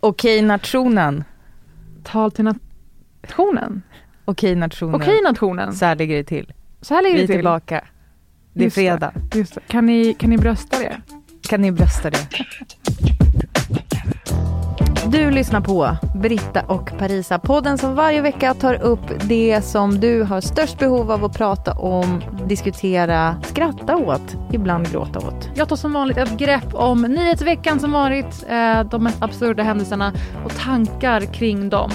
Okej 0.00 0.42
nationen. 0.42 1.24
Tal 2.04 2.30
till 2.32 2.44
nationen. 3.22 3.82
Okej 4.24 4.54
nationen. 4.54 4.94
Okej 4.94 5.22
nationen. 5.22 5.72
Så 5.74 5.84
här 5.84 5.96
ligger 5.96 6.16
det 6.16 6.24
till. 6.24 6.52
Så 6.80 6.94
här 6.94 7.02
ligger 7.02 7.16
Vi 7.16 7.20
det 7.20 7.24
är 7.24 7.26
till. 7.26 7.36
tillbaka. 7.36 7.84
Det 8.52 8.60
är 8.60 8.64
Just 8.64 8.74
fredag. 8.74 9.12
Just 9.34 9.54
det. 9.54 9.60
Kan, 9.68 9.86
ni, 9.86 10.14
kan 10.14 10.30
ni 10.30 10.38
brösta 10.38 10.78
det? 10.78 11.00
Kan 11.48 11.62
ni 11.62 11.72
brösta 11.72 12.10
det? 12.10 12.28
Du 15.12 15.30
lyssnar 15.30 15.60
på 15.60 15.96
Britta 16.14 16.62
och 16.62 16.98
Parisa, 16.98 17.38
podden 17.38 17.78
som 17.78 17.94
varje 17.94 18.20
vecka 18.20 18.54
tar 18.54 18.74
upp 18.74 19.00
det 19.28 19.62
som 19.62 20.00
du 20.00 20.22
har 20.22 20.40
störst 20.40 20.78
behov 20.78 21.10
av 21.10 21.24
att 21.24 21.36
prata 21.36 21.72
om, 21.72 22.22
diskutera, 22.46 23.36
skratta 23.42 23.96
åt, 23.96 24.36
ibland 24.52 24.90
gråta 24.90 25.18
åt. 25.18 25.50
Jag 25.54 25.68
tar 25.68 25.76
som 25.76 25.92
vanligt 25.92 26.16
ett 26.16 26.38
grepp 26.38 26.74
om 26.74 27.02
nyhetsveckan 27.02 27.80
som 27.80 27.92
varit, 27.92 28.46
eh, 28.48 28.84
de 28.84 29.04
mest 29.04 29.22
absurda 29.22 29.62
händelserna 29.62 30.12
och 30.44 30.56
tankar 30.56 31.20
kring 31.20 31.68
dem. 31.68 31.90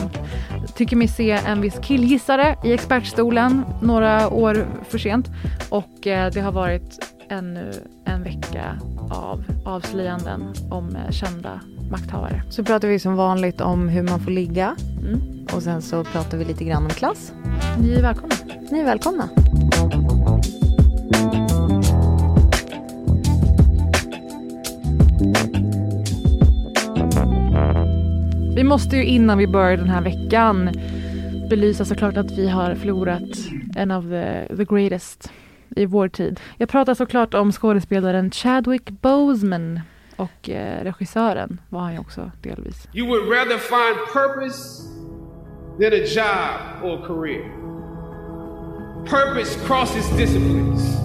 Tycker 0.75 0.95
mig 0.95 1.08
se 1.08 1.31
en 1.31 1.61
viss 1.61 1.80
killgissare 1.81 2.58
i 2.64 2.73
expertstolen 2.73 3.66
några 3.81 4.30
år 4.30 4.67
för 4.89 4.97
sent 4.97 5.28
och 5.69 6.08
eh, 6.08 6.31
det 6.31 6.41
har 6.41 6.52
varit 6.52 7.16
ännu 7.30 7.72
en 8.06 8.23
vecka 8.23 8.80
av 9.11 9.44
avslöjanden 9.66 10.53
om 10.72 10.95
eh, 10.95 11.11
kända 11.11 11.59
makthavare. 11.94 12.44
Så 12.49 12.63
pratar 12.63 12.88
vi 12.88 12.99
som 12.99 13.16
vanligt 13.16 13.61
om 13.61 13.89
hur 13.89 14.03
man 14.03 14.19
får 14.19 14.31
ligga 14.31 14.75
Mm. 15.02 15.22
och 15.53 15.63
sen 15.63 15.81
så 15.81 16.03
pratar 16.03 16.38
vi 16.38 16.45
lite 16.45 16.63
grann 16.63 16.83
om 16.83 16.89
klass. 16.89 17.33
Ni 17.80 17.94
är 17.94 18.02
välkomna. 18.02 18.35
Ni 18.72 18.80
är 18.80 18.85
välkomna. 18.85 19.30
Vi 28.55 28.63
måste 28.63 28.95
ju 28.97 29.05
innan 29.05 29.38
vi 29.38 29.47
börjar 29.47 29.78
den 29.78 29.89
här 29.89 30.02
veckan 30.02 30.69
belysa 31.50 31.85
såklart 31.85 32.17
att 32.17 32.31
vi 32.31 32.50
har 32.50 32.75
förlorat 32.75 33.22
en 33.75 33.91
av 33.91 34.03
the, 34.03 34.56
the 34.56 34.66
greatest 34.66 35.31
i 35.75 35.85
vår 35.85 36.07
tid. 36.07 36.39
Jag 36.57 36.69
pratar 36.69 36.94
såklart 36.94 37.34
om 37.34 37.51
skådespelaren 37.51 38.31
Chadwick 38.31 38.89
Boseman 38.89 39.79
och 40.16 40.50
eh, 40.50 40.84
regissören 40.84 41.62
var 41.69 41.81
han 41.81 41.94
ju 41.94 42.00
också 42.00 42.31
delvis. 42.41 42.88
You 42.94 43.07
would 43.07 43.29
rather 43.29 43.57
find 43.57 43.96
purpose 44.13 44.84
than 45.79 45.94
a 45.94 46.06
job 46.06 46.84
or 46.84 47.03
a 47.03 47.07
career. 47.07 47.63
Purpose 49.06 49.56
crosses 49.68 50.09
disciplines. 50.18 50.97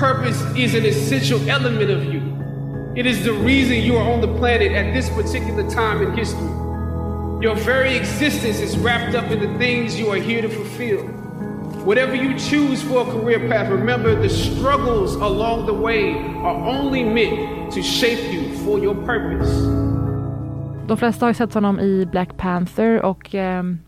Purpose 0.00 0.42
is 0.56 0.74
an 0.74 0.84
essential 0.84 1.40
element 1.48 1.90
of 1.90 2.04
you. 2.04 2.38
It 2.96 3.06
is 3.06 3.24
the 3.24 3.32
reason 3.32 3.76
you 3.76 3.96
are 3.96 4.12
on 4.12 4.20
the 4.20 4.38
planet 4.38 4.72
at 4.72 4.94
this 4.94 5.08
particular 5.10 5.68
time 5.70 6.02
in 6.02 6.16
history. 6.16 6.50
Your 7.40 7.54
very 7.54 7.96
existence 7.96 8.60
is 8.60 8.76
wrapped 8.78 9.14
up 9.14 9.30
in 9.30 9.38
the 9.38 9.58
things 9.58 9.98
you 9.98 10.10
are 10.10 10.20
here 10.20 10.42
to 10.42 10.48
fulfill. 10.48 11.17
Whatever 11.88 12.16
you 12.16 12.38
choose 12.38 12.82
for 12.82 13.00
a 13.00 13.04
career 13.04 13.48
path, 13.48 13.70
remember 13.70 14.22
the 14.22 14.28
struggles 14.28 15.16
along 15.16 15.66
the 15.66 15.72
way 15.72 16.12
are 16.44 16.68
only 16.68 17.04
meant 17.04 17.72
to 17.72 17.82
shape 17.82 18.32
you 18.32 18.42
for 18.64 18.78
your 18.78 18.94
purpose. 18.94 19.52
De 20.88 20.96
flesta 20.96 21.24
har 21.24 21.30
ju 21.30 21.34
sett 21.34 21.54
honom 21.54 21.80
i 21.80 22.06
Black 22.06 22.36
Panther 22.36 23.02
och 23.02 23.34
ehm, 23.34 23.78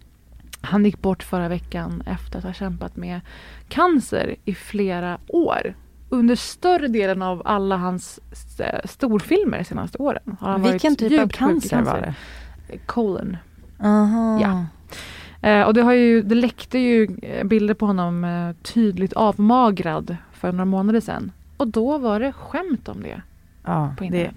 han 0.61 0.84
gick 0.84 1.03
bort 1.03 1.22
förra 1.22 1.49
veckan 1.49 2.03
efter 2.06 2.38
att 2.38 2.44
ha 2.44 2.53
kämpat 2.53 2.97
med 2.97 3.21
cancer 3.69 4.37
i 4.44 4.55
flera 4.55 5.19
år. 5.28 5.75
Under 6.09 6.37
större 6.37 6.88
delen 6.88 7.22
av 7.22 7.43
alla 7.44 7.77
hans 7.77 8.21
eh, 8.59 8.81
storfilmer 8.84 9.59
de 9.59 9.65
senaste 9.65 9.99
åren. 9.99 10.37
Har 10.41 10.50
han 10.50 10.62
Vilken 10.62 10.91
varit 10.91 10.99
typ 10.99 11.21
av 11.21 11.28
cancer 11.28 11.82
var 11.82 12.00
det? 12.00 12.78
Colon. 12.87 13.37
Aha. 13.81 14.41
Ja. 14.41 14.67
Eh, 15.42 15.62
och 15.62 15.74
det, 15.74 15.82
har 15.82 15.92
ju, 15.92 16.22
det 16.22 16.34
läckte 16.34 16.78
ju 16.78 17.08
eh, 17.22 17.44
bilder 17.46 17.74
på 17.74 17.86
honom 17.86 18.24
eh, 18.24 18.52
tydligt 18.62 19.12
avmagrad 19.12 20.16
för 20.32 20.52
några 20.52 20.64
månader 20.64 21.00
sedan. 21.00 21.32
Och 21.56 21.68
då 21.68 21.98
var 21.98 22.20
det 22.20 22.32
skämt 22.32 22.88
om 22.88 23.02
det 23.02 23.22
Ja, 23.64 23.94
på 23.98 24.00
det, 24.04 24.06
internet. 24.06 24.34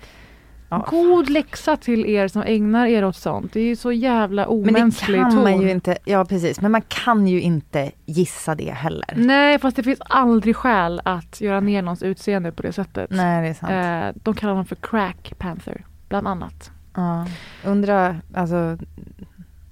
ja. 0.70 0.86
God 0.90 1.30
läxa 1.30 1.78
till 1.78 2.06
er 2.06 2.28
som 2.28 2.42
ägnar 2.42 2.86
er 2.88 3.06
åt 3.06 3.16
sånt. 3.16 3.54
Det 3.54 3.60
är 3.60 3.66
ju 3.66 3.76
så 3.76 3.92
jävla 3.92 4.48
Men 4.50 4.64
det 4.64 4.70
omänsklig 4.70 5.22
kan 5.22 5.32
ton. 5.32 5.44
man 5.44 5.62
ju 5.62 5.72
inte, 5.72 5.98
ja 6.06 6.26
precis, 6.26 6.62
men 6.62 6.72
man 6.72 6.82
kan 6.88 7.28
ju 7.28 7.42
inte 7.42 7.92
gissa 8.06 8.56
det 8.56 8.72
heller. 8.72 9.14
Nej, 9.16 9.60
fast 9.60 9.76
det 9.78 9.84
finns 9.84 10.02
aldrig 10.06 10.56
skäl 10.56 11.02
att 11.06 11.42
göra 11.42 11.60
ner 11.60 11.82
någons 11.82 12.04
utseende 12.04 12.52
på 12.52 12.62
det 12.62 12.74
sättet. 12.74 13.10
Nej, 13.12 13.42
det 13.42 13.48
är 13.50 13.54
sant. 13.54 14.16
Eh, 14.16 14.22
de 14.24 14.34
kallar 14.36 14.52
honom 14.54 14.66
för 14.66 14.76
Crack 14.76 15.34
Panther, 15.38 15.86
bland 16.10 16.28
annat. 16.28 16.72
Ja. 16.96 17.26
Undra, 17.66 18.16
alltså, 18.34 18.78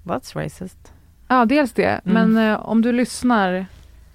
what's 0.04 0.36
racist? 0.44 0.94
Ja, 1.32 1.46
dels 1.46 1.74
det. 1.74 2.02
Mm. 2.06 2.32
Men 2.34 2.52
eh, 2.52 2.60
om 2.70 2.82
du 2.82 2.92
lyssnar 2.92 3.66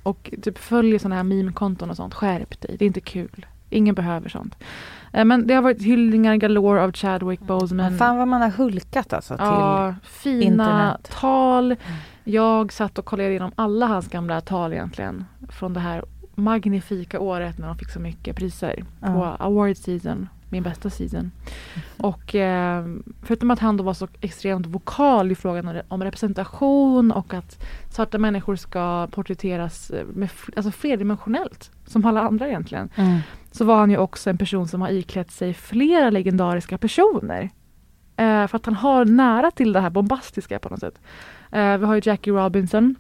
och 0.02 0.34
typ 0.42 0.58
följer 0.58 0.98
sådana 0.98 1.16
här 1.16 1.22
meme-konton 1.22 1.90
och 1.90 1.96
sånt, 1.96 2.14
skärp 2.14 2.60
dig. 2.60 2.76
Det 2.78 2.84
är 2.84 2.86
inte 2.86 3.00
kul. 3.00 3.46
Ingen 3.70 3.94
behöver 3.94 4.28
sånt. 4.28 4.56
Eh, 5.12 5.24
men 5.24 5.46
det 5.46 5.54
har 5.54 5.62
varit 5.62 5.82
hyllningar 5.82 6.36
galore 6.36 6.82
av 6.82 6.92
Chadwick 6.92 7.40
Boseman. 7.40 7.98
Fan 7.98 8.16
vad 8.16 8.28
man 8.28 8.42
har 8.42 8.50
hulkat 8.50 9.12
alltså 9.12 9.36
till... 9.36 9.44
Ja, 9.46 9.94
fina 10.02 10.44
internet. 10.44 11.10
tal. 11.20 11.76
Jag 12.24 12.72
satt 12.72 12.98
och 12.98 13.04
kollade 13.04 13.30
igenom 13.30 13.52
alla 13.54 13.86
hans 13.86 14.08
gamla 14.08 14.40
tal 14.40 14.72
egentligen. 14.72 15.24
Från 15.48 15.74
det 15.74 15.80
här 15.80 16.04
magnifika 16.34 17.20
året 17.20 17.58
när 17.58 17.66
de 17.66 17.78
fick 17.78 17.90
så 17.90 18.00
mycket 18.00 18.36
priser 18.36 18.84
på 19.00 19.24
award 19.24 19.76
season, 19.76 20.28
min 20.56 20.62
bästa 20.62 20.90
season. 20.90 21.30
Och 21.98 22.34
eh, 22.34 22.84
förutom 23.22 23.50
att 23.50 23.58
han 23.58 23.76
då 23.76 23.84
var 23.84 23.94
så 23.94 24.08
extremt 24.20 24.66
vokal 24.66 25.32
i 25.32 25.34
frågan 25.34 25.68
om 25.68 25.74
re- 25.74 25.82
om 25.88 26.04
representation 26.04 27.12
och 27.12 27.34
att 27.34 27.64
svarta 27.90 28.18
människor 28.18 28.56
ska 28.56 29.06
porträtteras 29.10 29.90
eh, 29.90 30.06
med, 30.06 30.28
alltså 30.56 30.70
flerdimensionellt, 30.72 31.70
som 31.86 32.04
alla 32.04 32.20
andra 32.20 32.48
egentligen 32.48 32.88
Mm. 32.96 33.18
så 33.50 33.64
var 33.64 33.76
han 33.78 33.90
ju 33.90 33.96
också 33.98 34.30
en 34.30 34.38
person 34.38 34.68
som 34.68 34.80
har 34.80 34.88
iklätt 34.88 35.30
sig 35.30 35.54
flera 35.54 36.10
legendariska 36.10 36.78
personer. 36.78 37.50
Eh, 38.16 38.46
för 38.46 38.56
att 38.56 38.66
han 38.66 38.74
har 38.74 39.04
nära 39.04 39.50
till 39.50 39.72
det 39.72 39.80
här 39.80 39.90
bombastiska 39.90 40.58
på 40.58 40.68
något 40.68 40.80
sätt. 40.80 41.00
Eh, 41.52 41.76
vi 41.78 41.86
har 41.86 41.94
ju 41.94 42.00
Jackie 42.04 42.32
Robinson, 42.32 42.94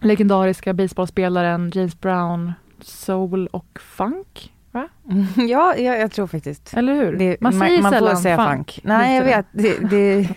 legendariska 0.00 0.72
baseballspelaren 0.74 1.70
James 1.74 2.00
Brown, 2.00 2.52
soul 2.80 3.46
och 3.46 3.78
funk. 3.80 4.52
Va? 4.72 4.88
Ja, 5.36 5.76
jag, 5.76 6.00
jag 6.00 6.12
tror 6.12 6.26
faktiskt. 6.26 6.74
Eller 6.74 6.94
hur? 6.94 7.16
Det, 7.16 7.36
man 7.40 7.52
säger 7.52 7.82
man 7.82 7.92
får 7.92 7.98
sällan 7.98 8.16
säga 8.16 8.36
funk. 8.50 8.80
Nej, 8.82 9.16
jag 9.16 9.24
vet. 9.24 9.46
Det, 9.52 9.78
det, 9.90 10.28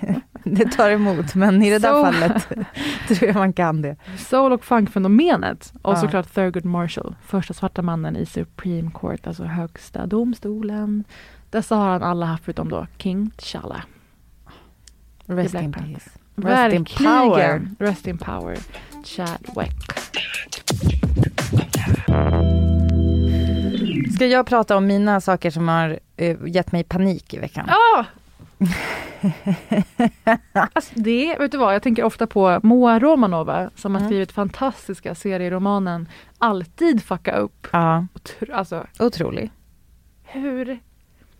det 0.43 0.65
tar 0.71 0.89
emot, 0.89 1.35
men 1.35 1.63
i 1.63 1.69
det 1.69 1.79
där 1.79 1.91
Så- 1.91 2.03
fallet 2.03 2.47
tror 3.07 3.23
jag 3.27 3.35
man 3.35 3.53
kan 3.53 3.81
det. 3.81 3.95
Soul 4.17 4.51
och 4.53 4.65
funkfenomenet. 4.65 5.73
Och 5.81 5.93
Ja. 5.93 5.95
såklart 6.01 6.33
Thurgood 6.33 6.65
Marshall, 6.65 7.15
första 7.25 7.53
svarta 7.53 7.81
mannen 7.81 8.15
i 8.15 8.25
Supreme 8.25 8.91
Court, 8.91 9.27
alltså 9.27 9.43
högsta 9.43 10.05
domstolen. 10.05 11.03
Dessa 11.49 11.75
har 11.75 11.87
han 11.89 12.03
alla 12.03 12.25
haft 12.25 12.43
förutom 12.43 12.69
då 12.69 12.87
King 12.97 13.31
T'Challa. 13.37 13.81
Rest 15.25 15.53
in 15.55 15.71
peace. 15.73 16.09
Rest 16.35 16.73
in 16.73 16.85
power. 16.85 17.67
Rest 17.79 18.07
in 18.07 18.17
power. 18.17 18.57
Chadwick. 19.03 19.75
Ska 24.15 24.25
jag 24.25 24.45
prata 24.45 24.77
om 24.77 24.87
mina 24.87 25.21
saker 25.21 25.51
som 25.51 25.67
har 25.67 25.99
eh, 26.17 26.37
gett 26.47 26.71
mig 26.71 26.83
panik 26.83 27.33
i 27.33 27.39
veckan. 27.39 27.65
Ja! 27.69 28.05
alltså 30.73 30.91
det, 30.95 31.35
vet 31.39 31.51
du 31.51 31.57
vad, 31.57 31.75
jag 31.75 31.83
tänker 31.83 32.03
ofta 32.03 32.27
på 32.27 32.59
Moa 32.63 32.99
Romanova 32.99 33.69
som 33.75 33.91
har 33.95 33.99
Mm. 34.01 34.09
skrivit 34.09 34.31
fantastiska 34.31 35.15
serieromanen 35.15 36.07
Alltid 36.37 37.03
fucka 37.03 37.35
upp. 37.37 37.67
Ja, 37.71 38.05
Otro- 38.13 38.53
Alltså 38.53 38.87
otrolig. 38.99 39.51
hur... 40.23 40.79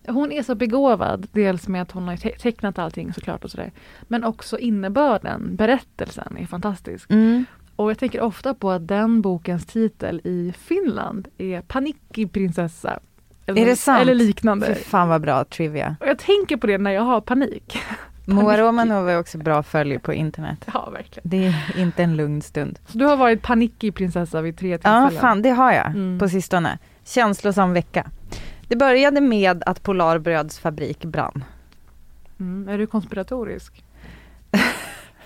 Hon 0.08 0.32
är 0.32 0.44
så 0.44 0.56
begåvad, 0.56 1.28
dels 1.32 1.68
med 1.68 1.82
att 1.82 1.92
hon 1.92 2.08
har 2.08 2.18
te- 2.18 2.38
tecknat 2.40 2.80
allting 2.80 3.14
såklart 3.14 3.44
och 3.44 3.52
sådär. 3.52 3.72
Men 4.02 4.24
också 4.24 4.58
innebörden, 4.60 5.56
berättelsen 5.56 6.38
är 6.40 6.46
fantastisk. 6.46 7.12
Mm. 7.12 7.46
Och 7.76 7.90
jag 7.90 7.98
tänker 8.00 8.22
ofta 8.22 8.54
på 8.54 8.72
att 8.72 8.88
den 8.88 9.22
bokens 9.22 9.66
titel 9.66 10.22
i 10.24 10.54
Finland 10.58 11.28
är 11.38 11.62
Panikki 11.62 12.28
prinsessa. 12.28 13.00
Eller, 13.46 13.62
Är 13.62 13.66
det 13.66 13.76
sant? 13.76 14.02
Eller 14.02 14.14
Fy 14.14 14.18
liknande. 14.28 14.76
fan 14.76 15.10
vad 15.10 15.22
bra 15.22 15.46
trivia. 15.46 15.96
Och 16.00 16.08
jag 16.08 16.20
tänker 16.20 16.58
på 16.58 16.68
det 16.68 16.78
när 16.78 16.92
jag 16.92 17.02
har 17.02 17.22
panik. 17.22 17.78
Moa 18.28 18.58
Romanova 18.58 19.12
är 19.12 19.20
också 19.20 19.38
bra 19.38 19.64
följ 19.64 20.00
på 20.00 20.14
internet. 20.14 20.66
Ja, 20.74 20.90
verkligen. 20.90 21.30
Det 21.30 21.46
är 21.46 21.80
inte 21.80 22.04
en 22.04 22.16
lugn 22.18 22.42
stund. 22.42 22.80
Så 22.88 22.98
du 22.98 23.06
har 23.06 23.18
varit 23.18 23.42
Panikki 23.42 23.92
prinsessa 23.92 24.42
vid 24.42 24.58
tre 24.58 24.70
Ja, 24.70 24.78
tillfällen? 24.78 25.22
fan 25.22 25.42
det 25.42 25.50
har 25.50 25.72
jag 25.72 25.86
Mm. 25.88 26.20
på 26.20 26.30
sistone. 26.30 26.78
Känslosam 27.04 27.74
vecka. 27.74 28.10
Det 28.68 28.76
började 28.76 29.22
med 29.22 29.64
att 29.66 29.84
Polarbröds 29.84 30.60
fabrik 30.60 31.06
brann. 31.06 31.44
Mm. 32.40 32.70
Är 32.74 32.78
du 32.78 32.88
konspiratorisk? 32.88 33.84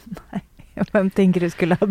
Vem 0.91 1.09
tänker 1.09 1.39
du 1.41 1.49
skulle 1.49 1.75
ha 1.75 1.87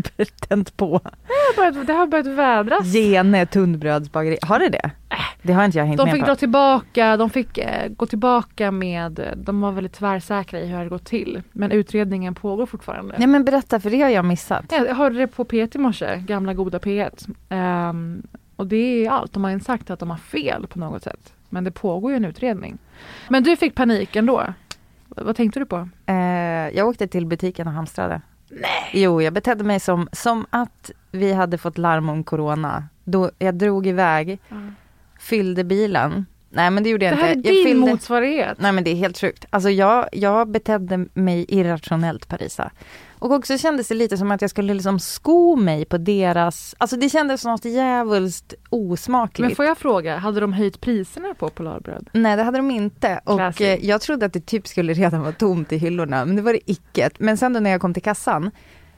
tänt 0.49 0.77
på? 0.77 1.01
Det 1.05 1.33
har 1.33 1.57
börjat, 1.57 1.87
det 1.87 1.93
har 1.93 2.07
börjat 2.07 2.27
vädras. 2.27 2.87
Gene 2.95 3.47
tunnbrödsbageri. 3.47 4.39
Har 4.43 4.59
det 4.59 4.69
det? 4.69 4.91
Det 5.43 5.53
har 5.53 5.65
inte 5.65 5.79
jag 5.79 5.85
hängt 5.85 5.99
De 5.99 6.05
med 6.05 6.13
fick 6.15 6.23
på. 6.23 6.27
dra 6.27 6.35
tillbaka, 6.37 7.17
de 7.17 7.31
fick 7.31 7.59
eh, 7.59 7.89
gå 7.89 8.07
tillbaka 8.07 8.71
med, 8.71 9.35
de 9.37 9.61
var 9.61 9.73
väldigt 9.73 9.93
tvärsäkra 9.93 10.61
i 10.61 10.63
hur 10.65 10.71
det 10.71 10.77
hade 10.77 10.89
gått 10.91 11.05
till. 11.05 11.43
Men 11.53 11.73
utredningen 11.73 12.35
pågår 12.35 12.67
fortfarande. 12.67 13.15
Nej 13.19 13.27
men 13.27 13.45
berätta 13.45 13.81
för 13.81 13.91
det 13.91 14.01
har 14.03 14.09
jag 14.11 14.25
missat. 14.25 14.65
Ja, 14.71 14.87
Jag 14.87 14.95
hörde 14.95 15.19
det 15.19 15.27
på 15.27 15.45
P1 15.45 15.77
i 15.77 15.79
morse, 15.79 16.17
gamla 16.17 16.55
goda 16.55 16.79
P1. 16.79 17.29
Ehm, 17.49 18.23
och 18.57 18.67
det 18.67 18.77
är 19.07 19.11
allt, 19.11 19.33
de 19.33 19.45
har 19.45 19.51
inte 19.51 19.65
sagt 19.65 19.91
att 19.91 19.99
de 20.01 20.11
har 20.11 20.17
fel 20.17 20.67
på 20.67 20.79
något 20.79 21.03
sätt. 21.03 21.33
Men 21.49 21.65
det 21.65 21.71
pågår 21.71 22.11
ju 22.11 22.17
en 22.17 22.25
utredning. 22.25 22.79
Men 23.29 23.43
du 23.43 23.57
fick 23.57 23.75
panik 23.75 24.17
ändå? 24.17 24.45
Vad 25.09 25.37
tänkte 25.37 25.61
du 25.61 25.67
på? 25.67 25.89
Eh, 26.07 26.15
jag 26.77 26.89
åkte 26.89 27.07
till 27.09 27.27
butiken 27.27 27.67
och 27.67 27.73
hamstrade. 27.73 28.21
Nej. 28.51 28.91
Jo, 28.93 29.23
jag 29.23 29.33
betedde 29.33 29.65
mig 29.65 29.81
som, 29.81 30.09
som 30.13 30.47
att 30.51 30.91
vi 31.11 31.33
hade 31.33 31.59
fått 31.59 31.79
larm 31.79 32.09
om 32.09 32.25
corona. 32.25 32.85
Då 33.05 33.31
jag 33.39 33.55
drog 33.55 33.87
iväg, 33.87 34.39
fyllde 35.21 35.65
bilen. 35.65 36.27
Nej 36.51 36.71
men 36.71 36.83
det 36.83 36.91
gjorde 36.91 37.05
jag 37.05 37.17
Det 37.17 37.21
här 37.23 37.29
är 37.29 37.35
inte. 37.35 37.49
Jag 37.49 37.57
din 37.57 37.65
fyllde... 37.65 37.91
motsvarighet. 37.91 38.61
Nej 38.61 38.73
men 38.73 38.85
det 38.85 38.91
är 38.91 38.95
helt 38.95 39.19
sjukt. 39.19 39.45
Alltså 39.51 39.71
jag, 39.71 40.09
jag 40.13 40.49
betedde 40.49 41.07
mig 41.15 41.47
irrationellt 41.49 42.29
Parisa. 42.29 42.71
Och 43.19 43.33
också 43.33 43.59
kändes 43.59 43.89
det 43.89 43.95
lite 43.95 44.17
som 44.17 44.31
att 44.31 44.41
jag 44.41 44.51
skulle 44.51 44.75
liksom 44.75 44.99
sko 44.99 45.57
mig 45.57 45.85
på 45.85 45.99
deras, 45.99 46.75
alltså 46.79 46.97
det 46.97 47.09
kändes 47.09 47.45
något 47.45 47.65
djävulskt 47.65 48.55
osmakligt. 48.71 49.49
Men 49.49 49.57
får 49.57 49.65
jag 49.65 49.79
fråga, 49.79 50.17
hade 50.17 50.41
de 50.41 50.53
höjt 50.53 50.81
priserna 50.81 51.35
på 51.35 51.49
Polarbröd? 51.49 52.11
Nej 52.13 52.37
det 52.37 52.43
hade 52.43 52.59
de 52.59 52.71
inte. 52.71 53.21
Och 53.25 53.37
Classy. 53.37 53.65
eh, 53.65 53.85
jag 53.85 54.01
trodde 54.01 54.27
att 54.27 54.33
det 54.33 54.47
typ 54.47 54.67
skulle 54.67 54.93
redan 54.93 55.21
vara 55.21 55.33
tomt 55.33 55.73
i 55.73 55.77
hyllorna, 55.77 56.25
men 56.25 56.37
det 56.37 56.43
var 56.43 56.53
det 56.53 56.71
icke. 56.71 57.11
Men 57.19 57.37
sen 57.37 57.53
då 57.53 57.61
när 57.61 57.71
jag 57.71 57.81
kom 57.81 57.95
till 57.95 58.03
kassan, 58.03 58.51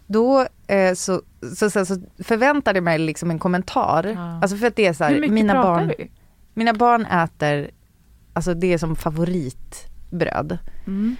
då 0.06 0.46
eh, 0.66 0.94
så, 0.94 1.22
så, 1.56 1.70
så, 1.70 1.86
så 1.86 1.96
förväntade 2.24 2.76
jag 2.76 2.84
mig 2.84 2.98
liksom 2.98 3.30
en 3.30 3.38
kommentar. 3.38 4.04
Ja. 4.04 4.40
Alltså 4.42 4.56
för 4.56 4.66
att 4.66 4.76
det 4.76 4.86
är 4.86 4.92
så 4.92 5.04
här, 5.04 5.28
mina 5.28 5.62
barn, 5.62 5.92
vi? 5.98 6.10
mina 6.54 6.72
barn 6.72 7.06
äter, 7.06 7.70
alltså 8.32 8.54
det 8.54 8.72
är 8.72 8.78
som 8.78 8.96
favoritbröd. 8.96 10.58
Mm. 10.86 11.16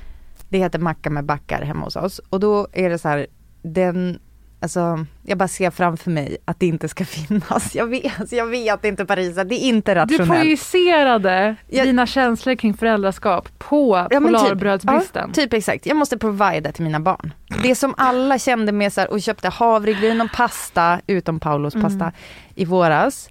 Det 0.50 0.58
heter 0.58 0.79
macka 0.79 1.11
med 1.11 1.25
backar 1.25 1.62
hemma 1.62 1.85
hos 1.85 1.97
oss. 1.97 2.20
Och 2.31 2.41
då 2.41 2.67
är 2.73 2.91
det 2.91 2.99
så 2.99 3.08
här, 3.08 3.26
den, 3.62 4.19
alltså 4.61 5.06
jag 5.23 5.38
bara 5.38 5.49
ser 5.49 5.70
framför 5.70 6.11
mig 6.11 6.37
att 6.44 6.61
det 6.61 6.67
inte 6.67 6.88
ska 6.88 7.05
finnas. 7.17 7.75
Jag 7.75 7.87
vet, 7.87 8.20
alltså 8.20 8.37
jag 8.37 8.47
vet 8.47 8.85
inte 8.85 9.05
Parisa, 9.05 9.44
det 9.44 9.55
är 9.55 9.69
inte 9.69 9.94
Du 9.94 10.00
rationellt. 10.00 10.31
projicerade 10.31 11.56
Jag- 11.69 11.87
dina 11.87 12.06
känslor 12.06 12.55
kring 12.55 12.75
föräldraskap 12.75 13.49
på 13.58 14.06
Ja, 14.11 14.20
polarbrödsbristen. 14.20 15.29
Typ, 15.32 15.37
ja, 15.38 15.43
typ 15.44 15.52
exakt, 15.52 15.87
jag 15.87 15.97
måste 15.97 16.19
provida 16.19 16.73
till 16.73 16.85
mina 16.85 17.00
barn. 17.00 17.35
Det 17.62 17.75
som 17.75 17.94
alla 17.96 18.38
kände 18.38 18.73
med 18.73 18.93
så 18.93 19.00
här, 19.00 19.11
och 19.11 19.23
köpte 19.23 19.49
havregryn 19.49 20.20
och 20.20 20.32
pasta, 20.32 21.00
utom 21.06 21.41
Paulos 21.41 21.75
Mm. 21.75 21.85
pasta, 21.85 22.12
i 22.55 22.64
våras. 22.64 23.29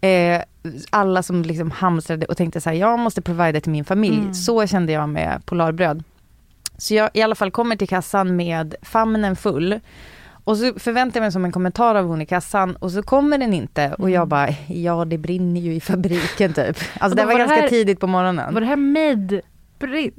Eh, 0.00 0.42
alla 0.90 1.22
som 1.22 1.42
liksom 1.42 1.70
hamstrade 1.70 2.26
och 2.26 2.36
tänkte 2.36 2.60
så 2.60 2.70
här, 2.70 2.76
jag 2.76 2.98
måste 2.98 3.22
provida 3.22 3.60
till 3.60 3.72
min 3.72 3.84
familj. 3.84 4.18
Mm. 4.18 4.34
Så 4.34 4.66
kände 4.66 4.92
jag 4.92 5.08
med 5.08 5.42
Polarbröd. 5.46 6.04
Så 6.78 6.94
jag 6.94 7.10
i 7.14 7.22
alla 7.22 7.34
fall 7.34 7.50
kommer 7.50 7.76
till 7.76 7.88
kassan 7.88 8.36
med 8.36 8.74
famnen 8.82 9.36
full. 9.36 9.80
Och 10.44 10.56
så 10.56 10.72
förväntar 10.78 11.20
jag 11.20 11.22
mig 11.24 11.32
som 11.32 11.44
en 11.44 11.52
kommentar 11.52 11.94
av 11.94 12.06
hon 12.06 12.22
i 12.22 12.26
kassan 12.26 12.76
och 12.76 12.90
så 12.92 13.02
kommer 13.02 13.38
den 13.38 13.54
inte 13.54 13.94
och 13.98 14.10
jag 14.10 14.28
bara, 14.28 14.48
ja 14.68 15.04
det 15.04 15.18
brinner 15.18 15.60
ju 15.60 15.74
i 15.74 15.80
fabriken 15.80 16.52
typ. 16.52 16.76
Alltså 17.00 17.04
Mm. 17.04 17.16
Det 17.16 17.24
var 17.24 17.26
var 17.26 17.32
det 17.32 17.38
ganska 17.38 17.60
här- 17.60 17.68
tidigt 17.68 18.00
på 18.00 18.06
morgonen. 18.06 18.54
Var 18.54 18.60
det 18.60 18.66
här 18.66 18.76
med? 18.76 19.40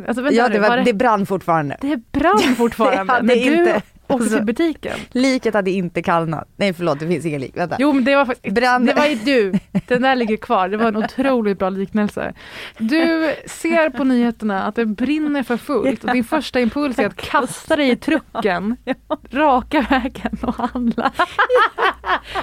Alltså, 0.07 0.31
ja 0.31 0.50
det, 0.50 0.59
var, 0.59 0.69
var 0.69 0.77
det 0.77 0.94
brann 0.94 1.25
fortfarande. 1.25 1.77
det 1.81 1.97
brann 2.11 2.39
fortfarande 2.57 3.13
Det 3.13 3.21
när 3.21 3.35
du 3.35 3.41
inte- 3.59 3.81
åkte 4.09 4.23
alltså- 4.23 4.38
till 4.38 4.45
butiken. 4.45 5.00
Liket 5.11 5.53
hade 5.53 5.71
inte 5.71 6.01
kallnat. 6.01 6.47
Nej 6.57 6.73
förlåt, 6.73 7.00
det 7.00 7.07
finns 7.07 7.25
ingen 7.25 7.41
lik. 7.41 7.57
Vänta. 7.57 7.75
Jo 7.79 7.94
men 7.94 8.03
det 8.03 8.15
var 8.15 8.25
faktiskt, 8.25 8.56
Brann- 8.56 8.85
det 8.85 8.94
var 8.94 9.06
ju 9.06 9.15
du. 9.15 9.53
Den 9.88 10.01
där 10.01 10.15
ligger 10.15 10.38
kvar. 10.38 10.69
Det 10.69 10.77
var 10.77 10.85
en 10.88 10.97
otroligt 10.97 11.59
bra 11.59 11.69
liknelse. 11.69 12.33
Du 12.77 13.35
ser 13.45 13.89
på 13.89 14.03
nyheterna 14.03 14.63
att 14.65 14.75
det 14.75 14.85
brinner 14.85 15.44
för 15.44 15.57
fullt 15.57 16.03
och 16.03 16.13
din 16.13 16.23
första 16.23 16.59
impuls 16.59 17.00
är 17.00 17.07
att 17.07 17.15
kasta 17.15 17.75
dig 17.75 17.89
i 17.89 17.95
trucken 17.95 18.75
raka 19.31 19.81
vägen 19.89 20.38
och 20.41 20.56
handla. 20.56 21.11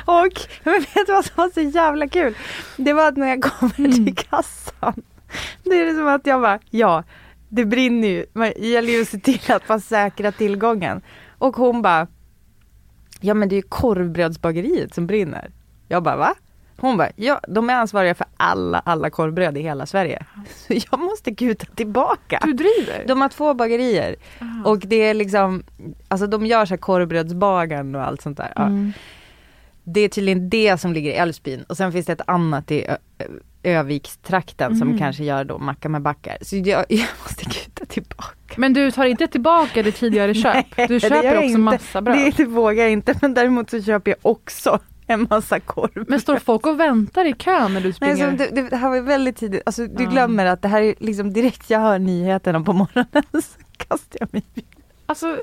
Och 0.05 0.41
men 0.65 0.75
vet 0.75 1.07
du 1.07 1.13
vad 1.13 1.25
som 1.25 1.33
var 1.37 1.51
så 1.55 1.61
jävla 1.61 2.09
kul? 2.09 2.35
Det 2.77 2.93
var 2.93 3.09
att 3.09 3.17
när 3.17 3.29
jag 3.29 3.43
kommer 3.43 3.79
Mm. 3.79 4.05
till 4.07 4.15
kassan, 4.17 5.03
det 5.65 5.81
är 5.81 5.95
som 5.95 6.07
att 6.07 6.27
jag 6.27 6.41
bara, 6.41 6.59
ja, 6.71 7.05
det 7.49 7.65
brinner 7.65 8.09
ju. 8.09 8.27
Det 8.35 8.67
gäller 8.69 8.93
ju 8.93 9.03
att 9.03 9.09
se 9.09 9.19
till 9.19 9.53
att 9.53 9.69
man 9.69 9.81
säkrar 9.81 10.31
tillgången. 10.31 11.03
Och 11.39 11.57
hon 11.57 11.83
bara, 11.83 12.07
ja 13.21 13.35
men 13.35 13.49
det 13.49 13.55
är 13.55 13.57
ju 13.57 13.63
korvbrödsbageriet 13.69 14.95
som 14.95 15.07
brinner. 15.07 15.51
Jag 15.89 16.03
bara, 16.03 16.17
va? 16.17 16.35
Hon 16.79 16.97
bara, 16.97 17.11
ja 17.17 17.41
de 17.49 17.71
är 17.71 17.75
ansvariga 17.75 18.15
för 18.15 18.27
alla, 18.37 18.79
alla 18.79 19.11
korvbröd 19.11 19.57
i 19.59 19.61
hela 19.63 19.87
Sverige. 19.87 20.25
Så 20.49 20.73
jag 20.91 21.01
måste 21.01 21.35
kuta 21.35 21.67
tillbaka. 21.75 22.41
Du 22.45 22.53
driver? 22.53 23.05
De 23.09 23.21
har 23.21 23.29
två 23.29 23.55
bagerier 23.55 24.17
Ah. 24.39 24.71
och 24.71 24.79
det 24.79 24.97
är 24.97 25.15
liksom, 25.15 25.63
alltså 26.09 26.27
de 26.27 26.47
gör 26.47 26.65
så 26.67 26.71
här 26.75 26.79
korvbrödsbagaren 26.79 27.95
och 27.95 28.03
allt 28.03 28.23
sånt 28.23 28.37
där. 28.37 28.53
Ja. 28.57 28.63
Mm. 28.63 28.93
Det 29.85 30.01
är 30.01 30.09
tydligen 30.09 30.49
det 30.51 30.79
som 30.81 30.93
ligger 30.93 31.11
i 31.11 31.15
Älvsbyn 31.15 31.63
och 31.63 31.77
sen 31.77 31.93
finns 31.93 32.07
det 32.07 32.13
ett 32.13 32.21
annat 32.29 32.71
i 32.71 32.87
Ö- 32.87 32.97
Övikstrakten 33.63 34.77
som 34.77 34.89
Mm. 34.89 34.99
kanske 34.99 35.25
gör 35.25 35.45
då 35.45 35.59
macka 35.59 35.89
med 35.89 36.03
backar. 36.03 36.37
Så 36.43 36.57
jag, 36.57 36.85
jag 36.89 37.07
måste 37.23 37.45
kuta 37.45 37.76
tillbaka. 37.95 38.55
Men 38.57 38.73
du 38.73 38.91
tar 38.91 39.05
inte 39.05 39.27
tillbaka 39.27 39.83
det 39.83 39.93
tidigare 39.93 40.35
köp? 40.45 40.67
Du 40.77 40.87
det 40.87 40.93
gör 40.93 41.01
köper 41.01 41.35
också 41.37 41.45
inte. 41.45 41.59
massa 41.59 42.03
bröd? 42.03 42.17
Det, 42.19 42.31
det 42.37 42.45
vågar 42.45 42.83
jag 42.83 42.93
inte 42.93 43.15
men 43.23 43.35
däremot 43.35 43.71
så 43.71 43.83
köper 43.83 44.11
jag 44.11 44.19
också 44.23 44.79
en 45.07 45.27
massa 45.31 45.61
korv. 45.61 46.05
Men 46.09 46.21
står 46.21 46.37
folk 46.37 46.67
och 46.67 46.81
väntar 46.81 47.25
i 47.25 47.33
kön 47.33 47.75
när 47.75 47.81
du 47.81 47.87
Nej, 47.87 47.93
springer? 47.93 48.31
så 48.31 48.37
det, 48.37 48.51
det, 48.63 48.69
det 48.71 48.77
här 48.77 48.91
var 48.91 49.01
väldigt 49.01 49.37
tidigt, 49.37 49.63
alltså 49.67 49.87
du 49.87 50.05
Ja. 50.05 50.11
glömmer 50.11 50.47
att 50.47 50.63
det 50.63 50.69
här 50.69 50.83
är 50.83 50.95
liksom 50.99 51.33
direkt 51.33 51.71
jag 51.71 51.81
hör 51.81 51.99
nyheterna 51.99 52.61
på 52.61 52.73
morgonen 52.73 53.07
så 53.33 53.59
kastar 53.77 54.19
jag 54.21 54.29
mig 54.33 54.43
i 54.55 54.63
Alltså, 55.07 55.39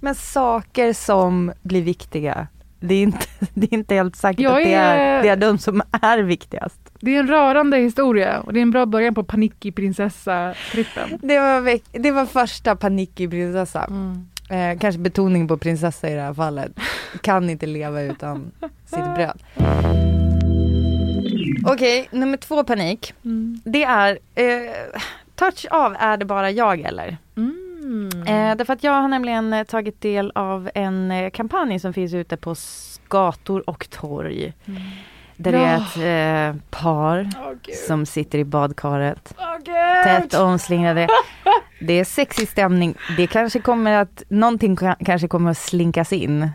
Men 0.00 0.14
saker 0.14 0.92
som 0.92 1.52
blir 1.62 1.82
viktiga, 1.82 2.46
det 2.80 2.94
är 2.94 3.02
inte, 3.02 3.26
det 3.54 3.66
är 3.72 3.74
inte 3.74 3.94
helt 3.94 4.16
säkert 4.16 4.40
Jag 4.40 4.56
att 4.58 4.64
det 4.64 4.74
är- 4.74 5.18
är, 5.18 5.22
det 5.22 5.28
är 5.28 5.36
de 5.36 5.58
som 5.58 5.82
är 6.02 6.18
viktigast. 6.18 6.80
det 7.00 7.16
är 7.16 7.20
en 7.20 7.28
rörande 7.28 7.76
historia 7.76 8.40
och 8.40 8.52
det 8.52 8.60
är 8.60 8.62
en 8.62 8.70
bra 8.70 8.86
början 8.86 9.14
på 9.14 9.24
Panikki 9.24 9.72
prinsessa-trippen. 9.72 11.18
Det 11.22 11.38
var, 11.38 11.78
det 11.98 12.10
var 12.10 12.26
första 12.26 12.76
panik 12.76 13.20
i 13.20 13.28
prinsessa. 13.28 13.84
Mm. 13.84 14.26
Eh, 14.50 14.78
kanske 14.78 14.98
betoning 15.00 15.48
på 15.48 15.56
prinsessa 15.58 16.08
i 16.10 16.14
det 16.14 16.20
här 16.20 16.34
fallet. 16.34 16.72
Kan 17.20 17.50
inte 17.50 17.66
leva 17.66 18.02
utan 18.02 18.50
sitt 18.86 19.14
bröd. 19.14 19.42
Okej, 21.66 22.08
nummer 22.10 22.36
två 22.36 22.64
panik. 22.64 23.14
Mm. 23.24 23.60
Det 23.64 23.82
är 23.84 24.18
eh, 24.34 24.44
touch 25.34 25.66
av 25.70 25.96
är 25.98 26.16
det 26.16 26.24
bara 26.24 26.50
jag 26.50 26.80
eller? 26.80 27.16
Mm. 27.36 27.63
Eh, 28.26 28.56
därför 28.56 28.72
att 28.72 28.84
jag 28.84 28.92
har 28.92 29.08
nämligen 29.08 29.52
eh, 29.52 29.64
tagit 29.64 30.00
del 30.00 30.32
av 30.34 30.70
en 30.74 31.10
eh, 31.10 31.30
kampanj 31.30 31.80
som 31.80 31.92
finns 31.92 32.14
ute 32.14 32.36
på 32.36 32.54
gator 33.08 33.70
och 33.70 33.90
torg. 33.90 34.52
Mm. 34.66 34.82
Där 35.36 35.52
det 35.52 35.58
är 35.58 35.76
ett 35.76 36.54
eh, 36.56 36.60
par 36.70 37.22
gud. 37.62 37.74
som 37.76 38.06
sitter 38.06 38.38
i 38.38 38.44
badkaret. 38.44 39.34
Gud. 39.64 39.74
Tätt 40.04 40.34
omslingrade. 40.34 41.08
Det 41.80 41.92
är 42.00 42.04
sexig 42.04 42.48
stämning. 42.48 42.94
Det 43.16 43.26
kanske 43.26 43.60
kommer 43.60 43.92
att, 43.92 44.22
någonting 44.28 44.76
ka- 44.76 45.04
kanske 45.04 45.28
kommer 45.28 45.50
att 45.50 45.58
slinkas 45.58 46.12
in. 46.12 46.50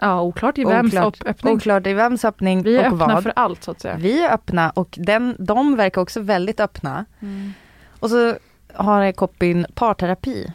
Ja, 0.00 0.20
oklart 0.20 0.58
i 0.58 0.64
vems 0.64 0.94
Oklart, 0.94 1.22
öppning. 1.26 1.54
oklart 1.56 1.86
i 1.86 1.92
vems 1.92 2.24
öppning 2.24 2.62
Vi 2.62 2.76
är 2.76 2.80
och 2.80 2.86
öppna 2.92 3.14
vad. 3.14 3.22
för 3.22 3.32
allt 3.36 3.64
så 3.64 3.70
att 3.70 3.80
säga. 3.80 3.96
Vi 3.98 4.24
är 4.24 4.32
öppna 4.34 4.70
och 4.70 4.94
den, 4.98 5.36
de 5.38 5.76
verkar 5.76 6.00
också 6.00 6.20
väldigt 6.20 6.60
öppna. 6.60 7.04
Mm. 7.20 7.52
Och 8.00 8.10
så 8.10 8.34
har 8.74 9.02
jag 9.02 9.16
copyn 9.16 9.66
parterapi. 9.74 10.52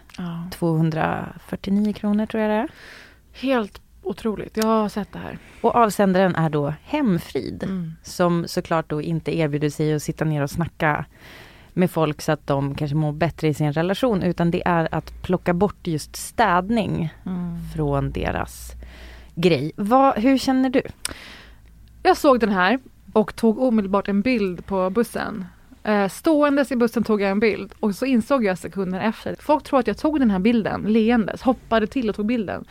249 0.51 1.93
kronor 1.93 2.25
tror 2.25 2.43
jag 2.43 2.51
det 2.51 2.55
är. 2.55 2.69
Helt 3.33 3.81
otroligt, 4.03 4.57
jag 4.57 4.65
har 4.67 4.89
sett 4.89 5.13
det 5.13 5.19
här. 5.19 5.37
Och 5.61 5.75
avsändaren 5.75 6.35
är 6.35 6.49
då 6.49 6.73
Hemfrid. 6.83 7.63
Mm. 7.63 7.93
Som 8.03 8.47
såklart 8.47 8.89
då 8.89 9.01
inte 9.01 9.37
erbjuder 9.37 9.69
sig 9.69 9.93
att 9.93 10.03
sitta 10.03 10.25
ner 10.25 10.41
och 10.43 10.49
snacka 10.51 11.05
med 11.73 11.91
folk 11.91 12.21
så 12.21 12.31
att 12.31 12.47
de 12.47 12.75
kanske 12.75 12.95
mår 12.95 13.11
bättre 13.11 13.47
i 13.47 13.53
sin 13.53 13.73
relation. 13.73 14.23
Utan 14.23 14.51
det 14.51 14.67
är 14.67 14.95
att 14.95 15.23
plocka 15.23 15.53
bort 15.53 15.87
just 15.87 16.15
städning 16.15 17.13
Mm. 17.25 17.57
från 17.75 18.11
deras 18.11 18.71
grej. 19.35 19.71
Vad, 19.75 20.15
hur 20.17 20.37
känner 20.37 20.69
du? 20.69 20.81
Jag 22.03 22.17
såg 22.17 22.39
den 22.39 22.49
här 22.51 22.79
och 23.13 23.35
tog 23.35 23.59
omedelbart 23.59 24.07
en 24.07 24.21
bild 24.21 24.65
på 24.65 24.89
bussen. 24.89 25.45
Eh, 25.87 26.09
ståendes 26.09 26.71
i 26.71 26.75
bussen 26.75 27.03
tog 27.03 27.21
jag 27.21 27.31
en 27.31 27.39
bild 27.39 27.73
och 27.79 27.95
så 27.95 28.05
insåg 28.05 28.43
jag 28.43 28.57
sekunder 28.57 28.99
efter. 28.99 29.35
Folk 29.39 29.63
tror 29.63 29.79
att 29.79 29.87
jag 29.87 29.97
tog 29.97 30.19
den 30.19 30.31
här 30.31 30.39
bilden 30.39 30.81
leendes, 30.81 31.41
hoppade 31.41 31.87
till 31.87 32.09
och 32.09 32.15
tog 32.15 32.25
bilden. 32.25 32.65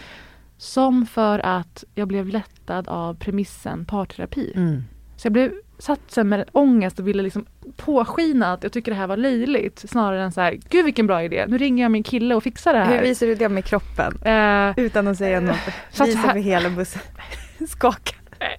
Som 0.59 1.07
för 1.07 1.39
att 1.39 1.85
jag 1.95 2.09
blev 2.09 2.29
lättad 2.29 2.89
av 2.89 3.15
premissen 3.15 3.85
parterapi. 3.85 4.53
Mm. 4.57 4.83
Så 5.17 5.27
jag 5.27 5.33
blev 5.33 5.53
satt 5.79 6.01
sen 6.09 6.29
med 6.29 6.45
ångest 6.53 6.99
och 6.99 7.09
ville 7.09 7.23
liksom 7.23 7.47
påskina 7.77 8.53
att 8.53 8.63
jag 8.63 8.73
tycker 8.73 8.93
det 8.93 8.99
här 8.99 9.07
var 9.07 9.17
löjligt. 9.17 9.85
Snarare 9.91 10.23
än 10.23 10.33
så 10.33 10.41
här, 10.41 10.59
gud 10.69 10.85
vilken 10.85 11.07
bra 11.07 11.23
idé, 11.23 11.45
nu 11.49 11.59
ringer 11.59 11.85
jag 11.85 11.93
min 11.93 12.03
kille 12.03 12.35
och 12.35 12.43
fixar 12.43 12.73
det 12.73 12.85
Hur 12.85 12.95
här. 12.95 13.03
visar 13.03 13.27
du 13.27 13.35
det 13.35 13.49
med 13.49 13.65
kroppen? 13.65 14.19
Eh, 14.23 14.85
Utan 14.85 15.09
att 15.09 15.19
säga 15.19 15.41
något. 15.41 15.57
Så 15.91 16.03
att 16.03 16.09
Visa 16.09 16.33
för 16.33 16.39
hela 16.39 16.71
bussen. 16.71 17.03
Skakar. 17.69 18.19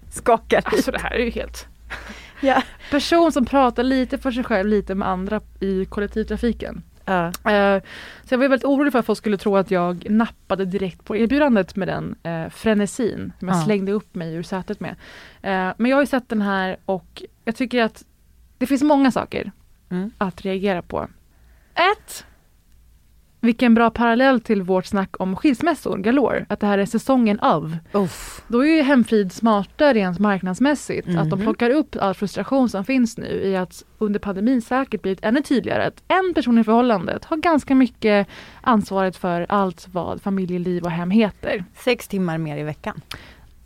Skakar. 0.09 0.61
alltså 0.65 0.91
det 0.91 0.99
här 0.99 1.11
är 1.11 1.23
ju 1.25 1.29
helt... 1.29 1.67
Ja. 2.41 2.63
Person 2.91 3.31
som 3.31 3.45
pratar 3.45 3.83
lite 3.83 4.17
för 4.17 4.31
sig 4.31 4.43
själv, 4.43 4.69
lite 4.69 4.95
med 4.95 5.07
andra 5.07 5.41
i 5.59 5.85
kollektivtrafiken. 5.85 6.83
Eh, 7.05 7.31
så 8.23 8.33
jag 8.33 8.37
var 8.37 8.47
väldigt 8.47 8.65
orolig 8.65 8.91
för 8.91 8.99
att 8.99 9.05
folk 9.05 9.17
skulle 9.17 9.37
tro 9.37 9.57
att 9.57 9.71
jag 9.71 10.09
nappade 10.09 10.65
direkt 10.65 11.03
på 11.05 11.15
erbjudandet 11.15 11.75
med 11.75 11.87
den 11.87 12.15
eh, 12.23 12.49
frenesin 12.49 13.31
som 13.39 13.47
jag 13.47 13.57
Ja. 13.57 13.63
slängde 13.63 13.91
upp 13.91 14.15
mig 14.15 14.33
ur 14.33 14.43
sätet 14.43 14.79
med. 14.79 14.91
Eh, 15.41 15.73
men 15.77 15.85
jag 15.85 15.97
har 15.97 16.01
ju 16.01 16.07
sett 16.07 16.29
den 16.29 16.41
här 16.41 16.77
och 16.85 17.23
jag 17.45 17.55
tycker 17.55 17.83
att 17.83 18.03
det 18.57 18.65
finns 18.67 18.81
många 18.83 19.11
saker 19.11 19.51
Mm. 19.89 20.11
att 20.17 20.41
reagera 20.41 20.81
på. 20.81 21.07
Ett, 21.75 22.25
vilken 23.47 23.73
bra 23.73 23.89
parallell 23.89 24.41
till 24.41 24.61
vårt 24.61 24.85
snack 24.85 25.15
om 25.19 25.35
skilsmässor 25.35 25.97
galore, 25.97 26.45
att 26.49 26.59
det 26.59 26.67
här 26.67 26.77
är 26.77 26.85
säsongen 26.85 27.39
av. 27.39 27.77
Uff. 27.93 28.41
Då 28.47 28.65
är 28.65 28.75
ju 28.75 28.81
Hemfrid 28.81 29.31
smarta 29.31 29.93
rent 29.93 30.19
marknadsmässigt. 30.19 31.07
Att 31.07 31.29
de 31.29 31.39
Mhm. 31.39 31.41
plockar 31.45 31.69
upp 31.69 31.95
all 31.99 32.13
frustration 32.13 32.69
som 32.69 32.85
finns 32.85 33.17
nu 33.17 33.27
i 33.43 33.55
att 33.55 33.83
under 33.97 34.19
pandemin 34.19 34.61
säkert 34.61 35.01
blivit 35.01 35.19
ännu 35.25 35.41
tydligare 35.41 35.85
att 35.85 36.03
en 36.07 36.33
person 36.33 36.57
i 36.57 36.63
förhållandet 36.63 37.25
har 37.25 37.37
ganska 37.37 37.75
mycket 37.75 38.27
ansvaret 38.61 39.17
för 39.17 39.45
allt 39.49 39.87
vad 39.91 40.21
familjeliv 40.21 40.83
och 40.83 40.91
hem 40.91 41.11
heter. 41.11 41.63
Sex 41.75 42.07
timmar 42.07 42.37
mer 42.37 42.57
i 42.57 42.63
veckan. 42.63 43.01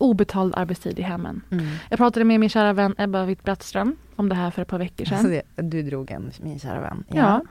Obetald 0.02 0.54
arbetstid 0.56 1.00
i 1.00 1.02
hemmen. 1.02 1.42
Mm. 1.52 1.66
Jag 1.90 1.98
pratade 1.98 2.26
med 2.26 2.40
min 2.40 2.50
kära 2.50 2.74
vän 2.74 2.96
Ebba 2.98 3.26
Witt-Brattström 3.26 3.96
om 4.16 4.30
det 4.30 4.36
här 4.36 4.52
för 4.52 4.62
ett 4.62 4.68
par 4.68 4.80
veckor 4.80 5.06
sedan. 5.06 5.18
Alltså 5.18 5.30
det, 5.32 5.42
du 5.62 5.82
drog 5.84 6.12
en, 6.12 6.32
min 6.42 6.60
kära 6.60 6.82
vän. 6.82 7.04
Ja. 7.08 7.42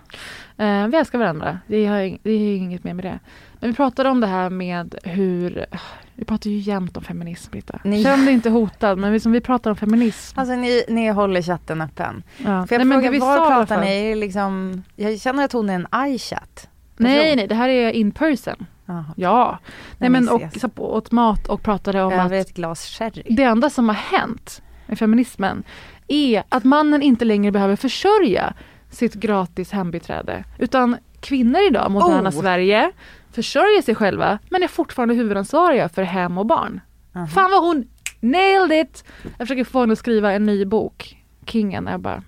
Eh, 0.64 0.86
vi 0.86 0.96
älskar 0.96 1.18
varandra. 1.18 1.58
Det, 1.66 1.76
ing- 1.86 2.18
det 2.22 2.30
är 2.30 2.56
inget 2.56 2.84
mer 2.84 2.94
med 2.94 3.04
det. 3.04 3.18
Men 3.60 3.70
vi 3.70 3.76
pratade 3.76 4.08
om 4.10 4.20
det 4.20 4.26
här 4.26 4.50
med 4.50 4.94
hur... 5.04 5.66
Vi 6.14 6.24
pratar 6.24 6.50
ju 6.50 6.56
jämt 6.58 6.96
om 6.96 7.02
feminism, 7.04 7.50
Britta. 7.50 7.78
Ni- 7.84 8.04
Känn 8.04 8.24
dig 8.24 8.34
inte 8.34 8.50
hotad, 8.50 8.98
men 8.98 9.12
vi, 9.12 9.20
som 9.20 9.32
vi 9.32 9.40
pratar 9.40 9.70
om 9.70 9.76
feminism. 9.76 10.40
Alltså 10.40 10.54
ni, 10.54 10.84
ni 10.88 11.08
håller 11.08 11.42
chatten 11.42 11.80
öppen. 11.80 12.22
Ja. 12.38 12.44
Får 12.44 12.52
jag 12.52 12.68
Nej, 12.70 12.78
men 12.84 12.88
fråga, 12.98 13.06
det 13.06 13.10
vi 13.12 13.18
var 13.18 13.50
pratar 13.50 13.80
ni? 13.80 13.86
Är 14.10 14.16
Liksom, 14.16 14.82
jag 14.96 15.20
känner 15.20 15.44
att 15.44 15.52
hon 15.52 15.70
är 15.70 15.74
en 15.74 16.10
iChat. 16.14 16.68
Nej, 16.96 17.36
nej, 17.36 17.46
det 17.46 17.54
här 17.54 17.68
är 17.68 17.90
in 17.92 18.10
person. 18.12 18.66
Jaha. 18.92 19.04
Ja. 19.16 19.58
Nej, 19.98 20.10
men 20.10 20.28
och 20.28 20.74
på- 20.74 20.94
åt 20.94 21.10
mat 21.12 21.46
och 21.48 21.62
pratade 21.62 22.02
om 22.02 22.12
Över 22.12 22.24
att 22.24 22.32
ett 22.48 22.54
glas 22.54 22.86
sherry. 22.86 23.22
det 23.30 23.42
enda 23.42 23.70
som 23.70 23.88
har 23.88 23.96
hänt 23.96 24.62
med 24.86 24.98
feminismen 24.98 25.62
är 26.08 26.42
att 26.48 26.64
mannen 26.64 27.02
inte 27.02 27.24
längre 27.24 27.52
behöver 27.52 27.76
försörja 27.76 28.54
sitt 28.90 29.14
gratis 29.14 29.70
hembiträde. 29.72 30.44
Utan 30.58 30.96
kvinnor 31.20 31.60
idag, 31.70 31.90
moderna 31.90 32.28
Oh. 32.30 32.40
Sverige, 32.40 32.92
försörjer 33.32 33.82
sig 33.82 33.94
själva 33.94 34.38
men 34.48 34.62
är 34.62 34.68
fortfarande 34.68 35.14
huvudansvariga 35.14 35.88
för 35.88 36.02
hem 36.02 36.38
och 36.38 36.46
barn. 36.46 36.80
Aha. 37.14 37.26
Fan 37.26 37.50
vad 37.50 37.62
hon 37.62 37.88
nailed 38.20 38.86
it! 38.86 39.04
Jag 39.22 39.48
försöker 39.48 39.64
få 39.64 39.80
henne 39.80 39.92
att 39.92 39.98
skriva 39.98 40.32
en 40.32 40.46
ny 40.46 40.64
bok, 40.64 41.16
Kingen 41.46 41.88
Ebba. 41.88 42.14
Eh, 42.14 42.20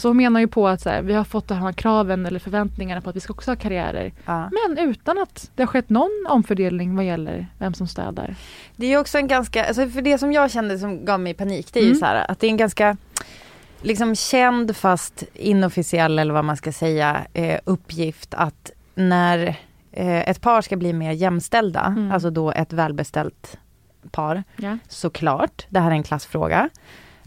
Så 0.00 0.08
hon 0.08 0.16
menar 0.16 0.40
ju 0.40 0.48
på 0.48 0.68
att 0.68 0.80
så 0.80 0.90
här, 0.90 1.02
vi 1.02 1.14
har 1.14 1.24
fått 1.24 1.48
de 1.48 1.54
här 1.58 1.72
kraven 1.72 2.26
eller 2.26 2.38
förväntningarna 2.38 3.00
på 3.00 3.10
att 3.10 3.16
vi 3.16 3.20
ska 3.20 3.32
också 3.32 3.50
ha 3.50 3.56
karriärer. 3.56 4.12
Ja. 4.26 4.50
Men 4.50 4.78
utan 4.88 5.18
att 5.18 5.50
det 5.54 5.62
har 5.62 5.66
skett 5.66 5.90
någon 5.90 6.26
omfördelning 6.28 6.96
vad 6.96 7.04
gäller 7.04 7.46
vem 7.58 7.74
som 7.74 7.86
städar. 7.86 8.34
Det 8.76 8.86
är 8.86 8.90
ju 8.90 8.98
också 8.98 9.18
en 9.18 9.28
ganska, 9.28 9.64
alltså 9.66 9.88
för 9.88 10.02
det 10.02 10.18
som 10.18 10.32
jag 10.32 10.50
kände 10.50 10.78
som 10.78 11.04
gav 11.04 11.20
mig 11.20 11.34
panik, 11.34 11.72
det 11.72 11.78
är 11.80 11.82
ju 11.84 11.88
Mm. 11.88 11.98
så 11.98 12.04
här 12.06 12.30
att 12.30 12.40
det 12.40 12.46
är 12.46 12.50
en 12.50 12.56
ganska 12.56 12.96
liksom 13.82 14.14
känd 14.16 14.76
fast 14.76 15.24
inofficiell 15.34 16.18
eller 16.18 16.34
vad 16.34 16.44
man 16.44 16.56
ska 16.56 16.72
säga 16.72 17.20
eh, 17.32 17.60
uppgift 17.64 18.34
att 18.34 18.70
när 18.94 19.46
eh, 19.92 20.28
ett 20.30 20.40
par 20.40 20.62
ska 20.62 20.76
bli 20.76 20.92
mer 20.92 21.12
jämställda, 21.12 21.84
Mm. 21.96 22.12
alltså 22.12 22.30
då 22.30 22.52
ett 22.52 22.72
välbeställt 22.72 23.58
par, 24.10 24.42
Ja. 24.56 24.78
såklart, 24.88 25.66
det 25.68 25.80
här 25.80 25.90
är 25.90 25.94
en 25.94 26.02
klassfråga. 26.02 26.68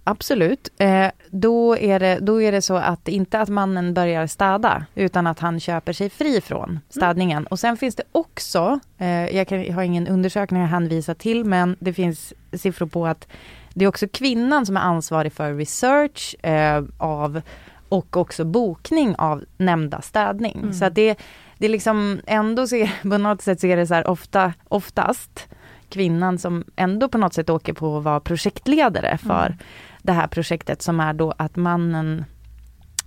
Absolut. 0.03 0.69
Eh, 0.77 1.07
då, 1.29 1.77
är 1.77 2.00
det, 2.00 2.19
då 2.22 2.41
är 2.41 2.51
det 2.51 2.62
så 2.62 2.75
att 2.75 3.07
inte 3.07 3.39
att 3.39 3.50
mannen 3.50 3.93
börjar 3.93 4.27
städa 4.27 4.86
utan 4.95 5.27
att 5.27 5.39
han 5.39 5.60
köper 5.60 5.93
sig 5.93 6.10
fri 6.10 6.41
från 6.41 6.79
städningen. 6.89 7.48
Och 7.48 7.60
sen 7.60 7.77
finns 7.77 7.95
det 7.95 8.03
också, 8.12 8.79
eh, 8.98 9.36
jag, 9.36 9.48
kan, 9.48 9.63
jag 9.63 9.74
har 9.74 9.83
ingen 9.83 10.07
undersökning 10.07 10.63
att 10.63 10.69
hänvisa 10.69 11.15
till 11.15 11.45
men 11.45 11.75
det 11.79 11.93
finns 11.93 12.33
siffror 12.53 12.86
på 12.86 13.07
att 13.07 13.27
det 13.74 13.86
är 13.86 13.89
också 13.89 14.07
kvinnan 14.07 14.65
som 14.65 14.77
är 14.77 14.81
ansvarig 14.81 15.33
för 15.33 15.53
research 15.53 16.45
eh, 16.45 16.83
av 16.98 17.41
och 17.89 18.17
också 18.17 18.45
bokning 18.45 19.15
av 19.17 19.43
nämnda 19.57 20.01
städning. 20.01 20.60
Mm. 20.62 20.74
Så 20.74 20.86
att 20.86 20.95
det, 20.95 21.19
det 21.57 21.65
är 21.65 21.69
liksom 21.69 22.22
ändå 22.27 22.67
så 22.67 22.75
är, 22.75 22.91
på 23.10 23.17
något 23.17 23.41
sätt 23.41 23.60
så 23.60 23.67
är 23.67 23.77
det 23.77 23.88
så 23.88 23.93
här 23.93 24.07
ofta, 24.07 24.53
oftast 24.67 25.48
kvinnan 25.89 26.38
som 26.38 26.63
ändå 26.75 27.10
på 27.10 27.17
något 27.17 27.33
sätt 27.33 27.50
åker 27.50 27.74
på 27.74 27.98
att 27.98 28.03
vara 28.03 28.19
projektledare 28.19 29.17
för 29.17 29.45
Mm. 29.45 29.57
Det 30.03 30.12
här 30.12 30.27
projektet 30.27 30.81
som 30.81 31.00
är 31.00 31.13
då 31.13 31.33
att 31.38 31.55
mannen 31.55 32.25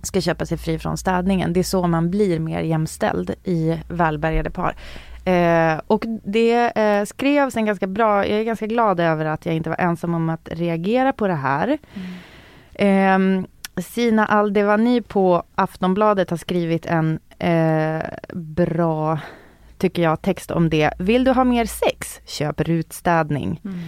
ska 0.01 0.21
köpa 0.21 0.45
sig 0.45 0.57
fri 0.57 0.79
från 0.79 0.97
städningen. 0.97 1.53
Det 1.53 1.59
är 1.59 1.63
så 1.63 1.87
man 1.87 2.09
blir 2.09 2.39
mer 2.39 2.61
jämställd 2.61 3.33
i 3.43 3.79
välbärgade 3.89 4.49
par. 4.49 4.75
Eh, 5.25 5.81
och 5.87 6.03
det 6.23 6.79
eh, 6.79 7.05
skrevs 7.05 7.57
en 7.57 7.65
ganska 7.65 7.87
bra, 7.87 8.27
jag 8.27 8.39
är 8.39 8.43
ganska 8.43 8.67
glad 8.67 8.99
över 8.99 9.25
att 9.25 9.45
jag 9.45 9.55
inte 9.55 9.69
var 9.69 9.77
ensam 9.79 10.13
om 10.13 10.29
att 10.29 10.49
reagera 10.51 11.13
på 11.13 11.27
det 11.27 11.33
här. 11.33 11.77
Eh, 12.73 13.19
Sina 13.81 14.25
Aldevani 14.25 15.01
på 15.01 15.43
Aftonbladet 15.55 16.29
har 16.29 16.37
skrivit 16.37 16.85
en 16.85 17.19
eh, 17.39 18.01
bra, 18.33 19.19
tycker 19.77 20.01
jag, 20.01 20.21
text 20.21 20.51
om 20.51 20.69
det. 20.69 20.93
Vill 20.99 21.23
du 21.23 21.31
ha 21.31 21.43
mer 21.43 21.65
sex? 21.65 22.19
Köp 22.25 22.61
rutstädning. 22.61 23.61
Mm. 23.65 23.79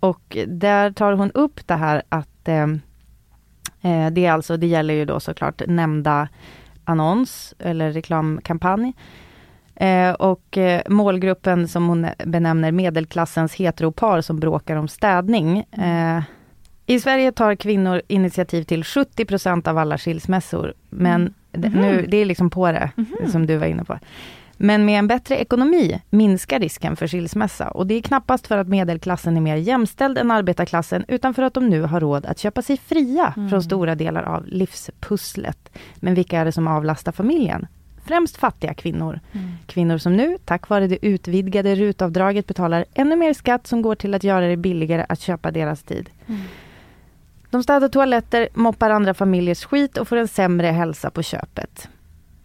Och 0.00 0.36
där 0.46 0.90
tar 0.90 1.12
hon 1.12 1.30
upp 1.30 1.66
det 1.66 1.74
här 1.74 2.02
att 2.08 2.48
eh, 2.48 2.66
eh, 3.82 4.10
det 4.12 4.26
är 4.26 4.32
alltså, 4.32 4.56
det 4.56 4.66
gäller 4.66 4.94
ju 4.94 5.04
då 5.04 5.20
såklart 5.20 5.62
nämnda 5.66 6.28
annons 6.84 7.54
eller 7.58 7.92
reklamkampanj. 7.92 8.92
Eh, 9.80 10.12
och 10.12 10.58
eh, 10.58 10.82
målgruppen 10.88 11.68
som 11.68 11.88
hon 11.88 12.06
benämner 12.24 12.72
medelklassens 12.72 13.54
heteropar 13.54 14.20
som 14.20 14.40
bråkar 14.40 14.76
om 14.76 14.88
städning. 14.88 15.58
Eh, 15.58 16.22
I 16.86 17.00
Sverige 17.00 17.32
tar 17.32 17.54
kvinnor 17.54 18.02
initiativ 18.08 18.62
till 18.62 18.82
70% 18.82 19.68
av 19.68 19.78
alla 19.78 19.98
skilsmässor. 19.98 20.74
Men 20.90 21.34
det, 21.52 21.68
nu, 21.68 22.06
det 22.08 22.16
är 22.16 22.24
liksom 22.24 22.50
på 22.50 22.72
det, 22.72 22.90
som 23.28 23.46
du 23.46 23.56
var 23.56 23.66
inne 23.66 23.84
på. 23.84 23.98
Men 24.62 24.84
med 24.84 24.98
en 24.98 25.06
bättre 25.06 25.36
ekonomi 25.36 26.00
minskar 26.10 26.60
risken 26.60 26.96
för 26.96 27.08
skilsmässa. 27.08 27.68
Och 27.68 27.86
det 27.86 27.94
är 27.94 28.02
knappast 28.02 28.46
för 28.46 28.58
att 28.58 28.68
medelklassen 28.68 29.36
är 29.36 29.40
mer 29.40 29.56
jämställd 29.56 30.18
än 30.18 30.30
arbetarklassen, 30.30 31.04
utan 31.08 31.34
för 31.34 31.42
att 31.42 31.54
de 31.54 31.68
nu 31.68 31.82
har 31.82 32.00
råd 32.00 32.26
att 32.26 32.38
köpa 32.38 32.62
sig 32.62 32.76
fria 32.76 33.34
från 33.50 33.62
stora 33.62 33.94
delar 33.94 34.22
av 34.22 34.46
livspusslet. 34.46 35.70
Men 35.96 36.14
vilka 36.14 36.38
är 36.38 36.44
det 36.44 36.52
som 36.52 36.68
avlastar 36.68 37.12
familjen? 37.12 37.66
Främst 38.04 38.36
fattiga 38.36 38.74
kvinnor. 38.74 39.20
Kvinnor 39.66 39.98
som 39.98 40.16
nu, 40.16 40.38
tack 40.44 40.68
vare 40.68 40.86
det 40.86 41.06
utvidgade 41.06 41.74
rutavdraget, 41.74 42.46
betalar 42.46 42.84
ännu 42.94 43.16
mer 43.16 43.34
skatt 43.34 43.66
som 43.66 43.82
går 43.82 43.94
till 43.94 44.14
att 44.14 44.24
göra 44.24 44.46
det 44.48 44.56
billigare 44.56 45.06
att 45.08 45.20
köpa 45.20 45.50
deras 45.50 45.82
tid. 45.82 46.10
De 47.50 47.62
städar 47.62 47.88
toaletter, 47.88 48.48
moppar 48.54 48.90
andra 48.90 49.14
familjers 49.14 49.64
skit 49.64 49.98
och 49.98 50.08
får 50.08 50.16
en 50.16 50.28
sämre 50.28 50.66
hälsa 50.66 51.10
på 51.10 51.22
köpet. 51.22 51.88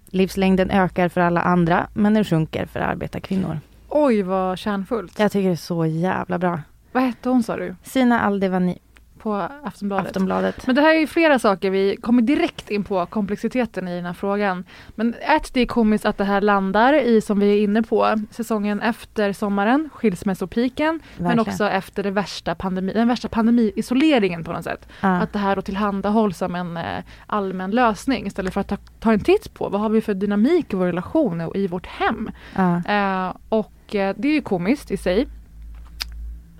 Livslängden 0.05 0.71
ökar 0.71 1.09
för 1.09 1.21
alla 1.21 1.41
andra, 1.41 1.87
men 1.93 2.13
den 2.13 2.25
sjunker 2.25 2.65
för 2.65 2.79
arbetarkvinnor. 2.79 3.59
Oj, 3.89 4.21
vad 4.21 4.57
kärnfullt. 4.57 5.19
Jag 5.19 5.31
tycker 5.31 5.47
det 5.47 5.53
är 5.53 5.55
så 5.55 5.85
jävla 5.85 6.37
bra. 6.37 6.59
Vad 6.91 7.03
hette 7.03 7.29
hon 7.29 7.43
sa 7.43 7.57
du? 7.57 7.75
Sina 7.83 8.19
Aldevani, 8.21 8.77
På 9.25 9.49
Aftonbladet? 9.63 10.07
Aftonbladet. 10.07 10.67
Men 10.67 10.75
det 10.75 10.81
här 10.81 10.95
är 10.95 10.99
ju 10.99 11.07
flera 11.07 11.39
saker. 11.39 11.69
Vi 11.69 11.97
kommer 12.01 12.21
direkt 12.21 12.69
in 12.69 12.83
på 12.83 13.05
komplexiteten 13.05 13.87
i 13.87 13.95
den 13.95 14.05
här 14.05 14.13
frågan. 14.13 14.63
Men 14.95 15.13
ett, 15.13 15.53
det 15.53 15.61
är 15.61 15.65
komiskt 15.65 16.05
att 16.05 16.17
det 16.17 16.23
här 16.23 16.41
landar 16.41 16.93
i, 16.93 17.21
som 17.21 17.39
vi 17.39 17.57
är 17.57 17.63
inne 17.63 17.83
på, 17.83 18.15
säsongen 18.31 18.81
efter 18.81 19.33
sommaren, 19.33 19.89
skilsmässopiken, 19.93 20.99
men 21.17 21.39
också 21.39 21.69
efter 21.69 22.03
det 22.03 22.11
värsta 22.11 22.55
pandemi, 22.55 22.93
den 22.93 23.07
värsta 23.07 23.27
pandemi-isoleringen 23.27 24.43
på 24.43 24.51
något 24.51 24.63
sätt. 24.63 24.87
Ja. 25.01 25.07
Att 25.07 25.33
det 25.33 25.39
här 25.39 25.55
då 25.55 25.61
tillhandahålls 25.61 26.37
som 26.37 26.55
en 26.55 26.77
eh, 26.77 27.03
allmän 27.27 27.71
lösning 27.71 28.27
istället 28.27 28.53
för 28.53 28.61
att 28.61 28.67
ta, 28.67 28.77
ta 28.99 29.13
en 29.13 29.19
titt 29.19 29.53
på 29.53 29.69
vad 29.69 29.81
har 29.81 29.89
vi 29.89 30.01
för 30.01 30.13
dynamik 30.13 30.73
i 30.73 30.75
vår 30.75 30.85
relation 30.85 31.41
och 31.41 31.55
i 31.55 31.67
vårt 31.67 31.87
hem. 31.87 32.31
Ja. 32.55 32.75
Eh, 32.75 33.35
och 33.49 33.95
eh, 33.95 34.15
det 34.17 34.27
är 34.27 34.33
ju 34.33 34.41
komiskt 34.41 34.91
i 34.91 34.97
sig. 34.97 35.27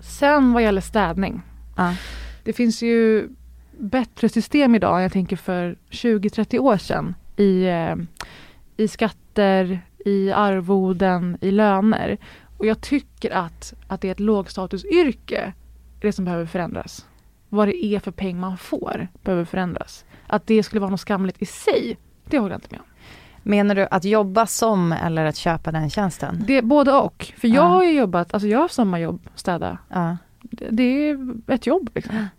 Sen 0.00 0.52
vad 0.52 0.62
gäller 0.62 0.80
städning. 0.80 1.42
Ja. 1.76 1.94
Det 2.46 2.52
finns 2.52 2.82
ju 2.82 3.28
bättre 3.78 4.28
system 4.28 4.74
idag 4.74 5.02
jag 5.02 5.12
tänker 5.12 5.36
för 5.36 5.76
20-30 5.90 6.58
år 6.58 6.76
sedan 6.76 7.14
i, 7.36 7.64
eh, 7.64 7.94
i 8.76 8.88
skatter, 8.88 9.80
i 10.04 10.32
arvoden, 10.32 11.38
i 11.40 11.50
löner. 11.50 12.18
Och 12.58 12.66
jag 12.66 12.80
tycker 12.80 13.30
att, 13.30 13.74
att 13.86 14.00
det 14.00 14.08
är 14.08 14.12
ett 14.12 14.20
lågstatusyrke 14.20 15.52
det 16.00 16.12
som 16.12 16.24
behöver 16.24 16.46
förändras. 16.46 17.06
Vad 17.48 17.68
det 17.68 17.84
är 17.84 18.00
för 18.00 18.10
peng 18.10 18.40
man 18.40 18.56
får 18.56 19.08
behöver 19.22 19.44
förändras. 19.44 20.04
Att 20.26 20.46
det 20.46 20.62
skulle 20.62 20.80
vara 20.80 20.90
något 20.90 21.00
skamligt 21.00 21.42
i 21.42 21.46
sig, 21.46 21.96
det 22.24 22.38
håller 22.38 22.54
jag 22.54 22.58
inte 22.58 22.68
med 22.70 22.80
om. 22.80 22.86
Menar 23.42 23.74
du 23.74 23.88
att 23.90 24.04
jobba 24.04 24.46
som 24.46 24.92
eller 24.92 25.24
att 25.24 25.36
köpa 25.36 25.72
den 25.72 25.90
tjänsten? 25.90 26.44
Det 26.46 26.62
både 26.62 26.92
och. 26.92 27.32
För 27.36 27.48
jag 27.48 27.56
Ja. 27.56 27.62
har 27.68 27.84
ju 27.84 27.92
jobbat, 27.92 28.34
alltså 28.34 28.48
jag 28.48 28.58
har 28.58 28.68
sommarjobb, 28.68 29.28
städa. 29.34 29.78
Ja. 29.88 30.16
Det, 30.40 30.68
det 30.70 30.82
är 31.10 31.34
ett 31.46 31.66
jobb 31.66 31.90
liksom. 31.94 32.26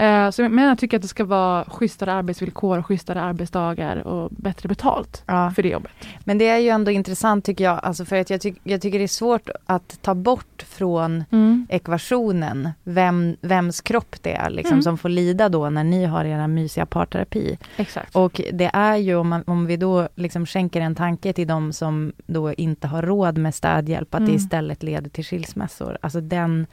Eh, 0.00 0.30
så, 0.30 0.48
men 0.48 0.64
jag 0.64 0.78
tycker 0.78 0.96
att 0.96 1.02
det 1.02 1.08
ska 1.08 1.24
vara 1.24 1.64
schysstare 1.64 2.12
arbetsvillkor, 2.12 2.82
schysstare 2.82 3.20
arbetsdagar 3.22 3.96
och 4.06 4.28
bättre 4.30 4.68
betalt 4.68 5.22
Ja. 5.26 5.50
för 5.56 5.62
det 5.62 5.68
jobbet. 5.68 5.92
Men 6.24 6.38
det 6.38 6.48
är 6.48 6.58
ju 6.58 6.68
ändå 6.68 6.90
intressant 6.90 7.44
tycker 7.44 7.64
jag, 7.64 7.80
alltså 7.82 8.04
för 8.04 8.16
att 8.20 8.30
jag, 8.30 8.40
tyck, 8.40 8.60
jag 8.62 8.80
tycker 8.82 8.98
det 8.98 9.04
är 9.04 9.08
svårt 9.08 9.48
att 9.66 9.98
ta 10.02 10.14
bort 10.14 10.64
från 10.68 11.24
ekvationen 11.68 12.68
vem, 12.84 13.36
vems 13.40 13.80
kropp 13.80 14.16
det 14.22 14.34
är 14.34 14.50
liksom, 14.50 14.72
Mm. 14.74 14.82
som 14.82 14.98
får 14.98 15.08
lida 15.08 15.48
då 15.48 15.70
när 15.70 15.84
ni 15.84 16.04
har 16.04 16.24
era 16.24 16.46
mysiga 16.46 16.86
parterapi. 16.86 17.58
Exakt. 17.76 18.16
Och 18.16 18.40
det 18.52 18.70
är 18.74 18.96
ju 18.96 19.14
om, 19.16 19.28
man, 19.28 19.42
om 19.46 19.66
vi 19.66 19.76
då 19.76 20.08
liksom 20.14 20.46
skänker 20.46 20.80
en 20.80 20.94
tanke 20.94 21.32
till 21.32 21.46
de 21.46 21.72
som 21.72 22.12
då 22.26 22.52
inte 22.52 22.86
har 22.86 23.02
råd 23.02 23.38
med 23.38 23.54
städhjälp, 23.54 24.14
att 24.14 24.20
det 24.20 24.24
Mm. 24.24 24.36
istället 24.36 24.82
leder 24.82 25.10
till 25.10 25.24
skilsmässor. 25.24 25.98
Alltså 26.00 26.20
den 26.20 26.66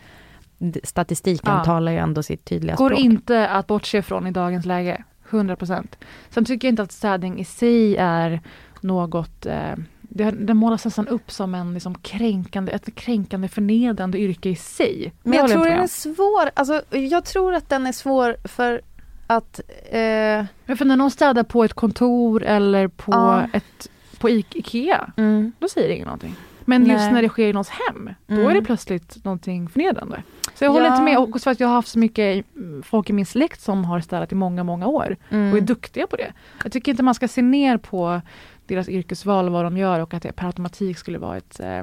statistiken 0.83 1.53
Ja. 1.53 1.63
talar 1.65 1.91
ju 1.91 1.97
ändå 1.97 2.23
sitt 2.23 2.45
tydliga 2.45 2.75
Går 2.75 2.89
språk. 2.89 2.99
inte 2.99 3.47
att 3.49 3.67
bortse 3.67 4.01
från 4.01 4.27
i 4.27 4.31
dagens 4.31 4.65
läge. 4.65 5.03
100 5.29 5.55
procent. 5.55 5.97
Sen 6.29 6.45
tycker 6.45 6.67
jag 6.67 6.71
inte 6.71 6.81
att 6.83 6.91
städning 6.91 7.39
i 7.39 7.45
sig 7.45 7.95
är 7.97 8.41
något 8.81 9.45
eh, 9.45 9.73
det, 10.01 10.31
det 10.31 10.53
målas 10.53 10.85
nästan 10.85 11.07
upp 11.07 11.31
som 11.31 11.55
en 11.55 11.73
liksom 11.73 11.95
kränkande, 11.95 12.71
ett 12.71 12.95
kränkande 12.95 13.47
förnedrande 13.47 14.19
yrke 14.19 14.49
i 14.49 14.55
sig. 14.55 15.13
Men 15.23 15.33
jag 15.33 15.41
håller 15.41 15.55
tror 15.55 15.65
den 15.65 15.79
är 15.79 15.87
svår, 15.87 16.49
alltså 16.53 16.81
jag 16.91 17.25
tror 17.25 17.53
att 17.53 17.69
den 17.69 17.87
är 17.87 17.91
svår 17.91 18.35
för 18.47 18.81
att 19.27 19.59
eh, 19.91 20.45
Men 20.65 20.77
för 20.77 20.85
när 20.85 20.95
någon 20.95 21.11
städar 21.11 21.43
på 21.43 21.63
ett 21.63 21.73
kontor 21.73 22.43
eller 22.43 22.87
på, 22.87 23.11
Ja. 23.11 23.47
ett, 23.53 23.89
på 24.19 24.29
I- 24.29 24.45
Ikea, 24.53 25.11
mm, 25.17 25.51
då 25.59 25.67
säger 25.69 25.87
det 25.87 25.93
ingen 25.93 26.05
någonting. 26.05 26.35
Men 26.65 26.85
just 26.85 26.97
Nej. 27.03 27.13
när 27.13 27.21
det 27.21 27.29
sker 27.29 27.47
i 27.47 27.53
någons 27.53 27.69
hem, 27.69 28.09
då 28.27 28.33
Mm. 28.35 28.47
är 28.47 28.53
det 28.53 28.61
plötsligt 28.61 29.23
någonting 29.25 29.69
förnedrande. 29.69 30.23
Så 30.55 30.63
jag 30.63 30.71
håller 30.71 30.85
Ja. 30.85 30.91
inte 30.91 31.03
med, 31.03 31.17
också 31.17 31.39
för 31.43 31.51
att 31.51 31.59
jag 31.59 31.67
har 31.67 31.75
haft 31.75 31.87
så 31.87 31.99
mycket 31.99 32.45
mm, 32.55 32.83
folk 32.83 33.09
i 33.09 33.13
min 33.13 33.25
släkt 33.25 33.61
som 33.61 33.85
har 33.85 33.99
städat 34.01 34.31
i 34.31 34.35
många, 34.35 34.63
många 34.63 34.87
år 34.87 35.17
och 35.27 35.33
är 35.33 35.37
mm. 35.51 35.65
duktiga 35.65 36.07
på 36.07 36.15
det. 36.15 36.33
Jag 36.63 36.71
tycker 36.71 36.91
inte 36.91 37.03
man 37.03 37.15
ska 37.15 37.27
se 37.27 37.41
ner 37.41 37.77
på 37.77 38.21
deras 38.67 38.89
yrkesval 38.89 39.45
och 39.45 39.51
vad 39.51 39.65
de 39.65 39.77
gör 39.77 39.99
och 39.99 40.13
att 40.13 40.23
det 40.23 40.31
per 40.31 40.45
automatik 40.47 40.97
skulle 40.97 41.17
vara 41.17 41.37
ett 41.37 41.59
eh, 41.59 41.81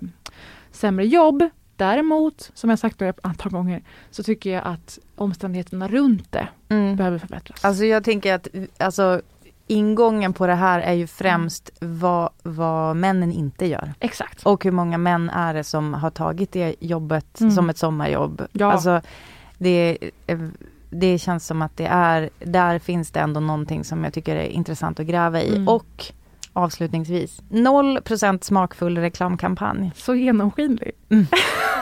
sämre 0.70 1.07
jobb. 1.07 1.48
Däremot, 1.76 2.50
som 2.54 2.70
jag 2.70 2.78
sagt 2.78 3.02
ett 3.02 3.18
antal 3.22 3.52
gånger, 3.52 3.83
så 4.11 4.22
tycker 4.22 4.50
jag 4.50 4.62
att 4.66 4.98
omständigheterna 5.16 5.88
runt 5.88 6.33
det 6.33 6.48
Mm. 6.68 6.96
behöver 6.96 7.18
förbättras. 7.18 7.64
Alltså 7.64 7.85
jag 7.85 8.04
tänker 8.04 8.35
att 8.35 8.48
alltså, 8.78 9.20
ingången 9.72 10.32
på 10.32 10.46
det 10.46 10.54
här 10.54 10.80
är 10.80 10.92
ju 10.92 11.06
främst 11.06 11.70
vad, 11.80 12.30
vad 12.42 12.96
männen 12.96 13.32
inte 13.32 13.66
gör. 13.66 13.94
Exakt. 14.00 14.42
Och 14.42 14.64
hur 14.64 14.70
många 14.70 14.98
män 14.98 15.30
är 15.30 15.54
det 15.54 15.64
som 15.64 15.94
har 15.94 16.11
tagit 16.11 16.52
det 16.52 16.74
jobbet 16.80 17.40
Mm. 17.40 17.52
som 17.52 17.70
ett 17.70 17.78
sommarjobb. 17.78 18.42
Ja. 18.52 18.72
Alltså, 18.72 19.00
det, 19.58 19.98
det 20.90 21.18
känns 21.18 21.46
som 21.46 21.62
att 21.62 21.76
det 21.76 21.87
är, 21.87 22.30
där 22.38 22.78
finns 22.78 23.11
det 23.11 23.20
ändå 23.20 23.40
någonting 23.40 23.85
som 23.85 24.04
jag 24.04 24.12
tycker 24.12 24.37
är 24.37 24.46
intressant 24.46 25.00
att 25.00 25.06
gräva 25.06 25.42
i. 25.42 25.48
Mm. 25.56 25.68
Och 25.68 26.04
avslutningsvis, 26.52 27.42
0% 27.50 28.44
smakfull 28.44 28.98
reklamkampanj. 28.98 29.92
Så 29.96 30.14
genomskinlig. 30.14 30.90
Mm. 31.08 31.26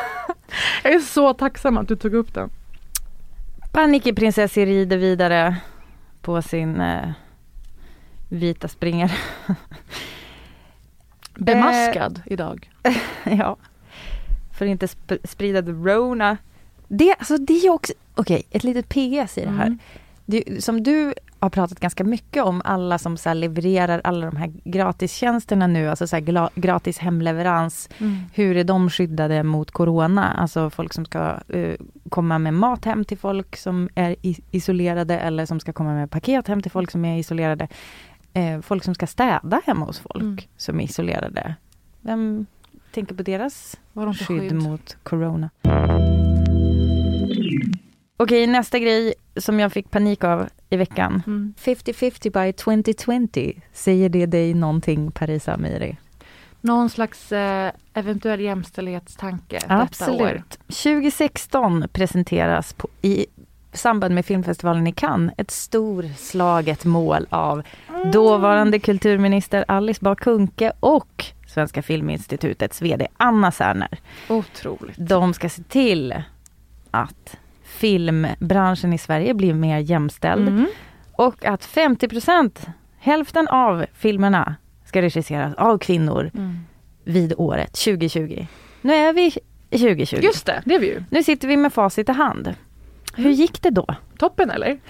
jag 0.82 0.92
är 0.92 0.98
så 0.98 1.34
tacksam 1.34 1.78
att 1.78 1.88
du 1.88 1.96
tog 1.96 2.14
upp 2.14 2.34
den. 2.34 2.50
Panikprinsessan 3.72 4.64
rider 4.66 4.96
vidare 4.96 5.56
på 6.22 6.42
sin 6.42 6.80
eh, 6.80 7.10
vita 8.30 8.68
springare. 8.68 9.12
Bemaskad 11.34 12.22
idag. 12.26 12.70
ja. 13.24 13.56
För 14.52 14.64
att 14.64 14.70
inte 14.70 14.86
sp- 14.86 15.26
sprida 15.26 15.62
the 15.62 15.70
rona. 15.70 16.36
Det, 16.88 17.14
alltså 17.18 17.36
det 17.38 17.66
är 17.66 17.70
också, 17.70 17.92
okej, 18.14 18.42
ett 18.50 18.64
litet 18.64 18.88
PS 18.88 19.38
i 19.38 19.44
det 19.44 19.50
här. 19.50 19.66
Mm. 19.66 19.78
Det, 20.26 20.64
som 20.64 20.82
du 20.82 21.14
har 21.38 21.50
pratat 21.50 21.80
ganska 21.80 22.04
mycket 22.04 22.42
om, 22.42 22.62
alla 22.64 22.98
som 22.98 23.16
så 23.16 23.34
levererar 23.34 24.00
alla 24.04 24.26
de 24.26 24.36
här 24.36 24.52
gratistjänsterna 24.64 25.66
nu, 25.66 25.88
alltså 25.88 26.06
så 26.06 26.16
här 26.16 26.50
gratis 26.60 26.98
hemleverans. 26.98 27.88
Mm. 27.98 28.18
Hur 28.34 28.56
är 28.56 28.64
de 28.64 28.90
skyddade 28.90 29.42
mot 29.42 29.70
corona? 29.70 30.32
Alltså 30.32 30.70
folk 30.70 30.92
som 30.92 31.04
ska 31.04 31.38
eh, 31.48 31.74
komma 32.08 32.38
med 32.38 32.54
mat 32.54 32.84
hem 32.84 33.04
till 33.04 33.18
folk 33.18 33.56
som 33.56 33.88
är 33.94 34.16
isolerade 34.50 35.18
eller 35.18 35.46
som 35.46 35.60
ska 35.60 35.72
komma 35.72 35.94
med 35.94 36.10
paket 36.10 36.48
hem 36.48 36.62
till 36.62 36.70
folk 36.70 36.90
som 36.90 37.04
är 37.04 37.18
isolerade. 37.18 37.68
Eh, 38.34 38.60
folk 38.60 38.84
som 38.84 38.94
ska 38.94 39.06
städa 39.06 39.60
hemma 39.66 39.84
hos 39.86 39.98
folk 39.98 40.22
Mm. 40.22 40.38
som 40.56 40.80
är 40.80 40.84
isolerade. 40.84 41.54
Vem 42.00 42.46
tänker 42.92 43.14
på 43.14 43.22
deras 43.22 43.76
skydd, 43.94 44.14
skydd? 44.26 44.52
mot 44.54 44.96
corona? 45.02 45.50
Okej, 48.16 48.46
nästa 48.46 48.78
grej 48.78 49.14
som 49.36 49.60
jag 49.60 49.72
fick 49.72 49.90
panik 49.90 50.24
av 50.24 50.48
i 50.70 50.76
veckan. 50.76 51.22
Mm. 51.26 51.54
50-50 51.58 52.30
by 52.46 52.52
2020. 52.52 53.52
Säger 53.72 54.08
det 54.08 54.26
dig 54.26 54.54
någonting, 54.54 55.10
Parisa 55.10 55.54
Amiri? 55.54 55.96
Någon 56.60 56.90
slags 56.90 57.32
eh, 57.32 57.72
eventuell 57.94 58.40
jämställdhetstanke 58.40 59.58
detta 59.58 59.74
år. 59.76 59.82
Absolut. 59.82 60.58
2016 60.68 61.84
presenteras 61.92 62.72
på, 62.72 62.88
i 63.02 63.26
samband 63.72 64.14
med 64.14 64.26
filmfestivalen 64.26 64.86
i 64.86 64.92
Cannes 64.92 65.34
ett 65.36 65.50
storslaget 65.50 66.84
mål 66.84 67.26
av 67.30 67.62
dåvarande 68.12 68.78
kulturminister 68.78 69.64
Alice 69.68 69.98
Bah 70.02 70.14
Kuhnke 70.14 70.72
och 70.80 71.24
Svenska 71.46 71.82
Filminstitutets 71.82 72.82
VD 72.82 73.06
Anna 73.16 73.52
Serner. 73.52 73.98
Otroligt. 74.28 74.96
De 74.96 75.34
ska 75.34 75.48
se 75.48 75.62
till 75.62 76.22
att 76.90 77.36
filmbranschen 77.64 78.92
i 78.92 78.98
Sverige 78.98 79.34
blir 79.34 79.54
mer 79.54 79.78
jämställd 79.78 80.48
Mm. 80.48 80.66
och 81.12 81.44
att 81.44 81.64
50% 81.64 82.68
hälften 82.98 83.48
av 83.48 83.86
filmerna 83.94 84.54
ska 84.84 85.02
regisseras 85.02 85.54
av 85.54 85.78
kvinnor 85.78 86.30
Mm. 86.34 86.58
vid 87.04 87.34
året 87.36 87.72
2020. 87.72 88.46
Nu 88.80 88.94
är 88.94 89.12
vi 89.12 89.30
2020. 89.70 90.16
Just 90.22 90.46
det, 90.46 90.62
det 90.64 90.74
är 90.74 90.78
vi 90.80 90.86
ju. 90.86 91.02
Nu 91.10 91.22
sitter 91.22 91.48
vi 91.48 91.56
med 91.56 91.72
facit 91.72 92.08
i 92.08 92.12
hand. 92.12 92.54
Hur 93.14 93.30
gick 93.30 93.62
det 93.62 93.70
då? 93.70 93.86
Toppen 94.18 94.50
eller? 94.50 94.80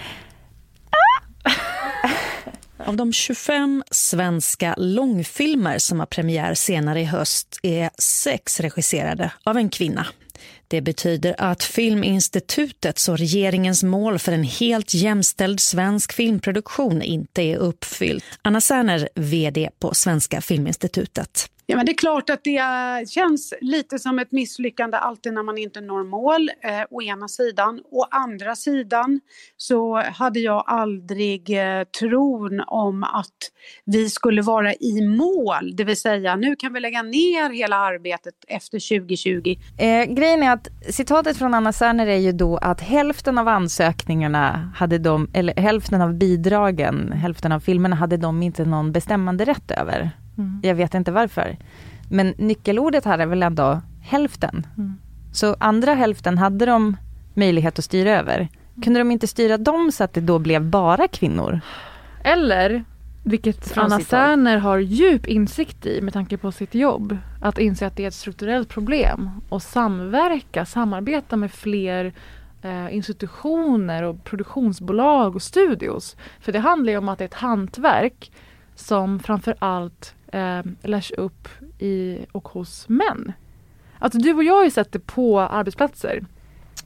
Av 2.85 2.97
de 2.97 3.13
25 3.13 3.83
svenska 3.91 4.75
långfilmer 4.79 5.79
som 5.79 5.99
har 5.99 6.07
premiär 6.07 6.55
senare 6.55 7.01
i 7.01 7.05
höst 7.05 7.61
är 7.63 7.91
sex 7.99 8.61
regisserade 8.61 9.33
av 9.45 9.57
en 9.57 9.69
kvinna. 9.69 10.07
Det 10.69 10.81
betyder 10.81 11.35
att 11.39 11.63
Filminstitutets 11.63 13.09
och 13.09 13.19
regeringens 13.19 13.83
mål 13.83 14.19
för 14.19 14.33
en 14.33 14.45
helt 14.45 14.95
jämställd 14.95 15.61
svensk 15.61 16.13
filmproduktion 16.13 17.03
inte 17.03 17.43
är 17.43 17.57
uppfyllt. 17.57 18.25
Anna 18.43 18.61
Serner, 18.61 19.09
vd 19.15 19.71
på 19.79 19.95
Svenska 19.95 20.41
Filminstitutet. 20.41 21.51
Ja, 21.71 21.77
men 21.77 21.87
det 21.87 21.93
är 21.93 21.97
klart 21.97 22.31
att 22.31 22.45
det 22.45 22.61
känns 23.09 23.55
lite 23.61 23.99
som 23.99 24.19
ett 24.19 24.33
misslyckande 24.33 24.97
alltid 24.97 25.33
när 25.33 25.43
man 25.43 25.59
inte 25.59 25.81
når 25.81 26.05
mål, 26.05 26.51
eh, 26.65 26.83
å 26.91 27.03
ena 27.03 27.29
sidan. 27.29 27.81
Å 27.91 28.07
andra 28.11 28.57
sidan 28.57 29.21
så 29.57 30.03
hade 30.03 30.41
jag 30.41 30.65
aldrig 30.67 31.51
eh, 31.51 31.85
tron 31.85 32.61
om 32.67 33.03
att 33.05 33.37
vi 33.85 34.11
skulle 34.11 34.43
vara 34.43 34.75
i 34.75 35.01
mål, 35.07 35.77
det 35.77 35.85
vill 35.85 35.97
säga 35.97 36.37
nu 36.37 36.57
kan 36.57 36.73
vi 36.73 36.81
lägga 36.81 37.03
ner 37.03 37.51
hela 37.51 37.77
arbetet 37.77 38.35
efter 38.49 38.99
2020. 38.99 39.57
Eh, 39.79 40.05
grejen 40.05 40.43
är 40.43 40.53
att 40.53 40.69
citatet 40.89 41.37
från 41.37 41.55
Anna 41.55 41.73
Serner 41.73 42.07
är 42.07 42.19
ju 42.19 42.33
då 42.33 42.57
att 42.57 42.81
hälften 42.81 43.39
av 43.39 43.49
ansökningarna 43.49 44.73
hade 44.77 44.99
de, 44.99 45.31
eller 45.35 45.61
hälften 45.61 46.01
av 46.01 46.15
bidragen, 46.15 47.13
hälften 47.13 47.53
av 47.53 47.61
filmerna 47.61 47.97
hade 47.97 48.17
de 48.17 48.43
inte 48.43 48.65
någon 48.65 48.93
bestämmande 48.93 49.45
rätt 49.45 49.71
över. 49.71 50.11
Mm. 50.41 50.61
Jag 50.63 50.75
vet 50.75 50.95
inte 50.95 51.13
varför. 51.13 51.57
Men 52.11 52.35
nyckelordet 52.39 53.05
här 53.05 53.19
är 53.19 53.27
väl 53.27 53.43
ändå 53.43 53.81
hälften. 54.03 54.67
Mm. 54.77 54.99
Så 55.33 55.57
andra 55.59 55.95
hälften 55.95 56.39
hade 56.39 56.67
de 56.67 56.97
möjlighet 57.35 57.79
att 57.79 57.85
styra 57.85 58.11
över. 58.11 58.49
Kunde 58.83 59.01
de 59.01 59.11
inte 59.11 59.27
styra 59.27 59.59
dem 59.59 59.93
så 59.93 60.05
att 60.05 60.13
det 60.13 60.21
då 60.21 60.39
blev 60.39 60.65
bara 60.65 61.09
kvinnor? 61.09 61.61
Eller, 62.25 62.85
vilket 63.25 63.79
Anna 63.79 64.01
Serner 64.01 64.57
har 64.57 64.79
djup 64.79 65.27
insikt 65.27 65.87
i 65.87 66.01
med 66.01 66.13
tanke 66.13 66.37
på 66.37 66.53
sitt 66.53 66.75
jobb, 66.75 67.17
att 67.41 67.59
inse 67.59 67.87
att 67.87 67.97
det 67.97 68.05
är 68.05 68.09
ett 68.09 68.15
strukturellt 68.15 68.69
problem 68.69 69.31
och 69.49 69.63
samverka, 69.63 70.67
samarbeta 70.67 71.37
med 71.37 71.53
fler 71.53 72.13
eh, 72.63 72.95
institutioner 72.95 74.03
och 74.03 74.25
produktionsbolag 74.25 75.35
och 75.35 75.43
studios. 75.43 76.17
För 76.41 76.53
det 76.53 76.59
handlar 76.59 76.93
ju 76.93 76.99
om 76.99 77.09
att 77.09 77.19
det 77.19 77.25
är 77.25 77.29
ett 77.29 77.35
hantverk 77.35 78.33
som 78.75 79.21
framför 79.21 79.55
allt 79.59 80.15
eh, 80.33 80.63
lärs 80.83 81.11
upp 81.11 81.49
i 81.79 82.19
och 82.33 82.49
hos 82.49 82.89
män. 82.89 83.33
Alltså 83.99 84.19
du 84.19 84.35
och 84.35 84.45
jag 84.45 84.55
har 84.55 84.65
ju 84.65 84.71
sett 84.71 84.93
det 84.93 84.99
på 84.99 85.41
arbetsplatser. 85.41 86.25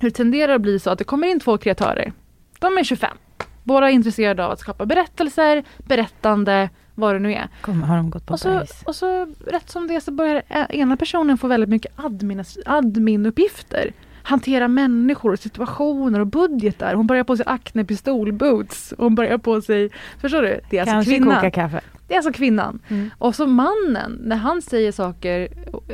Hur 0.01 0.11
det 0.11 0.15
tenderar 0.17 0.55
att 0.55 0.61
bli 0.61 0.79
så 0.79 0.91
att 0.91 0.99
det 0.99 1.05
kommer 1.05 1.29
in 1.29 1.41
två 1.41 1.59
kreatörer. 1.59 2.13
De 2.59 2.79
är 2.79 2.85
25. 2.85 3.17
Båda 3.63 3.89
är 3.91 3.93
intresserade 3.93 4.45
av 4.45 4.51
att 4.51 4.61
skapa 4.61 4.87
berättelser, 4.87 5.65
berättande, 5.79 6.71
vad 6.95 7.15
det 7.15 7.19
nu 7.19 7.33
är. 7.33 7.49
Kommer, 7.61 7.87
har 7.87 7.97
de 7.97 8.11
gått 8.11 8.27
på 8.27 8.33
och 8.33 8.41
så, 8.41 8.63
och 8.87 8.97
så 8.97 9.35
rätt 9.47 9.71
som 9.71 9.87
det 9.87 10.01
så 10.01 10.13
börjar 10.13 10.43
ena 10.69 10.97
personen 10.97 11.39
få 11.39 11.49
väldigt 11.49 11.71
mycket 11.71 11.93
admin, 11.97 12.45
admin-uppgifter 12.67 13.93
hantera 14.25 14.69
människor, 14.69 15.33
och 15.33 15.39
situationer 15.39 16.21
och 16.21 16.27
budgetar. 16.27 16.95
Hon 16.95 17.07
börjar 17.07 17.25
på 17.25 17.37
sig 17.37 17.47
Acne 17.49 17.85
pistolboots. 17.85 18.95
Hon 18.99 19.15
börjar 19.15 19.39
på 19.39 19.61
sig, 19.61 19.91
förstår 20.21 20.43
du? 20.43 20.61
Det 20.71 20.77
är 20.77 20.81
alltså 20.81 20.95
Kanske 20.95 21.13
kvinnan. 21.13 21.35
koka 21.35 21.51
kaffe. 21.51 21.81
Det 22.09 22.15
är 22.15 22.19
alltså 22.19 22.33
kvinnan. 22.33 22.81
Mm. 22.89 23.11
Och 23.19 23.35
så 23.35 23.47
mannen, 23.47 24.19
när 24.23 24.37
han 24.37 24.63
säger 24.63 24.93
saker, 24.93 25.49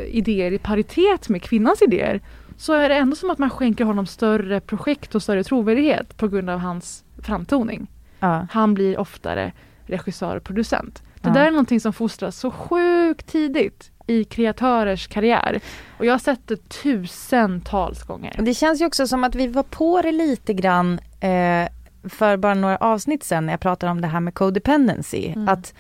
idéer 0.07 0.53
i 0.53 0.59
paritet 0.59 1.29
med 1.29 1.43
kvinnans 1.43 1.83
idéer, 1.83 2.21
så 2.57 2.73
är 2.73 2.89
det 2.89 2.95
ändå 2.95 3.17
som 3.17 3.31
att 3.31 3.39
man 3.39 3.51
skänker 3.51 3.85
honom 3.85 4.07
större 4.07 4.61
projekt 4.61 5.15
och 5.15 5.23
större 5.23 5.45
trovärdighet 5.45 6.17
på 6.17 6.29
grund 6.29 6.51
av 6.51 6.59
hans 6.59 7.05
framtoning. 7.23 7.87
Ja. 8.21 8.47
Han 8.51 8.75
blir 8.75 8.99
oftare 8.99 9.53
regissör 9.87 10.37
och 10.37 10.45
producent. 10.45 11.03
Det 11.15 11.29
ja. 11.29 11.35
där 11.35 11.47
är 11.47 11.51
någonting 11.51 11.81
som 11.81 11.93
fostras 11.93 12.37
så 12.37 12.51
sjukt 12.51 13.27
tidigt 13.27 13.91
i 14.07 14.25
kreatörers 14.25 15.07
karriär. 15.07 15.61
Och 15.99 16.07
jag 16.07 16.13
har 16.13 16.19
sett 16.19 16.49
det 16.49 16.69
tusentals 16.69 18.03
gånger. 18.03 18.37
Det 18.39 18.55
känns 18.55 18.81
ju 18.81 18.87
också 18.87 19.07
som 19.07 19.25
att 19.25 19.35
vi 19.35 19.47
var 19.47 19.63
på 19.63 20.03
det 20.03 20.13
lite 20.13 20.55
grann 20.55 21.01
eh, 21.21 21.69
för 22.09 22.37
bara 22.37 22.55
några 22.55 22.77
avsnitt 22.77 23.25
sen 23.25 23.47
när 23.47 23.53
jag 23.53 23.61
pratade 23.61 23.93
om 23.93 24.01
det 24.01 24.09
här 24.09 24.21
med 24.21 24.35
codependency. 24.35 25.29
Mm. 25.29 25.49
Att 25.49 25.75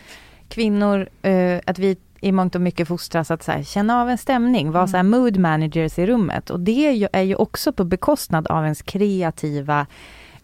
kvinnor, 0.49 1.09
eh, 1.23 1.61
att 1.67 1.79
vi 1.79 1.97
i 2.21 2.33
mångt 2.33 2.55
och 2.55 2.61
mycket 2.61 2.89
fostras 2.89 3.31
att 3.31 3.43
så 3.43 3.53
här, 3.53 3.63
känna 3.63 4.03
av 4.03 4.11
en 4.11 4.19
stämning, 4.19 4.71
vara 4.71 4.83
mm. 4.83 4.89
så 4.89 4.97
här, 4.97 5.05
mood 5.05 5.37
managers 5.37 5.99
i 5.99 6.07
rummet. 6.07 6.51
Och 6.51 6.61
det 6.61 6.89
är 6.89 6.93
ju, 6.93 7.09
är 7.13 7.23
ju 7.23 7.35
också 7.35 7.73
på 7.73 7.85
bekostnad 7.85 8.47
av 8.47 8.63
ens 8.65 8.83
kreativa 8.83 9.87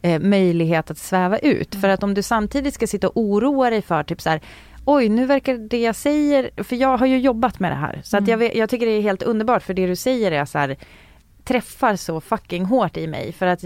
eh, 0.02 0.20
möjlighet 0.20 0.90
att 0.90 0.98
sväva 0.98 1.38
ut. 1.38 1.74
Mm. 1.74 1.80
För 1.80 1.88
att 1.88 2.02
om 2.02 2.14
du 2.14 2.22
samtidigt 2.22 2.74
ska 2.74 2.86
sitta 2.86 3.08
och 3.08 3.16
oroa 3.16 3.70
dig 3.70 3.82
för 3.82 4.02
typ 4.02 4.20
så 4.20 4.30
här, 4.30 4.40
oj 4.84 5.08
nu 5.08 5.26
verkar 5.26 5.54
det 5.54 5.80
jag 5.80 5.96
säger, 5.96 6.64
för 6.64 6.76
jag 6.76 6.96
har 6.96 7.06
ju 7.06 7.18
jobbat 7.18 7.60
med 7.60 7.72
det 7.72 7.76
här. 7.76 8.00
Så 8.04 8.16
mm. 8.16 8.24
att 8.24 8.30
jag, 8.30 8.56
jag 8.56 8.70
tycker 8.70 8.86
det 8.86 8.92
är 8.92 9.02
helt 9.02 9.22
underbart 9.22 9.62
för 9.62 9.74
det 9.74 9.86
du 9.86 9.96
säger 9.96 10.32
är 10.32 10.44
så 10.44 10.58
här, 10.58 10.76
träffar 11.46 11.96
så 11.96 12.20
fucking 12.20 12.64
hårt 12.64 12.96
i 12.96 13.06
mig. 13.06 13.32
För 13.32 13.46
att 13.46 13.64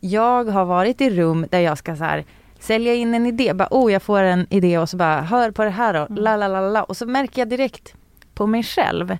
jag 0.00 0.44
har 0.44 0.64
varit 0.64 1.00
i 1.00 1.10
rum 1.10 1.46
där 1.50 1.60
jag 1.60 1.78
ska 1.78 1.96
så 1.96 2.04
här, 2.04 2.24
sälja 2.58 2.94
in 2.94 3.14
en 3.14 3.26
idé, 3.26 3.54
bara 3.54 3.68
oh 3.70 3.92
jag 3.92 4.02
får 4.02 4.22
en 4.22 4.46
idé 4.50 4.78
och 4.78 4.90
så 4.90 4.96
bara 4.96 5.20
hör 5.20 5.50
på 5.50 5.64
det 5.64 5.70
här 5.70 5.94
då, 5.94 6.00
mm. 6.00 6.14
la 6.14 6.36
la 6.36 6.48
la 6.48 6.60
la 6.60 6.82
och 6.82 6.96
så 6.96 7.06
märker 7.06 7.40
jag 7.40 7.48
direkt 7.48 7.94
på 8.34 8.46
mig 8.46 8.62
själv 8.62 9.18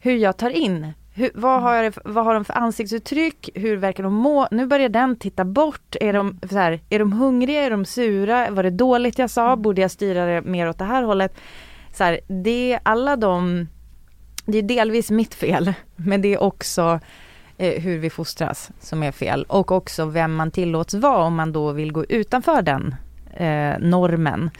hur 0.00 0.16
jag 0.16 0.36
tar 0.36 0.50
in 0.50 0.92
hur, 1.14 1.30
vad, 1.34 1.62
har 1.62 1.74
jag, 1.74 1.94
vad 2.04 2.24
har 2.24 2.34
de 2.34 2.44
för 2.44 2.54
ansiktsuttryck? 2.54 3.50
Hur 3.54 3.76
verkar 3.76 4.02
de 4.02 4.14
må? 4.14 4.48
Nu 4.50 4.66
börjar 4.66 4.88
den 4.88 5.16
titta 5.16 5.44
bort. 5.44 5.96
Är 6.00 6.12
de, 6.12 6.40
så 6.50 6.56
här, 6.56 6.80
är 6.90 6.98
de 6.98 7.12
hungriga? 7.12 7.62
Är 7.62 7.70
de 7.70 7.84
sura? 7.84 8.50
Var 8.50 8.62
det 8.62 8.70
dåligt 8.70 9.18
jag 9.18 9.30
sa? 9.30 9.46
Mm. 9.46 9.62
Borde 9.62 9.80
jag 9.80 9.90
styra 9.90 10.26
det 10.26 10.42
mer 10.42 10.68
åt 10.68 10.78
det 10.78 10.84
här 10.84 11.02
hållet? 11.02 11.34
Så 11.92 12.04
här, 12.04 12.20
det 12.26 12.72
är 12.72 12.80
alla 12.82 13.16
de, 13.16 13.68
det 14.46 14.58
är 14.58 14.62
delvis 14.62 15.10
mitt 15.10 15.34
fel, 15.34 15.74
men 15.96 16.22
det 16.22 16.34
är 16.34 16.42
också 16.42 17.00
hur 17.58 17.98
vi 17.98 18.10
fostras 18.10 18.70
som 18.80 19.02
är 19.02 19.12
fel. 19.12 19.44
Och 19.48 19.72
också 19.72 20.04
vem 20.04 20.34
man 20.34 20.50
tillåts 20.50 20.94
vara 20.94 21.24
om 21.24 21.34
man 21.34 21.52
då 21.52 21.72
vill 21.72 21.92
gå 21.92 22.04
utanför 22.04 22.62
den 22.62 22.94
eh, 23.34 23.78
normen. 23.78 24.50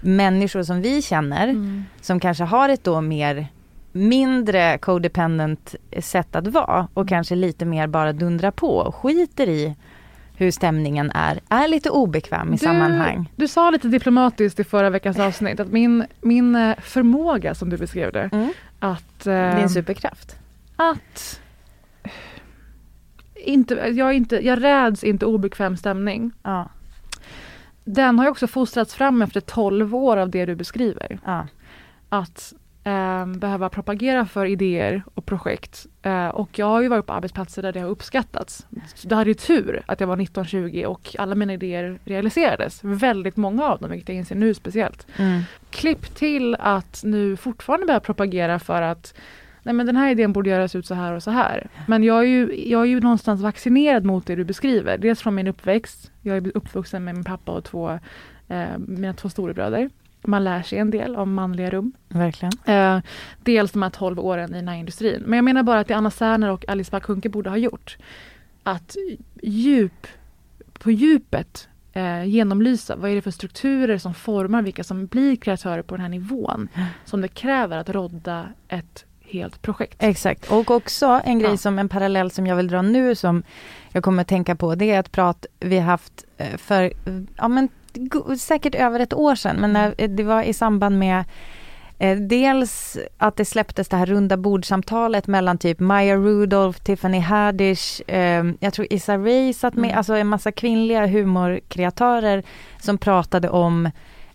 Människor 0.00 0.62
som 0.62 0.82
vi 0.82 1.02
känner, 1.02 1.48
mm. 1.48 1.84
som 2.00 2.20
kanske 2.20 2.44
har 2.44 2.68
ett 2.68 2.84
då 2.84 3.00
mer 3.00 3.46
mindre 3.92 4.78
codependent 4.78 5.74
sätt 6.00 6.36
att 6.36 6.46
vara 6.46 6.88
och 6.94 7.02
mm. 7.02 7.08
kanske 7.08 7.34
lite 7.34 7.64
mer 7.64 7.86
bara 7.86 8.12
dundra 8.12 8.52
på 8.52 8.76
och 8.76 8.94
skiter 8.94 9.48
i 9.48 9.76
hur 10.36 10.50
stämningen 10.50 11.10
är, 11.14 11.40
är 11.48 11.68
lite 11.68 11.90
obekväm 11.90 12.48
i 12.48 12.50
du, 12.50 12.58
sammanhang. 12.58 13.32
Du 13.36 13.48
sa 13.48 13.70
lite 13.70 13.88
diplomatiskt 13.88 14.60
i 14.60 14.64
förra 14.64 14.90
veckans 14.90 15.18
avsnitt 15.18 15.60
att 15.60 15.72
min, 15.72 16.04
min 16.20 16.56
eh, 16.56 16.76
förmåga 16.82 17.54
som 17.54 17.70
du 17.70 17.76
beskrev 17.76 18.12
det, 18.12 18.30
mm. 18.32 18.52
att... 18.78 19.26
Eh, 19.26 19.56
Din 19.56 19.68
superkraft? 19.68 20.36
Att 20.76 21.40
inte, 23.46 23.74
jag, 23.74 24.14
inte, 24.14 24.46
jag 24.46 24.62
räds 24.62 25.04
inte 25.04 25.26
obekväm 25.26 25.76
stämning. 25.76 26.32
Ja. 26.42 26.68
Den 27.84 28.18
har 28.18 28.26
ju 28.26 28.30
också 28.30 28.46
fostrats 28.46 28.94
fram 28.94 29.22
efter 29.22 29.40
12 29.40 29.94
år 29.94 30.16
av 30.16 30.30
det 30.30 30.44
du 30.44 30.54
beskriver. 30.54 31.18
Ja. 31.24 31.46
Att 32.08 32.54
eh, 32.84 33.26
behöva 33.26 33.68
propagera 33.68 34.26
för 34.26 34.46
idéer 34.46 35.02
och 35.14 35.26
projekt. 35.26 35.86
Eh, 36.02 36.28
och 36.28 36.58
jag 36.58 36.66
har 36.66 36.82
ju 36.82 36.88
varit 36.88 37.06
på 37.06 37.12
arbetsplatser 37.12 37.62
där 37.62 37.72
det 37.72 37.80
har 37.80 37.88
uppskattats. 37.88 38.66
Så 38.94 39.08
det 39.08 39.14
hade 39.14 39.30
ju 39.30 39.34
tur 39.34 39.82
att 39.86 40.00
jag 40.00 40.06
var 40.06 40.16
19-20 40.16 40.84
och 40.84 41.16
alla 41.18 41.34
mina 41.34 41.52
idéer 41.54 41.98
realiserades. 42.04 42.80
Väldigt 42.84 43.36
många 43.36 43.64
av 43.64 43.78
dem, 43.78 43.90
vilket 43.90 44.08
jag 44.08 44.18
inser 44.18 44.34
nu 44.34 44.54
speciellt. 44.54 45.06
Mm. 45.16 45.42
Klipp 45.70 46.14
till 46.14 46.54
att 46.54 47.00
nu 47.04 47.36
fortfarande 47.36 47.86
behöva 47.86 48.04
propagera 48.04 48.58
för 48.58 48.82
att 48.82 49.14
nej 49.66 49.74
men 49.74 49.86
den 49.86 49.96
här 49.96 50.10
idén 50.10 50.32
borde 50.32 50.50
göras 50.50 50.74
ut 50.74 50.86
så 50.86 50.94
här 50.94 51.12
och 51.12 51.22
så 51.22 51.30
här. 51.30 51.68
Men 51.86 52.04
jag 52.04 52.18
är 52.18 52.26
ju, 52.26 52.68
jag 52.70 52.80
är 52.82 52.86
ju 52.86 53.00
någonstans 53.00 53.40
vaccinerad 53.40 54.04
mot 54.04 54.26
det 54.26 54.34
du 54.34 54.44
beskriver. 54.44 54.98
Dels 54.98 55.20
från 55.20 55.34
min 55.34 55.46
uppväxt. 55.46 56.10
Jag 56.22 56.36
är 56.36 56.56
uppvuxen 56.56 57.04
med 57.04 57.14
min 57.14 57.24
pappa 57.24 57.52
och 57.52 57.64
två, 57.64 57.98
eh, 58.48 58.78
mina 58.78 59.12
två 59.12 59.28
storebröder 59.28 59.90
man 60.26 60.44
lär 60.44 60.62
sig 60.62 60.78
en 60.78 60.90
del 60.90 61.16
om 61.16 61.34
manliga 61.34 61.70
rum. 61.70 61.92
Verkligen. 62.08 62.52
Eh, 62.64 63.00
dels 63.42 63.72
de 63.72 63.82
här 63.82 63.90
12 63.90 64.18
åren 64.18 64.54
i 64.54 64.56
den 64.56 64.68
här 64.68 64.76
industrin. 64.76 65.22
Men 65.26 65.36
jag 65.36 65.44
menar 65.44 65.62
bara 65.62 65.80
att 65.80 65.88
det 65.88 65.94
Anna 65.94 66.10
Serner 66.10 66.50
och 66.50 66.68
Alice 66.68 66.90
Bah 66.90 67.30
borde 67.30 67.50
ha 67.50 67.56
gjort. 67.56 67.96
Att 68.62 68.96
djup, 69.42 70.06
på 70.72 70.90
djupet 70.90 71.68
eh, 71.92 72.24
genomlysa 72.24 72.96
vad 72.96 73.10
är 73.10 73.14
det 73.14 73.22
för 73.22 73.30
strukturer 73.30 73.98
som 73.98 74.14
formar 74.14 74.62
vilka 74.62 74.84
som 74.84 75.06
blir 75.06 75.36
kreatörer 75.36 75.82
på 75.82 75.94
den 75.94 76.02
här 76.02 76.08
nivån. 76.08 76.68
Som 77.04 77.20
det 77.20 77.28
kräver 77.28 77.78
att 77.78 77.90
rodda 77.90 78.48
ett 78.68 79.04
helt 79.30 79.62
projekt. 79.62 79.96
Exakt, 79.98 80.50
och 80.50 80.70
också 80.70 81.20
en 81.24 81.38
grej 81.38 81.50
ja. 81.50 81.56
som 81.56 81.78
en 81.78 81.88
parallell 81.88 82.30
som 82.30 82.46
jag 82.46 82.56
vill 82.56 82.68
dra 82.68 82.82
nu 82.82 83.14
som 83.14 83.42
jag 83.92 84.04
kommer 84.04 84.22
att 84.22 84.28
tänka 84.28 84.56
på, 84.56 84.74
det 84.74 84.90
är 84.90 85.00
ett 85.00 85.12
prat 85.12 85.46
vi 85.60 85.78
haft 85.78 86.24
eh, 86.36 86.56
för, 86.56 86.92
ja 87.36 87.48
men 87.48 87.68
säkert 88.38 88.74
över 88.74 89.00
ett 89.00 89.14
år 89.14 89.34
sedan, 89.34 89.56
men 89.56 89.72
när, 89.72 90.08
det 90.08 90.22
var 90.22 90.42
i 90.42 90.52
samband 90.52 90.98
med 90.98 91.24
eh, 91.98 92.18
dels 92.18 92.98
att 93.18 93.36
det 93.36 93.44
släpptes 93.44 93.88
det 93.88 93.96
här 93.96 94.06
runda 94.06 94.36
bordsamtalet 94.36 95.26
mellan 95.26 95.58
typ 95.58 95.80
Maya 95.80 96.16
Rudolph, 96.16 96.78
Tiffany 96.78 97.18
Haddish, 97.18 98.10
eh, 98.10 98.44
jag 98.60 98.72
tror 98.72 98.86
Issa 98.90 99.18
Rae 99.18 99.52
satt 99.52 99.74
med, 99.74 99.84
mm. 99.84 99.98
alltså 99.98 100.14
en 100.14 100.26
massa 100.26 100.52
kvinnliga 100.52 101.06
humorkreatörer 101.06 102.42
som 102.78 102.98
pratade 102.98 103.48
om 103.48 103.90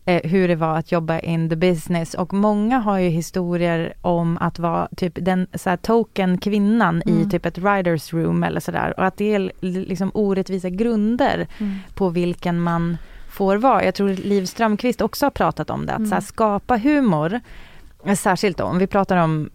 eh, 0.05 0.29
hur 0.29 0.47
det 0.47 0.55
var 0.55 0.77
att 0.77 0.91
jobba 0.91 1.19
in 1.19 1.49
the 1.49 1.55
business 1.55 2.13
och 2.13 2.33
många 2.33 2.79
har 2.79 2.97
ju 2.97 3.09
historier 3.09 3.93
om 4.01 4.37
att 4.37 4.59
vara 4.59 4.87
typ 4.97 5.13
den 5.15 5.47
så 5.53 5.69
här, 5.69 5.77
token 5.77 6.37
kvinnan 6.37 7.01
mm. 7.01 7.21
i 7.21 7.29
typ 7.29 7.45
ett 7.45 7.57
writers 7.57 8.13
room 8.13 8.43
eller 8.43 8.59
sådär 8.59 8.93
och 8.97 9.05
att 9.05 9.17
det 9.17 9.35
är 9.35 9.51
liksom 9.61 10.11
orättvisa 10.13 10.69
grunder 10.69 11.47
mm. 11.57 11.77
på 11.95 12.09
vilken 12.09 12.61
man 12.61 12.97
får 13.29 13.57
vara. 13.57 13.85
Jag 13.85 13.95
tror 13.95 14.09
Liv 14.09 14.45
Strömquist 14.45 15.01
också 15.01 15.25
har 15.25 15.31
pratat 15.31 15.69
om 15.69 15.85
det, 15.85 15.91
att 15.91 15.97
mm. 15.97 16.09
så 16.09 16.15
här, 16.15 16.21
skapa 16.21 16.77
humor 16.77 17.41
Särskilt 18.15 18.57
då, 18.57 18.63
om 18.63 18.77
vi 18.79 18.87
pratar 18.87 19.17
om 19.17 19.49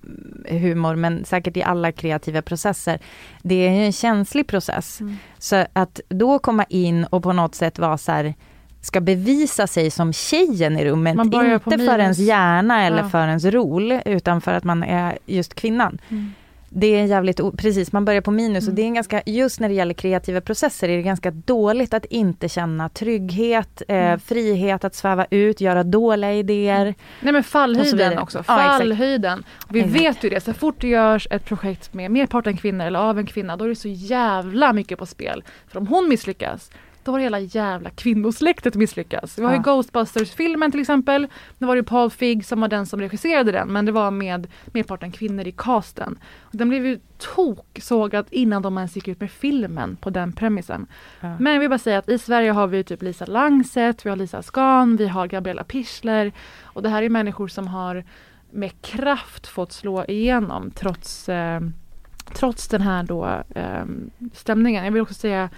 humor, 0.49 0.97
men 0.97 1.25
säkert 1.25 1.57
i 1.57 1.63
alla 1.63 1.93
kreativa 1.93 2.43
processer. 2.43 2.99
Det 3.43 3.55
är 3.55 3.71
ju 3.71 3.85
en 3.85 3.93
känslig 3.93 4.47
process. 4.47 5.01
Mm. 5.01 5.17
Så 5.39 5.67
att 5.73 6.01
då 6.09 6.39
komma 6.39 6.65
in 6.65 7.05
och 7.05 7.23
på 7.23 7.33
något 7.33 7.55
sätt 7.55 7.79
vara 7.79 7.99
så 7.99 8.13
här, 8.13 8.35
ska 8.87 9.01
bevisa 9.01 9.66
sig 9.66 9.90
som 9.90 10.12
tjejen 10.12 10.79
i 10.79 10.85
rummet, 10.85 11.16
inte 11.25 11.79
för 11.79 11.99
ens 11.99 12.18
hjärna 12.18 12.83
eller 12.87 13.03
Ja. 13.03 13.09
för 13.09 13.29
ens 13.29 13.44
roll, 13.44 14.01
utan 14.05 14.40
för 14.40 14.53
att 14.55 14.64
man 14.64 14.83
är 14.83 15.18
just 15.27 15.55
kvinnan. 15.55 15.99
Mm. 16.09 16.33
Det 16.68 16.87
är 16.87 17.05
jävligt, 17.05 17.40
o- 17.40 17.53
precis, 17.59 17.92
man 17.92 18.05
börjar 18.05 18.20
på 18.20 18.31
minus 18.31 18.64
och 18.64 18.68
Mm. 18.68 18.75
det 18.77 18.83
är 18.83 18.87
en 18.87 18.94
ganska, 18.94 19.22
just 19.27 19.61
när 19.61 19.68
det 19.68 19.75
gäller 19.75 19.94
kreativa 19.94 20.40
processer 20.40 20.88
är 20.88 20.96
det 20.96 21.03
ganska 21.03 21.31
dåligt 21.31 21.94
att 21.94 22.05
inte 22.05 22.49
känna 22.49 22.88
trygghet, 22.88 23.83
eh, 23.88 23.96
Mm. 23.96 24.20
frihet 24.20 24.85
att 24.85 24.94
sväva 24.94 25.27
ut, 25.31 25.61
göra 25.61 25.83
dåliga 25.83 26.33
idéer. 26.33 26.85
Nej 26.85 26.94
men 27.20 27.37
Och 27.37 27.46
fallhöjden 27.46 28.18
också. 28.18 28.38
Ja. 28.38 28.42
Fallhöjden. 28.44 29.44
Vi 29.68 29.81
Exakt. 29.81 30.01
vet 30.01 30.25
ju 30.25 30.29
det, 30.31 30.40
så 30.40 30.53
fort 30.53 30.81
det 30.81 30.88
görs 30.88 31.29
ett 31.31 31.44
projekt 31.44 31.94
med 31.94 32.11
merparten 32.11 32.57
kvinnor 32.57 32.85
eller 32.87 32.99
av 33.01 33.18
en 33.18 33.27
kvinna, 33.27 33.57
då 33.57 33.64
är 33.64 33.68
det 33.68 33.75
så 33.77 33.88
jävla 33.88 34.72
mycket 34.72 34.99
på 34.99 35.07
spel. 35.07 35.44
För 35.68 35.79
om 35.79 35.87
hon 35.87 36.09
misslyckas, 36.09 36.70
då 37.07 37.12
har 37.12 37.19
hela 37.19 37.40
jävla 37.40 37.90
kvinnosläktet 37.90 38.75
misslyckats. 38.75 39.38
Vi 39.38 39.42
har 39.45 39.51
ju 39.51 39.57
Ja. 39.57 39.62
Ghostbusters-filmen 39.62 40.71
till 40.71 40.81
exempel. 40.81 41.29
Det 41.59 41.66
var 41.66 41.75
ju 41.75 41.83
Paul 41.83 42.11
Figg 42.11 42.45
som 42.47 42.61
var 42.61 42.69
den 42.69 42.87
som 42.87 43.01
regisserade 43.01 43.53
den, 43.53 43.69
men 43.73 43.87
det 43.87 43.92
var 43.92 44.11
med 44.11 44.47
merparten 44.66 45.12
kvinnor 45.12 45.47
i 45.47 45.53
casten. 45.53 46.19
Och 46.40 46.57
den 46.57 46.69
blev 46.69 46.87
ju 46.87 46.99
toksågad 47.19 48.27
innan 48.31 48.62
de 48.62 48.79
ens 48.79 48.97
gick 48.97 49.09
ut 49.09 49.21
med 49.21 49.31
filmen 49.31 49.97
på 49.97 50.11
den 50.11 50.33
premissen. 50.33 50.87
Ja. 51.21 51.37
Men 51.40 51.53
jag 51.53 51.61
vill 51.61 51.69
bara 51.69 51.79
säga 51.79 51.99
att 51.99 52.09
i 52.09 52.19
Sverige 52.19 52.51
har 52.51 52.66
vi 52.66 52.85
typ 52.85 53.03
Lisa 53.03 53.27
Langset, 53.27 54.07
vi 54.07 54.11
har 54.11 54.16
Lisa 54.16 54.42
Skan, 54.42 54.97
vi 54.97 55.09
har 55.09 55.27
Gabriella 55.27 55.64
Pichler. 55.64 56.33
Och 56.62 56.83
det 56.83 56.88
här 56.88 57.03
är 57.03 57.09
människor 57.09 57.49
som 57.49 57.69
har 57.69 58.05
med 58.51 58.83
kraft 58.83 59.47
fått 59.47 59.73
slå 59.73 60.05
igenom 60.05 60.71
trots, 60.71 61.29
eh, 61.29 61.61
trots 62.35 62.69
den 62.69 62.83
här 62.83 63.03
då, 63.03 63.42
eh, 63.55 63.85
stämningen. 64.33 64.85
Jag 64.85 64.92
vill 64.92 65.03
också 65.03 65.14
säga 65.14 65.51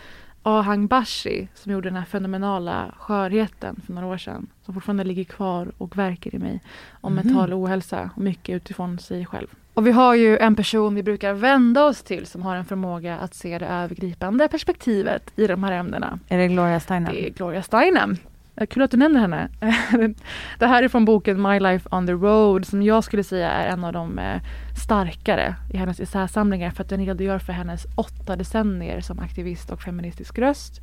Ahang 0.48 0.86
Bashi 0.86 1.48
som 1.54 1.72
gjorde 1.72 1.88
den 1.88 1.96
här 1.96 2.04
fenomenala 2.04 2.94
skörheten 2.98 3.80
för 3.86 3.92
några 3.92 4.06
år 4.08 4.18
sedan. 4.18 4.46
Som 4.64 4.74
fortfarande 4.74 5.04
ligger 5.04 5.24
kvar 5.24 5.68
och 5.78 5.98
verkar 5.98 6.34
i 6.34 6.38
mig. 6.38 6.60
Om 7.00 7.14
Mhm. 7.14 7.26
mental 7.26 7.52
ohälsa 7.52 8.10
och 8.16 8.22
mycket 8.22 8.54
utifrån 8.56 8.98
sig 8.98 9.26
själv. 9.26 9.46
Och 9.74 9.86
vi 9.86 9.90
har 9.90 10.14
ju 10.14 10.38
en 10.38 10.54
person 10.56 10.94
vi 10.94 11.02
brukar 11.02 11.32
vända 11.32 11.84
oss 11.84 12.02
till 12.02 12.26
som 12.26 12.42
har 12.42 12.56
en 12.56 12.64
förmåga 12.64 13.18
att 13.18 13.34
se 13.34 13.58
det 13.58 13.66
övergripande 13.66 14.48
perspektivet 14.48 15.32
i 15.36 15.46
de 15.46 15.64
här 15.64 15.72
ämnena. 15.72 16.18
Är 16.28 16.38
det 16.38 16.48
Gloria 16.48 16.80
Steinem? 16.80 17.12
Det 17.14 17.26
är 17.28 17.30
Gloria 17.30 17.62
Steinem. 17.62 18.16
Eh, 18.60 18.66
kul 18.66 18.82
att 18.82 18.90
du 18.90 18.96
nämner 18.96 19.20
henne. 19.20 19.48
det 20.58 20.66
här 20.66 20.82
är 20.82 20.88
från 20.88 21.04
boken 21.04 21.42
My 21.42 21.60
Life 21.60 21.88
on 21.92 22.06
the 22.06 22.12
Road 22.12 22.66
som 22.66 22.82
jag 22.82 23.04
skulle 23.04 23.24
säga 23.24 23.50
är 23.50 23.68
en 23.68 23.84
av 23.84 23.92
de 23.92 24.18
eh, 24.18 24.40
starkare 24.84 25.54
i 25.72 25.76
hennes 25.76 26.00
essäsamlingar 26.00 26.70
för 26.70 26.82
att 26.82 26.88
den 26.88 27.06
redogör 27.06 27.38
för 27.38 27.52
hennes 27.52 27.86
åtta 27.94 28.36
decennier 28.36 29.00
som 29.00 29.18
aktivist 29.18 29.70
och 29.70 29.82
feministisk 29.82 30.38
röst. 30.38 30.80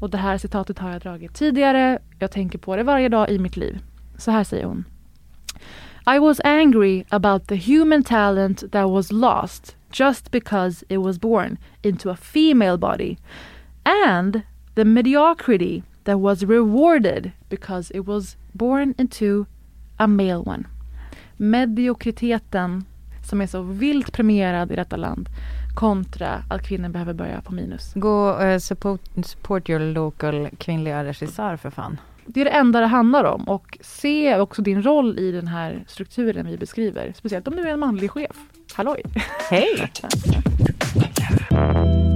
Och 0.00 0.10
det 0.10 0.18
här 0.18 0.38
citatet 0.38 0.78
har 0.78 0.90
jag 0.90 1.00
dragit 1.00 1.34
tidigare. 1.34 1.98
Jag 2.18 2.30
tänker 2.30 2.58
på 2.58 2.76
det 2.76 2.82
varje 2.82 3.08
dag 3.08 3.30
i 3.30 3.38
mitt 3.38 3.56
liv. 3.56 3.78
Så 4.18 4.30
här 4.30 4.44
säger 4.44 4.64
hon. 4.64 4.84
I 6.16 6.18
was 6.18 6.40
angry 6.44 7.04
about 7.08 7.48
the 7.48 7.56
human 7.56 8.02
talent 8.02 8.72
that 8.72 8.90
was 8.90 9.12
lost 9.12 9.76
just 9.92 10.30
because 10.30 10.84
it 10.88 10.98
was 10.98 11.20
born 11.20 11.56
into 11.82 12.10
a 12.10 12.16
female 12.16 12.76
body 12.76 13.16
and 13.84 14.40
the 14.74 14.84
mediocrity 14.84 15.82
that 16.06 16.18
was 16.18 16.42
rewarded 16.42 17.32
because 17.48 17.96
it 17.96 18.06
was 18.06 18.36
born 18.52 18.94
into 18.98 19.46
a 19.96 20.06
male 20.06 20.42
one. 20.46 20.64
Mediokriteten 21.36 22.84
som 23.22 23.40
är 23.40 23.46
så 23.46 23.62
vilt 23.62 24.12
premierad 24.12 24.72
i 24.72 24.76
detta 24.76 24.96
land 24.96 25.28
kontra 25.74 26.42
att 26.48 26.62
kvinnor 26.62 26.88
behöver 26.88 27.12
börja 27.12 27.40
på 27.40 27.52
minus. 27.52 27.92
Gå 27.94 28.30
och 28.30 28.62
support, 28.62 29.00
support 29.24 29.70
your 29.70 29.80
local 29.80 30.48
kvinnliga 30.58 31.04
regissör 31.04 31.56
för 31.56 31.70
fan. 31.70 32.00
Det 32.26 32.40
är 32.40 32.44
det 32.44 32.50
enda 32.50 32.80
det 32.80 32.86
handlar 32.86 33.24
om 33.24 33.48
och 33.48 33.78
se 33.80 34.38
också 34.38 34.62
din 34.62 34.82
roll 34.82 35.18
i 35.18 35.32
den 35.32 35.46
här 35.46 35.84
strukturen 35.88 36.46
vi 36.46 36.56
beskriver. 36.56 37.12
Speciellt 37.16 37.48
om 37.48 37.56
du 37.56 37.62
är 37.62 37.72
en 37.72 37.80
manlig 37.80 38.10
chef. 38.10 38.36
Halloj! 38.74 39.02
Hej! 39.50 39.92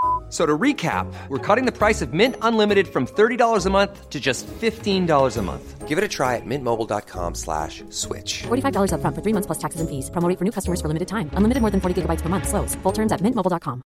F- 0.31 0.37
So 0.37 0.45
to 0.45 0.57
recap, 0.57 1.07
we're 1.29 1.55
cutting 1.55 1.65
the 1.65 1.77
price 1.77 2.01
of 2.05 2.13
Mint 2.13 2.35
Unlimited 2.41 2.87
from 2.87 3.05
$30 3.05 3.65
a 3.65 3.69
month 3.69 4.09
to 4.09 4.19
just 4.19 4.47
$15 4.61 5.37
a 5.37 5.41
month. 5.41 5.87
Give 5.89 5.97
it 5.97 6.03
a 6.05 6.07
try 6.07 6.35
at 6.37 6.45
mintmobile.com 6.45 7.35
slash 7.35 7.83
switch. 7.89 8.43
$45 8.47 8.91
upfront 8.93 9.13
for 9.15 9.21
three 9.21 9.33
months 9.33 9.47
plus 9.47 9.59
taxes 9.59 9.81
and 9.81 9.89
fees. 9.89 10.09
Promo 10.09 10.29
rate 10.29 10.37
for 10.37 10.45
new 10.45 10.51
customers 10.51 10.79
for 10.81 10.87
limited 10.87 11.07
time. 11.09 11.29
Unlimited 11.35 11.61
more 11.61 11.71
than 11.71 11.81
40 11.81 12.01
gigabytes 12.01 12.21
per 12.21 12.29
month. 12.29 12.47
Slows. 12.47 12.75
Full 12.83 12.93
terms 12.93 13.11
at 13.11 13.21
mintmobile.com. 13.21 13.81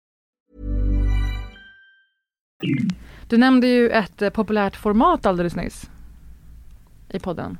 Du 3.27 3.38
nämnde 3.38 3.67
ju 3.67 3.89
ett 3.89 4.21
eh, 4.21 4.30
populärt 4.30 4.75
format 4.75 5.25
alldeles 5.25 5.56
nyss 5.56 5.89
i 7.10 7.19
podden. 7.19 7.58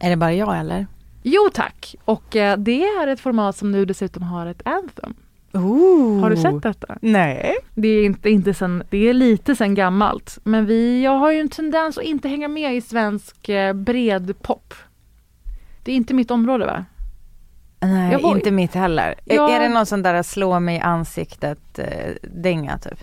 Är 0.00 0.10
det 0.10 0.16
bara 0.16 0.32
jag 0.34 0.58
eller? 0.58 0.86
Jo 1.22 1.50
tack! 1.54 1.94
Och 2.04 2.36
eh, 2.36 2.58
det 2.58 2.84
är 2.84 3.06
ett 3.06 3.20
format 3.20 3.56
som 3.56 3.70
nu 3.72 3.84
dessutom 3.84 4.22
har 4.22 4.46
ett 4.46 4.62
anthem. 4.64 5.14
Ooh. 5.54 6.20
Har 6.20 6.30
du 6.30 6.36
sett 6.36 6.62
detta? 6.62 6.98
Nej. 7.02 7.54
Det 7.74 7.88
är, 7.88 8.04
inte, 8.04 8.30
inte 8.30 8.54
sen, 8.54 8.82
det 8.90 9.08
är 9.08 9.12
lite 9.14 9.56
sen 9.56 9.74
gammalt. 9.74 10.38
Men 10.44 10.66
vi, 10.66 11.02
jag 11.04 11.18
har 11.18 11.32
ju 11.32 11.40
en 11.40 11.48
tendens 11.48 11.98
att 11.98 12.04
inte 12.04 12.28
hänga 12.28 12.48
med 12.48 12.74
i 12.76 12.80
svensk 12.80 13.48
eh, 13.48 13.72
bred 13.72 14.34
pop. 14.42 14.74
Det 15.84 15.92
är 15.92 15.96
inte 15.96 16.14
mitt 16.14 16.30
område 16.30 16.66
va? 16.66 16.84
Nej, 17.80 18.12
Jag 18.12 18.20
var- 18.22 18.36
inte 18.36 18.50
mitt 18.50 18.74
heller. 18.74 19.14
Ja. 19.24 19.50
Är 19.50 19.60
det 19.60 19.68
någon 19.68 19.86
sån 19.86 20.02
där 20.02 20.22
slå 20.22 20.60
mig 20.60 20.76
i 20.76 20.80
ansiktet 20.80 21.78
eh, 21.78 22.12
dänga 22.22 22.78
typ? 22.78 22.98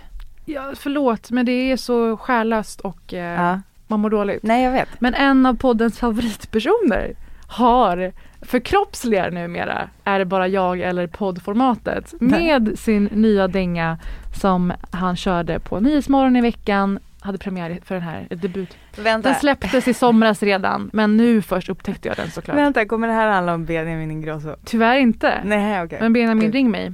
Ja, 0.45 0.71
förlåt 0.75 1.31
men 1.31 1.45
det 1.45 1.71
är 1.71 1.77
så 1.77 2.17
själlöst 2.17 2.79
och 2.81 3.13
eh, 3.13 3.41
Ja. 3.43 3.61
man 3.87 3.99
mår 3.99 4.09
dåligt. 4.09 4.43
Nej, 4.43 4.63
jag 4.63 4.71
vet. 4.71 4.89
Men 5.01 5.13
en 5.13 5.45
av 5.45 5.53
poddens 5.53 5.99
favoritpersoner 5.99 7.15
har 7.47 8.13
förkroppsligar 8.41 9.31
numera 9.31 9.89
Är 10.03 10.19
det 10.19 10.25
bara 10.25 10.47
jag 10.47 10.79
eller 10.79 11.07
poddformatet 11.07 12.13
med 12.19 12.79
sin 12.79 13.03
nya 13.03 13.47
dänga 13.47 13.97
som 14.41 14.73
han 14.91 15.15
körde 15.15 15.59
på 15.59 15.79
Nyhetsmorgon 15.79 16.35
i 16.35 16.41
veckan 16.41 16.99
hade 17.21 17.37
premiär 17.37 17.79
för 17.83 17.95
den 17.95 18.03
här 18.03 18.27
debut. 18.29 18.77
Vänta. 18.97 19.29
Den 19.29 19.39
släpptes 19.39 19.87
i 19.87 19.93
somras 19.93 20.43
redan 20.43 20.89
men 20.93 21.17
nu 21.17 21.41
först 21.41 21.69
upptäckte 21.69 22.07
jag 22.07 22.17
den 22.17 22.31
såklart. 22.31 22.57
Vänta, 22.57 22.85
kommer 22.85 23.07
det 23.07 23.13
här 23.13 23.27
handla 23.31 23.53
om 23.53 23.65
Benjamin 23.65 24.11
Ingrosso? 24.11 24.55
Tyvärr 24.65 24.97
inte. 24.97 25.41
Nej, 25.43 25.83
okej. 25.83 25.97
Men 26.01 26.13
Benjamin 26.13 26.51
ring 26.51 26.71
mig. 26.71 26.93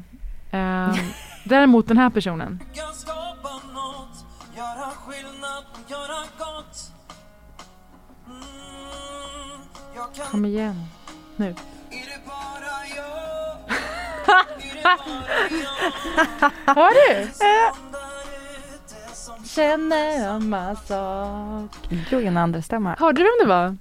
Ehm, 0.51 0.91
däremot 1.43 1.87
den 1.87 1.97
här 1.97 2.09
personen. 2.09 2.59
kan 2.73 2.93
skapa 2.93 3.49
något, 3.73 4.25
göra 4.57 4.89
skillnad, 5.05 5.63
göra 5.89 6.21
gott. 6.37 6.91
Mm, 8.27 9.61
jag 9.95 10.15
kan... 10.15 10.25
Kom 10.31 10.45
igen. 10.45 10.75
Nu. 11.37 11.55
Hör 16.65 16.91
du? 16.93 17.27
som 19.13 19.45
Känner 19.45 20.19
samma 20.23 20.75
sak. 20.75 21.71
Jo, 22.11 22.19
en 22.19 22.37
andra 22.37 22.61
stämma. 22.61 22.95
Hörde 22.99 23.21
du 23.21 23.23
vem 23.23 23.47
det 23.47 23.53
var? 23.53 23.77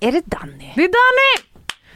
Är 0.00 0.12
det 0.12 0.26
Danny? 0.26 0.72
Det 0.76 0.84
är 0.84 0.88
Danny! 0.88 1.48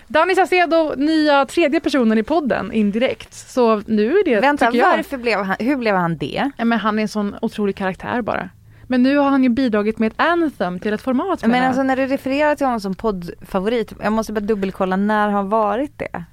Danny 0.08 0.34
Saucedo, 0.34 0.94
nya 0.96 1.46
tredje 1.46 1.80
personen 1.80 2.18
i 2.18 2.22
podden 2.22 2.72
indirekt. 2.72 3.34
Så 3.34 3.82
nu 3.86 4.18
är 4.18 4.24
det, 4.24 4.40
Vänta, 4.40 4.70
jag. 4.72 4.96
varför 4.96 5.16
blev 5.16 5.44
han, 5.44 5.56
hur 5.58 5.76
blev 5.76 5.94
han 5.96 6.16
det? 6.16 6.50
Ja, 6.56 6.64
men 6.64 6.78
han 6.78 6.98
är 6.98 7.02
en 7.02 7.08
sån 7.08 7.36
otrolig 7.42 7.76
karaktär 7.76 8.22
bara. 8.22 8.50
Men 8.86 9.02
nu 9.02 9.16
har 9.16 9.30
han 9.30 9.42
ju 9.42 9.48
bidragit 9.48 9.98
med 9.98 10.12
ett 10.12 10.20
anthem 10.20 10.80
till 10.80 10.92
ett 10.92 11.02
format. 11.02 11.46
Men 11.46 11.64
alltså 11.64 11.82
när 11.82 11.96
du 11.96 12.06
refererar 12.06 12.54
till 12.54 12.66
honom 12.66 12.80
som 12.80 12.94
poddfavorit, 12.94 13.92
jag 14.02 14.12
måste 14.12 14.32
bara 14.32 14.40
dubbelkolla, 14.40 14.96
när 14.96 15.28
har 15.28 15.42
varit 15.42 15.98
det? 15.98 16.24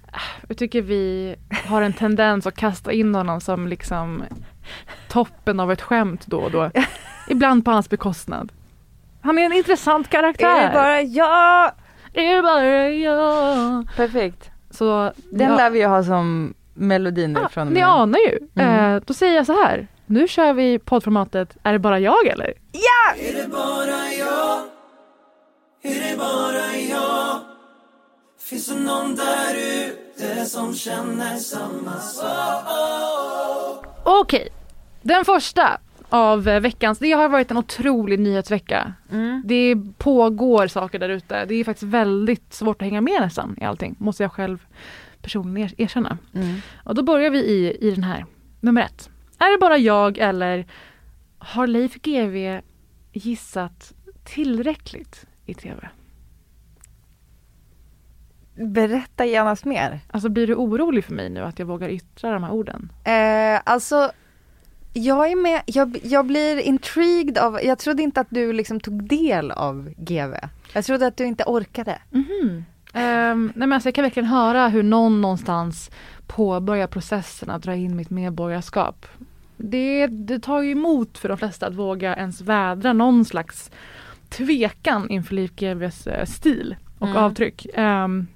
Jag 0.47 0.57
tycker 0.57 0.81
vi 0.81 1.35
har 1.65 1.81
en 1.81 1.93
tendens 1.93 2.47
att 2.47 2.55
kasta 2.55 2.91
in 2.91 3.15
honom 3.15 3.41
som 3.41 3.67
liksom 3.67 4.23
toppen 5.07 5.59
av 5.59 5.71
ett 5.71 5.81
skämt 5.81 6.25
då 6.25 6.39
och 6.39 6.51
då. 6.51 6.71
ibland 7.29 7.65
på 7.65 7.71
hans 7.71 7.89
bekostnad. 7.89 8.51
Han 9.21 9.37
är 9.37 9.45
en 9.45 9.53
intressant 9.53 10.09
karaktär. 10.09 10.61
Är 10.61 10.67
det 10.67 10.73
bara 10.73 11.01
jag? 11.01 11.71
Är 12.13 12.35
det 12.35 12.41
bara 12.41 12.89
jag? 12.89 13.87
Perfekt. 13.95 14.49
Så 14.69 15.11
Den 15.31 15.49
ja, 15.49 15.57
lär 15.57 15.69
vi 15.69 15.79
ju 15.79 15.85
ha 15.85 16.03
som 16.03 16.53
melodi 16.73 17.27
nu 17.27 17.39
ah, 17.39 17.49
från 17.49 17.67
Ni 17.67 17.73
med. 17.73 17.87
anar 17.87 18.19
ju. 18.19 18.39
Mm. 18.55 18.95
Eh, 18.95 19.01
då 19.05 19.13
säger 19.13 19.35
jag 19.35 19.45
så 19.45 19.63
här. 19.63 19.87
Nu 20.13 20.27
kör 20.27 20.53
vi 20.53 20.79
poddformatet 20.79 21.57
Är 21.63 21.73
det 21.73 21.79
bara 21.79 21.99
jag 21.99 22.27
eller? 22.27 22.53
Är 23.19 23.33
det 23.41 23.47
bara 23.47 24.11
jag? 24.19 24.59
Är 25.83 26.11
det 26.11 26.17
bara 26.17 26.77
jag? 26.89 27.39
Finns 28.49 28.67
det 28.67 28.79
någon 28.79 29.15
där 29.15 29.55
ute 29.55 30.45
som 30.45 30.73
känner 30.73 31.35
samma 31.37 31.99
sak? 31.99 33.85
Okej, 34.05 34.49
den 35.01 35.25
första 35.25 35.79
av 36.09 36.43
veckans, 36.43 36.99
det 36.99 37.11
har 37.11 37.29
varit 37.29 37.51
en 37.51 37.57
otrolig 37.57 38.19
nyhetsvecka. 38.19 38.93
Mm. 39.11 39.41
Det 39.45 39.75
pågår 39.97 40.67
saker 40.67 40.99
där 40.99 41.09
ute. 41.09 41.45
Det 41.45 41.55
är 41.55 41.63
faktiskt 41.63 41.91
väldigt 41.91 42.53
svårt 42.53 42.81
att 42.81 42.85
hänga 42.85 43.01
med 43.01 43.21
nästan 43.21 43.57
i 43.61 43.63
allting, 43.63 43.95
måste 43.99 44.23
jag 44.23 44.31
själv 44.31 44.65
personligen 45.21 45.69
er- 45.69 45.81
erkänna. 45.81 46.17
Mm. 46.33 46.55
Och 46.83 46.95
då 46.95 47.03
börjar 47.03 47.29
vi 47.29 47.39
i, 47.39 47.87
i 47.87 47.91
den 47.91 48.03
här, 48.03 48.25
nummer 48.59 48.81
ett. 48.81 49.09
Är 49.43 49.51
det 49.51 49.57
bara 49.57 49.77
jag 49.77 50.17
eller 50.17 50.65
har 51.37 51.67
Leif 51.67 52.01
GW 52.01 52.61
gissat 53.13 53.93
tillräckligt 54.23 55.25
i 55.45 55.53
TV? 55.53 55.89
Berätta 58.55 59.25
genast 59.25 59.65
mer. 59.65 59.99
Alltså 60.11 60.29
blir 60.29 60.47
du 60.47 60.55
orolig 60.55 61.05
för 61.05 61.13
mig 61.13 61.29
nu 61.29 61.39
att 61.39 61.59
jag 61.59 61.65
vågar 61.65 61.89
yttra 61.89 62.31
de 62.31 62.43
här 62.43 62.51
orden? 62.51 62.91
Eh, 63.03 63.61
alltså, 63.63 64.11
jag 64.93 65.31
är 65.31 65.35
med, 65.35 65.61
jag, 65.65 65.99
jag 66.03 66.25
blir 66.25 66.59
intrigued 66.59 67.37
av, 67.37 67.59
jag 67.63 67.79
trodde 67.79 68.03
inte 68.03 68.21
att 68.21 68.29
du 68.29 68.53
liksom 68.53 68.79
tog 68.79 69.03
del 69.07 69.51
av 69.51 69.93
GV. 69.97 70.35
Jag 70.73 70.85
trodde 70.85 71.07
att 71.07 71.17
du 71.17 71.25
inte 71.25 71.43
orkade. 71.47 72.01
Mhm. 72.09 72.65
Ehm, 72.93 73.45
nej 73.55 73.67
men 73.67 73.73
alltså 73.73 73.87
jag 73.87 73.95
kan 73.95 74.03
verkligen 74.03 74.29
höra 74.29 74.67
hur 74.67 74.83
någon 74.83 75.21
någonstans 75.21 75.91
påbörjar 76.27 76.87
processen 76.87 77.49
att 77.49 77.63
dra 77.63 77.75
in 77.75 77.95
mitt 77.95 78.09
medborgarskap. 78.09 79.05
Det, 79.57 80.07
det 80.07 80.39
tar 80.39 80.61
ju 80.61 80.71
emot 80.71 81.17
för 81.17 81.29
de 81.29 81.37
flesta 81.37 81.67
att 81.67 81.75
våga 81.75 82.15
ens 82.15 82.41
vädra 82.41 82.93
någon 82.93 83.25
slags 83.25 83.71
tvekan 84.29 85.09
inför 85.09 85.35
Liv 85.35 85.51
GWs 85.55 86.07
eh, 86.07 86.25
stil 86.25 86.75
och 86.99 87.07
Mm. 87.07 87.23
avtryck. 87.23 87.67
Ehm, 87.73 88.27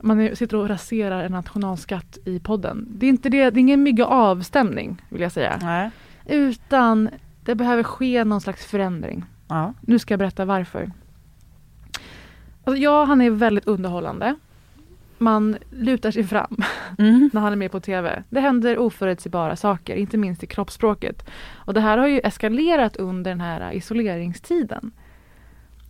man 0.00 0.36
sitter 0.36 0.56
och 0.56 0.68
raserar 0.68 1.24
en 1.24 1.32
nationalskatt 1.32 2.18
i 2.24 2.38
podden. 2.40 2.86
Det 2.90 3.06
är 3.06 3.10
inte 3.10 3.28
det, 3.28 3.50
det 3.50 3.58
är 3.58 3.60
ingen 3.60 3.82
mygga 3.82 4.06
avstämning 4.06 5.02
vill 5.08 5.20
jag 5.22 5.32
säga. 5.32 5.58
Nej. 5.62 5.90
Utan 6.26 7.08
det 7.44 7.54
behöver 7.54 7.82
ske 7.82 8.24
någon 8.24 8.40
slags 8.40 8.66
förändring. 8.66 9.24
Ja. 9.48 9.74
Nu 9.80 9.98
ska 9.98 10.12
jag 10.12 10.18
berätta 10.18 10.44
varför. 10.44 10.90
Alltså, 12.64 12.82
ja, 12.82 13.04
han 13.04 13.20
är 13.20 13.30
väldigt 13.30 13.66
underhållande. 13.66 14.34
Man 15.22 15.56
lutar 15.70 16.10
sig 16.10 16.24
fram 16.24 16.56
Mm. 16.98 17.30
när 17.32 17.40
han 17.40 17.52
är 17.52 17.56
med 17.56 17.72
på 17.72 17.80
TV. 17.80 18.22
Det 18.30 18.40
händer 18.40 18.78
oförutsägbara 18.78 19.56
saker, 19.56 19.94
inte 19.96 20.16
minst 20.18 20.42
i 20.42 20.46
kroppsspråket. 20.46 21.28
Och 21.54 21.74
det 21.74 21.80
här 21.80 21.98
har 21.98 22.06
ju 22.06 22.20
eskalerat 22.20 22.96
under 22.96 23.30
den 23.30 23.40
här 23.40 23.72
isoleringstiden. 23.72 24.90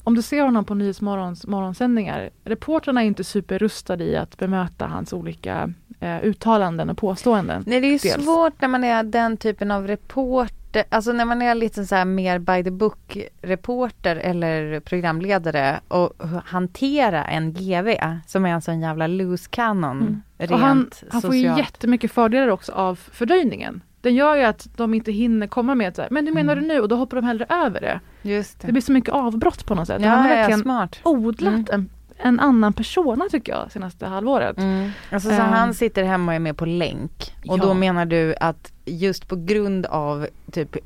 Om 0.04 0.14
du 0.14 0.22
ser 0.22 0.42
honom 0.42 0.64
på 0.64 0.74
Nyhetsmorgons 0.74 1.46
morgonsändningar, 1.46 2.30
reportrarna 2.44 3.02
är 3.02 3.06
inte 3.06 3.24
superrustade 3.24 4.04
i 4.04 4.16
att 4.16 4.36
bemöta 4.38 4.86
hans 4.86 5.12
olika 5.12 5.72
eh, 6.00 6.18
uttalanden 6.24 6.90
och 6.90 6.98
påståenden. 6.98 7.64
Nej 7.66 7.80
det 7.80 7.86
är 7.86 7.92
ju 7.92 7.98
Dels. 7.98 8.24
svårt 8.24 8.60
när 8.60 8.68
man 8.68 8.84
är 8.84 9.02
den 9.02 9.36
typen 9.36 9.70
av 9.70 9.86
reporter, 9.86 10.84
alltså 10.88 11.12
när 11.12 11.24
man 11.24 11.42
är 11.42 11.54
lite 11.54 11.84
så 11.84 11.94
här 11.94 12.04
mer 12.04 12.38
by 12.38 12.64
the 12.64 12.70
book 12.70 13.18
reporter 13.42 14.16
eller 14.16 14.80
programledare 14.80 15.80
och 15.88 16.12
hantera 16.44 17.24
en 17.24 17.52
GV 17.52 17.94
som 18.26 18.46
är 18.46 18.50
en 18.50 18.62
sån 18.62 18.80
jävla 18.80 19.06
loose 19.06 19.48
cannon 19.50 20.00
Mm. 20.02 20.22
rent 20.38 20.52
Och 20.52 20.58
han, 20.58 20.90
han 21.10 21.22
får 21.22 21.34
ju 21.34 21.42
socialt. 21.42 21.58
jättemycket 21.58 22.12
fördelar 22.12 22.48
också 22.48 22.72
av 22.72 22.94
fördröjningen. 23.12 23.80
Den 24.02 24.14
gör 24.14 24.36
ju 24.36 24.42
att 24.42 24.68
de 24.76 24.94
inte 24.94 25.12
hinner 25.12 25.46
komma 25.46 25.74
med 25.74 25.96
så 25.96 26.02
här, 26.02 26.08
men 26.10 26.26
hur 26.26 26.34
menar 26.34 26.52
Mm. 26.56 26.68
du 26.68 26.74
nu? 26.74 26.80
Och 26.80 26.88
då 26.88 26.96
hoppar 26.96 27.16
de 27.16 27.24
hellre 27.26 27.46
över 27.48 27.80
det. 27.80 28.00
Just 28.22 28.60
det. 28.60 28.66
Det 28.66 28.72
blir 28.72 28.82
så 28.82 28.92
mycket 28.92 29.14
avbrott 29.14 29.66
på 29.66 29.74
något 29.74 29.86
sätt. 29.86 30.02
ja, 30.02 30.08
han 30.08 30.22
har 30.22 30.28
verkligen 30.28 30.60
smart. 30.60 31.00
odlat 31.02 31.52
Mm. 31.52 31.64
en, 31.72 31.88
en 32.16 32.40
annan 32.40 32.72
persona 32.72 33.24
tycker 33.30 33.52
jag 33.52 33.72
senaste 33.72 34.06
halvåret. 34.06 34.58
Mm. 34.58 34.90
Alltså 35.10 35.28
så 35.28 35.34
Ehm. 35.34 35.40
han 35.52 35.74
sitter 35.74 36.02
hemma 36.04 36.32
och 36.32 36.36
är 36.36 36.38
med 36.38 36.56
på 36.56 36.66
länk 36.66 37.34
och 37.48 37.58
Ja. 37.58 37.62
då 37.62 37.74
menar 37.74 38.06
du 38.06 38.34
att 38.40 38.72
just 38.84 39.28
på 39.28 39.36
grund 39.36 39.86
av 39.86 40.26
typ 40.52 40.76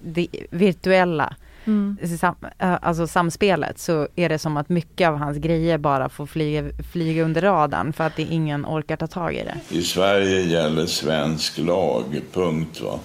det 0.00 0.26
virtuella 0.50 1.34
Mm. 1.64 1.98
sam, 2.18 2.34
äh, 2.58 2.74
alltså 2.82 3.06
samspelet 3.06 3.78
så 3.78 4.08
är 4.16 4.28
det 4.28 4.38
som 4.38 4.56
att 4.56 4.68
mycket 4.68 5.08
av 5.08 5.16
hans 5.16 5.38
grejer 5.38 5.78
bara 5.78 6.08
får 6.08 6.26
flyga, 6.26 6.64
flyga 6.92 7.24
under 7.24 7.40
radarn 7.40 7.92
för 7.92 8.04
att 8.04 8.16
det 8.16 8.22
ingen 8.22 8.66
orkar 8.66 8.96
ta 8.96 9.06
tag 9.06 9.34
i 9.34 9.42
det. 9.44 9.76
I 9.76 9.82
Sverige 9.82 10.40
gäller 10.40 10.86
svensk 10.86 11.58
lag, 11.58 12.20
punkt 12.32 12.80
va. 12.80 12.98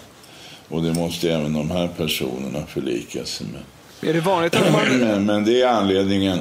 Och 0.69 0.83
det 0.83 0.93
måste 0.93 1.31
även 1.31 1.53
de 1.53 1.71
här 1.71 1.87
personerna 1.97 2.65
förlika 2.65 3.25
sig 3.25 3.47
med. 3.47 3.61
Är 4.09 4.13
det 4.13 4.19
vanligt 4.19 4.55
att 4.55 4.71
man... 4.71 4.81
Men, 4.99 5.25
men 5.25 5.45
det 5.45 5.61
är 5.61 5.67
anledningen. 5.67 6.39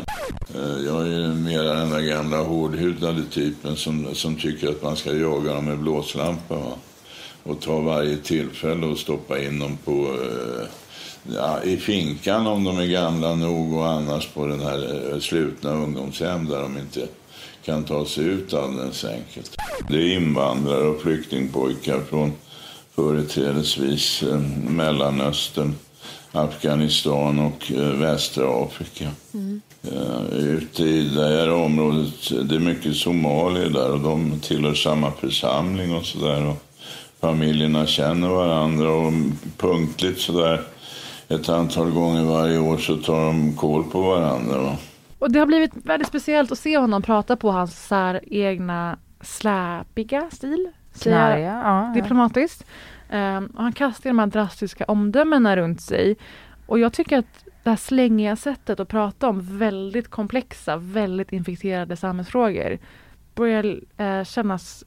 Eh, 0.55 0.85
Jag 0.87 1.03
är 1.03 1.07
ju 1.07 1.27
mer 1.35 1.63
den 1.63 1.91
där 1.91 2.01
gamla 2.01 2.37
hårdhudade 2.37 3.23
typen 3.25 3.77
som, 3.77 4.15
som 4.15 4.37
tycker 4.37 4.69
att 4.69 4.83
man 4.83 4.97
ska 4.97 5.13
jaga 5.13 5.55
dem 5.55 5.65
med 5.65 5.79
blåslampa. 5.79 6.55
Va? 6.55 6.73
Och 7.43 7.61
ta 7.61 7.81
varje 7.81 8.17
tillfälle 8.17 8.87
och 8.87 8.99
stoppa 8.99 9.39
in 9.39 9.59
dem 9.59 9.79
på, 9.85 9.93
eh, 9.93 10.67
ja, 11.33 11.63
i 11.63 11.77
finkan 11.77 12.47
om 12.47 12.65
de 12.65 12.79
är 12.79 12.87
gamla 12.87 13.35
nog 13.35 13.73
och 13.73 13.89
annars 13.89 14.29
på 14.29 14.47
den 14.47 14.61
här 14.61 15.13
eh, 15.13 15.19
slutna 15.19 15.71
ungdomshem 15.71 16.49
där 16.49 16.63
de 16.63 16.79
inte 16.79 17.09
kan 17.65 17.85
ta 17.85 18.07
sig 18.07 18.25
ut 18.25 18.55
alldeles 18.55 19.05
enkelt. 19.05 19.57
Det 19.89 19.97
är 19.97 20.17
invandrare 20.17 20.89
och 20.89 21.01
flyktingpojkar 21.01 22.01
från 22.11 22.33
företrädesvis 22.95 24.23
eh, 24.23 24.39
Mellanöstern, 24.69 25.75
Afghanistan 26.33 27.39
och 27.39 27.73
eh, 27.73 27.91
västra 27.91 28.65
Afrika. 28.65 29.11
Eh, 29.93 30.39
ute 30.39 30.83
i 30.83 31.09
det 31.09 31.25
här 31.25 31.51
området, 31.51 32.49
det 32.49 32.55
är 32.55 32.61
mycket 32.61 32.97
somalier 32.97 33.71
där 33.71 33.91
och 33.91 34.01
de 34.01 34.41
tillhör 34.41 34.75
samma 34.75 35.13
församling 35.13 35.95
och 35.95 36.05
sådär. 36.05 36.55
Familjerna 37.21 37.87
känner 37.87 38.29
varandra 38.29 38.91
och 38.91 39.13
punktligt 39.57 40.21
sådär 40.21 40.63
ett 41.29 41.49
antal 41.49 41.91
gånger 41.91 42.25
varje 42.25 42.59
år 42.59 42.77
så 42.77 42.97
tar 42.97 43.27
de 43.27 43.57
koll 43.57 43.85
på 43.85 44.01
varandra. 44.03 44.63
Va? 44.63 44.77
Och 45.19 45.33
det 45.33 45.39
har 45.39 45.47
blivit 45.47 45.73
väldigt 45.75 46.09
speciellt 46.09 46.53
att 46.53 46.59
se 46.59 46.79
honom 46.79 47.03
prata 47.03 47.37
på 47.37 47.51
hans 47.51 47.87
så 47.87 47.95
här 47.95 48.21
egna 48.27 48.99
släpiga 49.21 50.31
stil. 50.31 50.71
Knarriga, 51.03 51.63
ja. 51.65 51.87
ja. 51.87 51.93
diplomatiskt. 51.95 52.67
Ehm, 53.11 53.47
och 53.47 53.63
han 53.63 53.73
kastar 53.73 54.11
de 54.11 54.19
här 54.19 54.27
drastiska 54.27 54.85
omdömena 54.85 55.57
runt 55.57 55.83
sig. 55.83 56.17
Och 56.67 56.79
jag 56.79 56.93
tycker 56.93 57.19
att 57.19 57.45
det 57.63 57.71
här 57.71 57.77
slängiga 57.77 58.37
sättet 58.37 58.81
att 58.81 58.89
prata 58.89 59.29
om 59.29 59.59
väldigt 59.59 60.09
komplexa, 60.09 60.77
väldigt 60.77 61.33
infekterade 61.33 61.97
samhällsfrågor 61.97 62.79
börjar 63.35 63.81
eh, 63.97 64.25
kännas... 64.25 64.85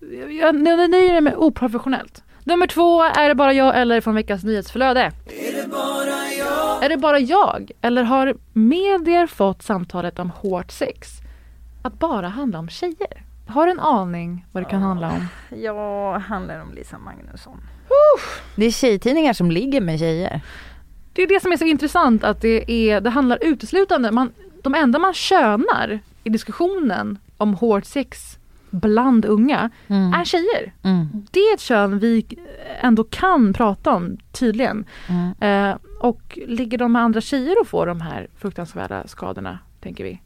Jag, 0.00 0.32
jag 0.32 0.54
nöjer 0.90 1.14
det 1.14 1.20
med 1.20 1.36
oprofessionellt. 1.36 2.24
Nummer 2.48 2.66
två, 2.66 3.02
är 3.02 3.28
det 3.28 3.34
bara 3.34 3.52
jag 3.52 3.80
eller 3.80 4.00
från 4.00 4.14
veckans 4.14 4.44
nyhetsflöde? 4.44 5.00
Är 5.00 5.62
det 5.62 5.68
bara 5.68 6.32
jag? 6.38 6.84
Är 6.84 6.88
det 6.88 6.96
bara 6.96 7.18
jag? 7.18 7.70
Eller 7.80 8.02
har 8.02 8.34
medier 8.52 9.26
fått 9.26 9.62
samtalet 9.62 10.18
om 10.18 10.30
hårt 10.30 10.70
sex 10.70 11.08
att 11.82 11.98
bara 11.98 12.28
handla 12.28 12.58
om 12.58 12.68
tjejer? 12.68 13.22
Har 13.46 13.66
du 13.66 13.72
en 13.72 13.80
aning 13.80 14.46
vad 14.52 14.62
det 14.62 14.70
kan 14.70 14.82
handla 14.82 15.10
om? 15.12 15.26
Ja, 15.58 16.18
handlar 16.18 16.62
om 16.62 16.74
Lisa 16.74 16.98
Magnusson. 16.98 17.60
Det 18.56 18.66
är 18.66 18.70
tjejtidningar 18.70 19.32
som 19.32 19.50
ligger 19.50 19.80
med 19.80 19.98
tjejer. 19.98 20.40
Det 21.12 21.22
är 21.22 21.26
det 21.26 21.42
som 21.42 21.52
är 21.52 21.56
så 21.56 21.64
intressant 21.64 22.24
att 22.24 22.40
det, 22.40 22.70
är, 22.70 23.00
det 23.00 23.10
handlar 23.10 23.38
uteslutande, 23.40 24.10
man, 24.10 24.32
de 24.62 24.74
enda 24.74 24.98
man 24.98 25.14
könar 25.14 25.98
i 26.24 26.30
diskussionen 26.30 27.18
om 27.36 27.54
hårt 27.54 27.84
sex 27.84 28.35
bland 28.70 29.24
unga 29.24 29.70
Mm. 29.88 30.12
är 30.12 30.24
tjejer. 30.24 30.72
Mm. 30.82 31.26
Det 31.30 31.40
är 31.40 31.54
ett 31.54 31.60
kön 31.60 31.98
vi 31.98 32.26
ändå 32.80 33.04
kan 33.04 33.52
prata 33.52 33.90
om 33.90 34.16
tydligen. 34.32 34.84
Mm. 35.08 35.32
Eh, 35.70 35.76
och 36.00 36.38
ligger 36.46 36.78
de 36.78 36.92
med 36.92 37.02
andra 37.02 37.20
tjejer 37.20 37.60
och 37.60 37.66
får 37.68 37.86
de 37.86 38.00
här 38.00 38.28
fruktansvärda 38.36 39.06
skadorna, 39.06 39.58
tänker 39.80 40.04
vi. 40.04 40.20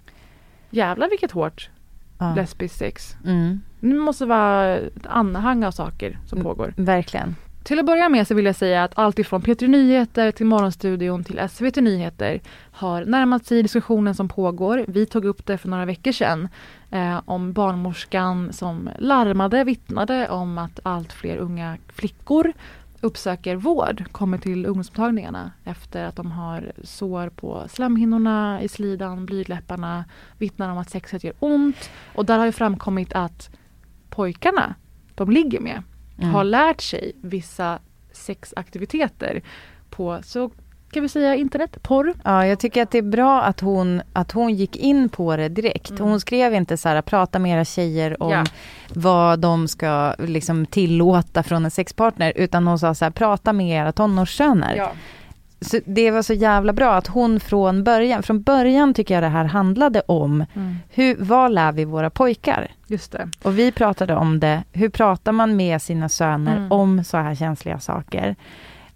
Jävlar 0.70 1.10
vilket 1.10 1.30
hårt 1.30 1.70
Ja. 2.18 2.34
lesbiskt 2.34 2.78
sex. 2.78 3.16
Mm. 3.24 3.60
Det 3.80 3.94
måste 3.94 4.26
vara 4.26 4.76
ett 4.76 5.06
anhang 5.06 5.64
av 5.64 5.70
saker 5.70 6.18
som 6.26 6.42
pågår. 6.42 6.74
Verkligen. 6.76 7.36
Till 7.62 7.78
att 7.78 7.86
börja 7.86 8.08
med 8.08 8.26
så 8.26 8.34
vill 8.34 8.44
jag 8.44 8.56
säga 8.56 8.84
att 8.84 8.98
allt 8.98 9.18
ifrån 9.18 9.42
P3 9.42 9.68
Nyheter 9.68 10.32
till 10.32 10.46
Morgonstudion 10.46 11.24
till 11.24 11.48
SVT 11.50 11.76
Nyheter 11.76 12.40
har 12.70 13.04
närmat 13.04 13.46
sig 13.46 13.62
diskussionen 13.62 14.14
som 14.14 14.28
pågår. 14.28 14.84
Vi 14.88 15.06
tog 15.06 15.24
upp 15.24 15.46
det 15.46 15.58
för 15.58 15.68
några 15.68 15.84
veckor 15.84 16.12
sedan 16.12 16.48
eh, 16.90 17.20
om 17.24 17.52
barnmorskan 17.52 18.52
som 18.52 18.90
larmade, 18.98 19.64
vittnade 19.64 20.28
om 20.28 20.58
att 20.58 20.80
allt 20.82 21.12
fler 21.12 21.36
unga 21.36 21.76
flickor 21.88 22.52
uppsöker 23.00 23.56
vård, 23.56 24.04
kommer 24.12 24.38
till 24.38 24.66
ungdomsmottagningarna 24.66 25.50
efter 25.64 26.04
att 26.04 26.16
de 26.16 26.32
har 26.32 26.72
sår 26.84 27.28
på 27.28 27.64
slemhinnorna, 27.68 28.62
i 28.62 28.68
slidan, 28.68 29.26
blygdläpparna, 29.26 30.04
vittnar 30.38 30.70
om 30.72 30.78
att 30.78 30.90
sexet 30.90 31.24
gör 31.24 31.34
ont. 31.38 31.90
Och 32.14 32.26
där 32.26 32.38
har 32.38 32.46
ju 32.46 32.52
framkommit 32.52 33.12
att 33.12 33.50
pojkarna 34.10 34.74
de 35.14 35.30
ligger 35.30 35.60
med 35.60 35.82
Mm. 36.20 36.34
har 36.34 36.44
lärt 36.44 36.80
sig 36.80 37.12
vissa 37.22 37.78
sexaktiviteter 38.12 39.42
på, 39.90 40.18
så 40.24 40.50
kan 40.92 41.02
vi 41.02 41.08
säga 41.08 41.34
internet, 41.34 41.82
porr. 41.82 42.14
Ja, 42.24 42.46
jag 42.46 42.58
tycker 42.60 42.82
att 42.82 42.90
det 42.90 42.98
är 42.98 43.02
bra 43.02 43.42
att 43.42 43.60
hon, 43.60 44.02
att 44.12 44.32
hon 44.32 44.54
gick 44.54 44.76
in 44.76 45.08
på 45.08 45.36
det 45.36 45.48
direkt. 45.48 45.90
Mm. 45.90 46.02
Hon 46.02 46.20
skrev 46.20 46.54
inte 46.54 46.76
så 46.76 46.88
här, 46.88 47.02
prata 47.02 47.38
med 47.38 47.52
era 47.56 47.64
tjejer 47.64 48.22
om 48.22 48.30
Ja. 48.30 48.44
vad 48.94 49.38
de 49.38 49.68
ska 49.68 50.14
liksom 50.18 50.66
tillåta 50.66 51.42
från 51.42 51.64
en 51.64 51.70
sexpartner, 51.70 52.32
utan 52.36 52.66
hon 52.66 52.78
sa 52.78 52.94
så 52.94 53.04
här, 53.04 53.12
prata 53.12 53.52
med 53.52 53.70
era 53.70 53.92
tonårssöner. 53.92 54.76
Så 55.60 55.80
det 55.84 56.10
var 56.10 56.22
så 56.22 56.32
jävla 56.32 56.72
bra 56.72 56.94
att 56.94 57.06
hon 57.06 57.40
från 57.40 57.84
början, 57.84 58.22
från 58.22 58.42
början 58.42 58.94
tycker 58.94 59.14
jag 59.14 59.22
det 59.22 59.28
här 59.28 59.44
handlade 59.44 60.02
om, 60.06 60.44
Mm. 60.54 60.76
hur, 60.90 61.16
vad 61.18 61.52
lär 61.52 61.72
vi 61.72 61.84
våra 61.84 62.10
pojkar? 62.10 62.70
Just 62.86 63.12
det. 63.12 63.28
Och 63.42 63.58
vi 63.58 63.72
pratade 63.72 64.14
om 64.14 64.40
det, 64.40 64.62
hur 64.72 64.88
pratar 64.88 65.32
man 65.32 65.56
med 65.56 65.82
sina 65.82 66.08
söner 66.08 66.56
Mm. 66.56 66.72
om 66.72 67.04
så 67.04 67.16
här 67.16 67.34
känsliga 67.34 67.80
saker? 67.80 68.36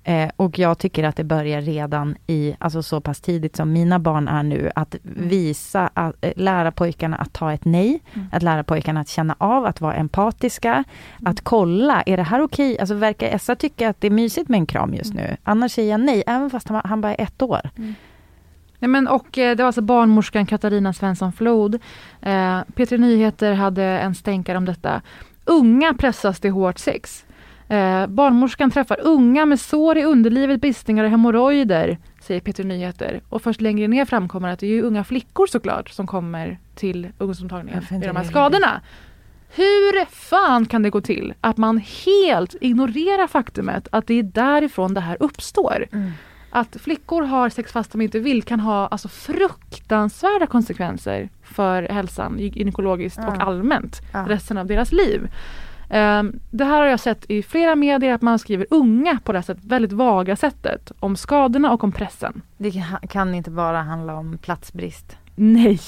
Eh, 0.07 0.30
och 0.36 0.59
jag 0.59 0.78
tycker 0.78 1.05
att 1.05 1.16
det 1.16 1.24
börjar 1.24 1.61
redan 1.61 2.16
i, 2.26 2.57
alltså 2.59 2.82
så 2.82 3.00
pass 3.00 3.20
tidigt 3.20 3.57
som 3.57 3.72
mina 3.72 3.98
barn 3.98 4.28
är 4.28 4.42
nu, 4.42 4.70
att 4.74 4.94
visa, 5.02 5.90
att, 5.94 6.14
eh, 6.20 6.32
lära 6.36 6.72
pojkarna 6.72 7.16
att 7.16 7.32
ta 7.32 7.52
ett 7.52 7.64
nej, 7.64 8.00
Mm. 8.14 8.26
att 8.32 8.42
lära 8.42 8.64
pojkarna 8.64 9.00
att 9.00 9.09
känna 9.09 9.34
av, 9.38 9.66
att 9.66 9.80
vara 9.80 9.94
empatiska, 9.94 10.84
att 11.24 11.40
kolla, 11.40 12.02
är 12.07 12.16
det 12.16 12.22
här 12.22 12.40
okej? 12.40 12.78
Alltså 12.78 12.94
verkar 12.94 13.26
Essa 13.26 13.57
tycka 13.57 13.88
att 13.88 14.00
det 14.00 14.07
är 14.07 14.11
mysigt 14.11 14.48
med 14.48 14.59
en 14.59 14.66
kram 14.66 14.94
just 14.94 15.14
nu? 15.14 15.36
Annars 15.44 15.72
säger 15.72 15.90
jag 15.90 16.00
nej, 16.00 16.22
även 16.26 16.50
fast 16.50 16.68
han, 16.68 16.80
han 16.84 17.00
bara 17.00 17.14
är 17.14 17.22
ett 17.22 17.42
år. 17.42 17.61
Nej, 18.78 18.88
men, 18.88 19.09
och, 19.09 19.38
eh, 19.38 19.57
det 19.57 19.62
var 19.62 19.66
alltså 19.66 19.82
barnmorskan 19.82 20.46
Katarina 20.46 20.92
Svensson 20.92 21.32
Flod. 21.32 21.74
Eh, 22.20 22.61
P3 22.76 22.98
Nyheter 22.98 23.52
hade 23.52 23.84
en 23.84 24.14
stänkare 24.14 24.59
om 24.59 24.64
detta. 24.64 25.02
Unga 25.44 25.94
pressas 25.94 26.40
till 26.40 26.50
hårt 26.50 26.78
sex. 26.78 27.24
Eh, 27.69 28.07
barnmorskan 28.07 28.71
träffar 28.71 29.01
unga 29.01 29.47
med 29.47 29.61
sår 29.61 29.99
i 29.99 30.05
underlivet, 30.05 30.61
bristningar 30.61 31.05
och 31.05 31.11
hemorrojder, 31.11 31.99
säger 32.21 32.41
P3 32.41 32.65
Nyheter. 32.65 33.21
Och 33.29 33.43
först 33.43 33.61
längre 33.61 33.89
ner 33.89 34.05
framkommer 34.05 34.49
att 34.49 34.59
det 34.59 34.67
är 34.67 34.71
ju 34.71 34.83
unga 34.83 35.05
flickor 35.05 35.47
såklart 35.47 35.89
som 35.91 36.07
kommer 36.07 36.59
till 36.75 37.09
ungdomsmottagningen 37.19 37.83
med 37.91 38.01
de 38.09 38.17
här 38.17 38.25
skadorna. 38.25 38.81
Hur 39.57 40.05
fan 40.05 40.67
kan 40.67 40.83
det 40.83 40.91
gå 40.91 41.01
till 41.01 41.35
att 41.41 41.57
man 41.57 41.79
helt 42.07 42.55
ignorerar 42.61 43.27
faktumet 43.27 43.89
att 43.93 44.07
det 44.07 44.15
är 44.19 44.23
därifrån 44.23 44.95
det 44.95 45.01
här 45.01 45.17
uppstår? 45.21 45.87
Att 46.51 46.77
flickor 46.81 47.23
har 47.23 47.49
sex 47.49 47.73
fast 47.73 47.93
de 47.93 48.01
inte 48.01 48.19
vill 48.19 48.43
kan 48.43 48.61
ha 48.61 48.87
alltså, 48.87 49.09
fruktansvärda 49.09 50.47
konsekvenser 50.47 51.29
för 51.43 51.83
hälsan 51.83 52.37
gynekologiskt 52.39 53.19
och 53.19 53.25
Ja. 53.39 53.43
allmänt 53.43 54.01
Ja. 54.12 54.25
resten 54.29 54.59
av 54.59 54.67
deras 54.67 54.93
liv. 54.93 55.29
Ehm, 55.95 56.40
det 56.51 56.64
här 56.64 56.80
har 56.80 56.86
jag 56.86 57.01
sett 57.01 57.30
i 57.30 57.42
flera 57.42 57.74
medier 57.76 58.12
att 58.14 58.22
man 58.22 58.38
skriver 58.38 58.66
unga 58.70 59.18
på 59.24 59.32
det 59.32 59.38
här 59.38 59.42
sättet, 59.42 59.64
väldigt 59.64 59.92
vaga 59.92 60.36
sättet 60.36 60.92
om 61.01 61.16
skadorna 61.16 61.72
och 61.72 61.84
om 61.84 61.92
pressen. 61.92 62.42
Det 62.59 62.72
kan- 63.09 63.34
inte 63.34 63.51
bara 63.51 63.82
handla 63.82 64.14
om 64.14 64.38
platsbrist. 64.38 65.16
Nej! 65.34 65.80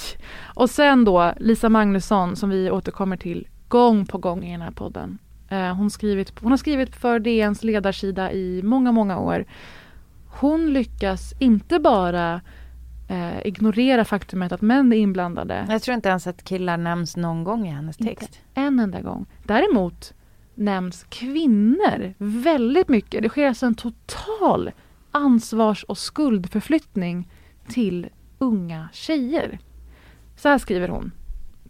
Och 0.45 0.71
sen 0.71 1.05
då 1.05 1.33
Lisa 1.37 1.69
Magnusson 1.69 2.37
som 2.37 2.51
vi 2.51 2.71
återkommer 2.71 3.17
till 3.17 3.49
gång 3.69 4.07
på 4.07 4.19
gång 4.19 4.45
i 4.45 4.53
den 4.53 4.61
här 4.61 4.71
podden. 4.71 5.19
Eh, 5.49 5.75
hon, 5.75 5.91
skrivit, 5.91 6.33
hon 6.41 6.51
har 6.53 6.57
skrivit 6.59 6.97
för 6.97 7.19
DNs 7.19 7.65
ledarsida 7.65 8.33
i 8.33 8.61
många, 8.65 8.93
många 8.93 9.19
år. 9.19 9.45
Hon 10.27 10.73
lyckas 10.73 11.35
inte 11.39 11.79
bara 11.79 12.41
eh, 13.09 13.47
ignorera 13.47 14.05
faktumet 14.05 14.53
att 14.53 14.63
män 14.63 14.93
är 14.93 14.97
inblandade 14.97 15.67
Jag 15.69 15.83
tror 15.83 15.95
inte 15.95 16.09
ens 16.09 16.27
att 16.27 16.45
killar 16.45 16.77
nämns 16.77 17.17
någon 17.17 17.45
gång 17.45 17.67
i 17.67 17.71
hennes 17.71 17.97
text. 17.97 18.41
en 18.55 18.81
enda 18.81 19.01
gång. 19.01 19.27
Däremot 19.45 20.15
nämns 20.55 21.07
kvinnor 21.09 22.15
väldigt 22.19 22.89
mycket. 22.89 23.23
Det 23.23 23.29
sker 23.29 23.49
alltså 23.49 23.67
en 23.67 23.75
total 23.75 24.71
ansvars 25.11 25.85
och 25.85 25.99
skuldförflyttning 25.99 27.29
till 27.69 28.07
unga 28.39 28.89
tjejer. 28.93 29.59
Så 30.37 30.49
här 30.49 30.59
skriver 30.59 30.89
hon. 30.89 31.13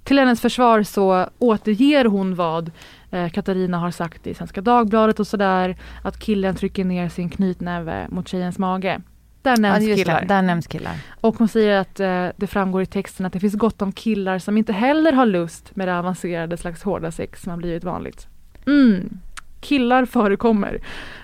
Till 0.04 0.18
hennes 0.18 0.40
försvar 0.40 0.82
så 0.82 1.28
återger 1.38 2.04
hon 2.04 2.34
vad 2.34 2.70
eh, 3.10 3.30
Katarina 3.30 3.78
har 3.78 3.90
sagt 3.90 4.26
i 4.26 4.34
Svenska 4.34 4.60
Dagbladet 4.60 5.20
och 5.20 5.26
sådär. 5.26 5.76
Att 6.02 6.18
killen 6.18 6.54
trycker 6.54 6.84
ner 6.84 7.08
sin 7.08 7.30
knytnäve 7.30 8.06
mot 8.10 8.28
tjejens 8.28 8.58
mage. 8.58 9.00
Där 9.46 9.52
Ja, 9.52 9.60
nämns 9.60 9.84
just 9.84 10.04
killar. 10.04 10.20
det, 10.20 10.26
där 10.26 10.42
nämns 10.42 10.66
killar. 10.66 10.94
Och 11.20 11.38
hon 11.38 11.48
säger 11.48 11.80
att 11.80 12.00
eh, 12.00 12.26
det 12.36 12.46
framgår 12.46 12.82
i 12.82 12.86
texten 12.86 13.26
att 13.26 13.32
det 13.32 13.40
finns 13.40 13.54
gott 13.54 13.82
om 13.82 13.92
killar 13.92 14.38
som 14.38 14.56
inte 14.58 14.72
heller 14.72 15.12
har 15.12 15.26
lust 15.26 15.76
med 15.76 15.88
det 15.88 15.98
avancerade 15.98 16.56
slags 16.56 16.82
hårda 16.82 17.10
sex 17.10 17.42
som 17.42 17.50
har 17.50 17.56
blivit 17.56 17.84
vanligt. 17.84 18.26
Mm, 18.66 19.18
killar 19.60 20.04
förekommer. 20.04 20.78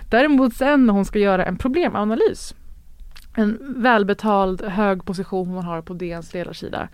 Däremot 0.09 0.55
sen 0.55 0.85
när 0.85 0.93
hon 0.93 1.05
ska 1.05 1.19
göra 1.19 1.45
en 1.45 1.57
problemanalys, 1.57 2.55
en 3.35 3.57
välbetald 3.61 4.61
hög 4.61 5.05
position 5.05 5.47
hon 5.47 5.63
har 5.63 5.81
på 5.81 5.93
DNs 5.93 6.33
ledarsida. 6.33 6.87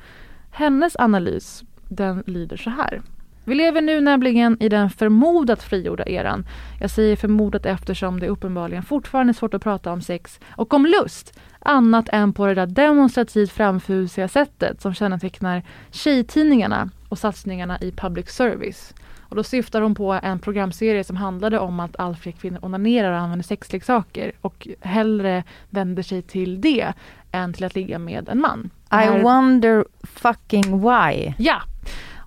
Hennes 0.51 0.95
analys, 0.99 1.63
den 1.88 2.23
lyder 2.25 2.57
så 2.57 2.69
här. 2.69 3.01
Vi 3.50 3.56
lever 3.56 3.82
nu 3.82 4.02
nämligen 4.02 4.58
i 4.60 4.70
den 4.70 4.89
förmodat 4.89 5.64
frigjorda 5.64 6.04
eran. 6.06 6.47
Jag 6.80 6.89
säger 6.89 7.16
förmodat 7.16 7.66
eftersom 7.66 8.20
det 8.20 8.28
uppenbarligen 8.28 8.84
fortfarande 8.84 9.32
är 9.32 9.34
svårt 9.34 9.54
att 9.54 9.64
prata 9.64 9.91
om 9.91 10.02
sex 10.02 10.39
och 10.52 10.74
om 10.74 10.86
lust 10.86 11.39
annat 11.60 12.10
än 12.10 12.34
på 12.34 12.45
det 12.45 12.54
där 12.54 12.66
demonstrativt 12.68 13.52
framfusiga 13.52 14.28
sättet 14.28 14.82
som 14.82 14.93
kännetecknar 14.93 15.64
tjejtidningarna 15.91 16.89
och 17.10 17.20
satsningarna 17.20 17.80
i 17.82 17.91
public 17.91 18.30
service. 18.30 18.93
Och 19.20 19.36
då 19.36 19.43
syftar 19.43 19.82
hon 19.82 19.95
på 19.95 20.20
en 20.24 20.39
programserie 20.39 21.04
som 21.04 21.16
handlade 21.16 21.60
om 21.60 21.80
att 21.80 22.00
allt 22.00 22.20
fler 22.20 22.32
kvinnor 22.32 22.60
onanerar 22.62 23.12
och 23.12 23.18
använder 23.18 23.43
sexleksaker 23.43 24.32
och 24.41 24.68
hellre 24.82 25.43
vänder 25.70 26.04
sig 26.04 26.22
till 26.22 26.62
det 26.62 26.93
än 27.32 27.54
till 27.54 27.64
att 27.66 27.76
ligga 27.76 28.00
med 28.00 28.30
en 28.30 28.41
man. 28.41 28.70
I 28.91 28.95
här- 28.95 29.24
wonder 29.24 29.86
fucking 30.04 30.82
why. 30.82 31.34
Ja. 31.38 31.62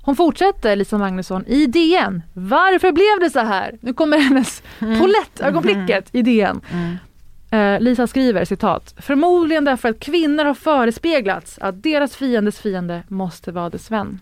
Hon 0.04 0.16
fortsätter, 0.16 0.76
Lisa 0.76 0.98
Magnusson, 0.98 1.46
i 1.46 1.66
DN. 1.66 2.22
Varför 2.32 2.92
blev 2.92 3.20
det 3.20 3.30
så 3.30 3.38
här? 3.38 3.78
Nu 3.80 3.92
kommer 3.92 4.18
hennes 4.18 4.62
polettögonblicket 4.78 6.08
i 6.12 6.22
DN. 6.22 6.60
Eh, 7.50 7.80
Lisa 7.80 8.06
skriver 8.06 8.44
citat. 8.44 8.94
Förmodligen 8.98 9.64
därför 9.64 9.88
att 9.88 10.00
kvinnor 10.00 10.44
har 10.44 10.54
förespeglats 10.54 11.58
att 11.58 11.82
deras 11.82 12.16
fiendes 12.16 12.60
fiende 12.60 13.02
måste 13.08 13.52
vara 13.52 13.70
dess 13.70 13.90
vän. 13.90 14.20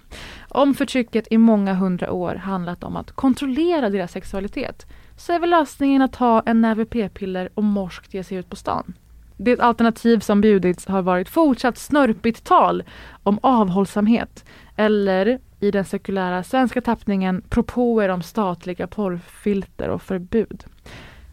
Om 0.48 0.74
förtrycket 0.74 1.26
i 1.30 1.38
många 1.38 1.74
hundra 1.74 2.12
år 2.12 2.34
handlat 2.34 2.84
om 2.84 2.96
att 2.96 3.12
kontrollera 3.12 3.90
deras 3.90 4.12
sexualitet 4.12 4.86
så 5.16 5.32
är 5.32 5.38
väl 5.38 5.50
lösningen 5.50 6.02
att 6.02 6.12
ta 6.12 6.42
en 6.46 6.60
näve 6.60 6.84
p-piller 6.84 7.48
och 7.54 7.64
morskt 7.64 8.14
ge 8.14 8.24
sig 8.24 8.36
ut 8.38 8.50
på 8.50 8.56
stan. 8.56 8.94
Det 9.36 9.60
alternativ 9.60 10.20
som 10.20 10.40
bjudits 10.40 10.86
har 10.86 11.02
varit 11.02 11.28
fortsatt 11.28 11.78
snörpigt 11.78 12.44
tal 12.44 12.84
om 13.22 13.38
avhållsamhet 13.42 14.44
eller 14.76 15.38
i 15.61 15.70
den 15.70 15.84
sekulära 15.84 16.42
svenska 16.42 16.80
tappningen 16.80 17.42
propåer 17.48 18.08
om 18.08 18.22
statliga 18.22 18.86
porrfilter 18.86 19.88
och 19.88 20.02
förbud. 20.02 20.64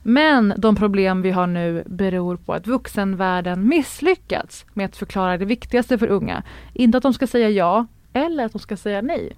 Men 0.04 0.54
de 0.58 0.76
problem 0.76 1.22
vi 1.22 1.32
har 1.32 1.48
nu 1.48 1.84
beror 1.86 2.38
på 2.38 2.54
att 2.54 2.68
vuxenvärlden 2.68 3.68
misslyckats 3.68 4.66
med 4.74 4.86
att 4.86 4.98
förklara 4.98 5.38
det 5.38 5.46
viktigaste 5.46 5.98
för 5.98 6.08
unga. 6.08 6.44
Inte 6.74 6.98
att 6.98 7.04
de 7.04 7.14
ska 7.14 7.28
säga 7.28 7.50
ja 7.50 7.86
eller 8.14 8.46
att 8.46 8.52
de 8.52 8.60
ska 8.60 8.78
säga 8.78 9.02
nej. 9.02 9.38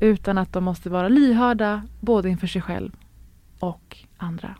Utan 0.00 0.38
att 0.38 0.52
de 0.52 0.64
måste 0.64 0.90
vara 0.90 1.08
lyhörda 1.08 1.82
både 2.00 2.28
inför 2.28 2.46
sig 2.46 2.62
själv 2.62 2.92
och 3.58 3.96
andra. 4.16 4.54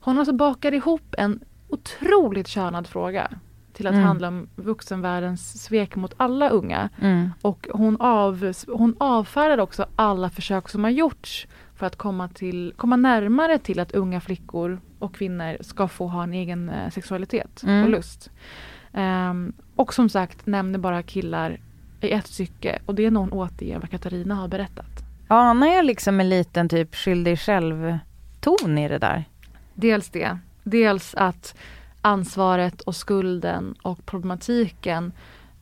Hon 0.00 0.18
alltså 0.18 0.32
bakar 0.32 0.74
ihop 0.74 1.14
en 1.18 1.40
otroligt 1.68 2.48
könad 2.48 2.86
fråga 2.86 3.30
till 3.72 3.86
att 3.86 3.92
Mm. 3.94 4.04
handla 4.04 4.28
om 4.28 4.48
vuxenvärldens 4.56 5.62
svek 5.64 5.96
mot 5.96 6.14
alla 6.16 6.48
unga. 6.48 6.88
Mm. 7.00 7.30
Och 7.42 7.68
hon, 7.72 7.96
av, 8.00 8.52
hon 8.68 8.96
avfärdar 9.00 9.58
också 9.58 9.86
alla 9.96 10.30
försök 10.30 10.68
som 10.68 10.84
har 10.84 10.90
gjorts 10.90 11.46
för 11.76 11.86
att 11.86 11.96
komma, 11.96 12.28
till, 12.28 12.72
komma 12.76 12.96
närmare 12.96 13.58
till 13.58 13.80
att 13.80 13.92
unga 13.92 14.20
flickor 14.20 14.80
och 14.98 15.14
kvinnor 15.14 15.56
ska 15.60 15.88
få 15.88 16.06
ha 16.08 16.22
en 16.22 16.32
egen 16.32 16.68
eh, 16.68 16.90
sexualitet 16.90 17.62
Mm. 17.62 17.84
och 17.84 17.90
lust. 17.90 18.30
Ehm, 18.92 19.52
och 19.76 19.94
som 19.94 20.08
sagt 20.08 20.46
nämner 20.46 20.78
bara 20.78 21.02
killar 21.02 21.60
i 22.00 22.10
ett 22.10 22.26
stycke 22.26 22.78
och 22.86 22.94
det 22.94 23.06
är 23.06 23.10
någon 23.10 23.32
återger 23.32 23.78
vad 23.78 23.90
Katarina 23.90 24.34
har 24.34 24.48
berättat. 24.48 24.86
Anar 25.28 25.66
jag 25.66 25.84
liksom 25.84 26.20
en 26.20 26.28
liten 26.28 26.68
typ 26.68 26.94
skyll 26.94 27.24
dig 27.24 27.36
själv-ton 27.36 28.78
i 28.78 28.88
det 28.88 28.98
där? 28.98 29.24
Dels 29.74 30.10
det. 30.10 30.38
Dels 30.62 31.14
att 31.14 31.56
ansvaret 32.02 32.80
och 32.80 32.96
skulden 32.96 33.74
och 33.82 34.06
problematiken 34.06 35.12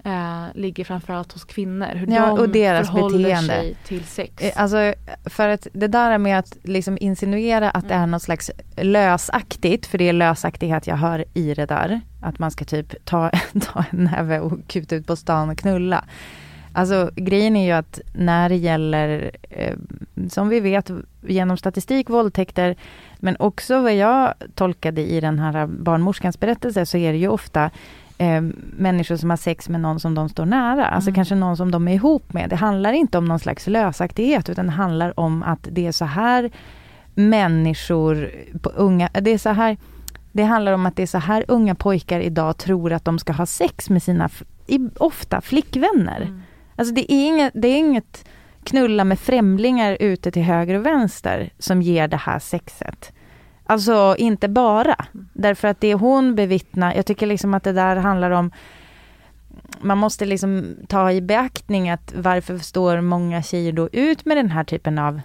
eh, 0.04 0.44
ligger 0.54 0.84
framförallt 0.84 1.32
hos 1.32 1.44
kvinnor. 1.44 1.86
Hur 1.94 2.06
Ja, 2.06 2.26
de 2.26 2.38
och 2.38 2.48
deras 2.48 2.86
förhåller 2.90 3.18
beteende. 3.18 3.48
sig 3.54 3.76
till 3.84 4.04
sex. 4.04 4.42
Eh, 4.42 4.52
Alltså 4.62 4.94
för 5.24 5.48
att 5.48 5.66
det 5.72 5.86
där 5.86 6.18
med 6.18 6.38
att 6.38 6.56
liksom 6.62 6.98
insinuera 7.00 7.70
att 7.70 7.88
det 7.88 7.94
är 7.94 8.06
något 8.06 8.22
slags 8.22 8.50
lösaktigt, 8.76 9.86
för 9.86 9.98
det 9.98 10.08
är 10.08 10.12
lösaktighet 10.12 10.86
jag 10.86 10.96
hör 10.96 11.24
i 11.34 11.54
det 11.54 11.66
där. 11.66 12.00
Att 12.22 12.38
man 12.38 12.50
ska 12.50 12.64
typ 12.64 13.04
ta, 13.04 13.30
ta 13.60 13.84
en 13.90 14.04
näve 14.04 14.40
och 14.40 14.52
kuta 14.68 14.94
ut 14.96 15.06
på 15.06 15.16
stan 15.16 15.50
och 15.50 15.58
knulla. 15.58 16.04
Alltså 16.72 17.10
grejen 17.16 17.56
är 17.56 17.66
ju 17.66 17.72
att 17.72 18.00
när 18.14 18.48
det 18.48 18.56
gäller, 18.56 19.30
eh, 19.50 19.76
som 20.28 20.48
vi 20.48 20.60
vet 20.60 20.90
genom 21.26 21.56
statistik, 21.56 22.10
våldtäkter, 22.10 22.76
men 23.18 23.36
också 23.38 23.82
vad 23.82 23.94
jag 23.94 24.34
tolkade 24.54 25.00
i 25.00 25.20
den 25.20 25.38
här 25.38 25.66
barnmorskans 25.66 26.40
berättelse, 26.40 26.86
så 26.86 26.96
är 26.96 27.12
det 27.12 27.18
ju 27.18 27.28
ofta 27.28 27.70
eh, 28.18 28.42
människor 28.76 29.16
som 29.16 29.30
har 29.30 29.36
sex 29.36 29.68
med 29.68 29.80
någon 29.80 30.00
som 30.00 30.14
de 30.14 30.28
står 30.28 30.46
nära, 30.46 30.86
alltså 30.86 31.12
kanske 31.12 31.34
någon 31.34 31.56
som 31.56 31.70
de 31.70 31.88
är 31.88 31.94
ihop 31.94 32.32
med. 32.32 32.50
Det 32.50 32.56
handlar 32.56 32.92
inte 32.92 33.18
om 33.18 33.24
någon 33.24 33.38
slags 33.38 33.66
lösaktighet, 33.66 34.48
utan 34.48 34.66
det 34.66 34.72
handlar 34.72 35.20
om 35.20 35.42
att 35.42 35.68
det 35.70 35.86
är 35.86 35.92
så 35.92 36.04
här 36.04 36.50
människor, 37.14 38.30
på 38.62 38.70
unga, 38.70 39.08
det 39.20 39.30
är 39.30 39.38
så 39.38 39.50
här, 39.50 39.76
det 40.32 40.42
handlar 40.42 40.72
om 40.72 40.86
att 40.86 40.96
det 40.96 41.02
är 41.02 41.06
så 41.06 41.18
här 41.18 41.44
unga 41.48 41.74
pojkar 41.74 42.20
idag 42.20 42.56
tror 42.56 42.92
att 42.92 43.04
de 43.04 43.18
ska 43.18 43.32
ha 43.32 43.46
sex 43.46 43.90
med 43.90 44.02
sina, 44.02 44.30
ofta 44.98 45.40
flickvänner. 45.40 46.42
Alltså 46.80 46.94
det 46.94 47.12
är, 47.12 47.26
inget, 47.26 47.52
det 47.54 47.68
är 47.68 47.76
inget 47.78 48.24
knulla 48.64 49.04
med 49.04 49.18
främlingar 49.18 49.96
ute 50.00 50.30
till 50.30 50.42
höger 50.42 50.74
och 50.74 50.86
vänster 50.86 51.50
som 51.58 51.82
ger 51.82 52.08
det 52.08 52.16
här 52.16 52.38
sexet. 52.38 53.12
Alltså 53.66 54.14
inte 54.18 54.48
bara. 54.48 54.96
Därför 55.32 55.68
att 55.68 55.80
det 55.80 55.94
hon 55.94 56.34
bevittnar, 56.34 56.94
jag 56.94 57.06
tycker 57.06 57.26
liksom 57.26 57.54
att 57.54 57.62
det 57.64 57.72
där 57.72 57.96
handlar 57.96 58.30
om 58.30 58.50
man 59.80 59.98
måste 59.98 60.24
liksom 60.26 60.76
ta 60.88 61.12
i 61.12 61.20
beaktning 61.20 61.90
att 61.90 62.12
varför 62.16 62.58
står 62.58 63.00
många 63.00 63.42
tjejer 63.42 63.72
då 63.72 63.88
ut 63.92 64.24
med 64.24 64.36
den 64.36 64.50
här 64.50 64.64
typen 64.64 64.98
av 64.98 65.20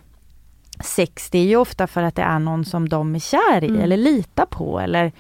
sex? 0.84 1.30
Det 1.30 1.38
är 1.40 1.44
ju 1.46 1.56
ofta 1.56 1.88
för 1.88 2.04
att 2.04 2.16
det 2.16 2.22
är 2.22 2.40
någon 2.40 2.66
som 2.66 2.90
de 2.90 3.16
är 3.16 3.20
kär 3.20 3.64
i 3.64 3.68
Mm. 3.68 3.82
eller 3.82 3.98
litar 3.98 4.46
på 4.46 4.80
eller 4.80 5.12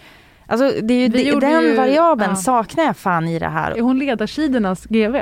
Alltså 0.48 0.72
det 0.82 0.94
är 0.94 1.00
ju, 1.00 1.08
Vi 1.08 1.30
gjorde 1.30 1.48
den 1.48 1.64
ju- 1.64 1.76
variabeln 1.76 2.30
ja. 2.32 2.36
saknar 2.36 2.84
jag 2.84 2.98
fan 2.98 3.28
i 3.28 3.40
det 3.40 3.48
här. 3.48 3.72
Är 3.72 3.82
hon 3.82 4.00
ledarsidornas 4.00 4.86
GV? 4.86 5.16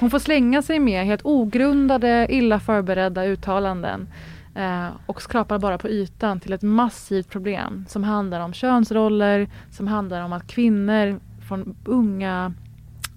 Hon 0.00 0.10
får 0.10 0.18
slänga 0.18 0.62
sig 0.62 0.78
med 0.78 1.04
helt 1.04 1.24
ogrundade, 1.24 2.26
illa 2.30 2.60
förberedda 2.60 3.24
uttalanden 3.24 4.08
eh, 4.54 4.88
och 5.06 5.22
skrapar 5.22 5.58
bara 5.58 5.78
på 5.78 5.88
ytan 5.88 6.40
till 6.40 6.52
ett 6.52 6.62
massivt 6.62 7.30
problem 7.30 7.84
som 7.88 8.04
handlar 8.04 8.40
om 8.40 8.52
könsroller, 8.52 9.48
som 9.70 9.86
handlar 9.86 10.24
om 10.24 10.32
att 10.32 10.46
kvinnor 10.46 11.20
från 11.48 11.76
unga 11.84 12.54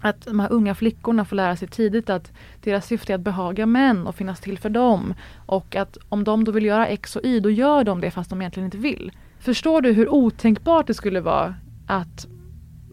att 0.01 0.26
de 0.26 0.39
här 0.39 0.51
unga 0.51 0.76
flickorna 0.76 1.26
får 1.26 1.36
lära 1.36 1.55
sig 1.55 1.68
tidigt 1.68 2.10
att 2.10 2.32
deras 2.64 2.86
syfte 2.86 3.14
är 3.14 3.16
att 3.16 3.22
behaga 3.22 3.66
män 3.66 4.08
och 4.08 4.16
finnas 4.16 4.39
till 4.39 4.58
för 4.58 4.70
dem. 4.70 5.14
Och 5.45 5.76
att 5.76 5.97
om 6.10 6.24
de 6.24 6.43
då 6.43 6.51
vill 6.51 6.66
göra 6.66 6.88
X 6.88 7.16
och 7.16 7.26
Y, 7.26 7.39
då 7.39 7.49
gör 7.49 7.84
de 7.84 8.01
det 8.01 8.12
fast 8.12 8.30
de 8.30 8.41
egentligen 8.41 8.66
inte 8.66 8.78
vill. 8.78 9.12
Förstår 9.39 9.82
du 9.82 9.91
hur 9.91 10.10
otänkbart 10.10 10.88
det 10.88 10.93
skulle 10.93 11.22
vara 11.22 11.55
att 11.88 12.28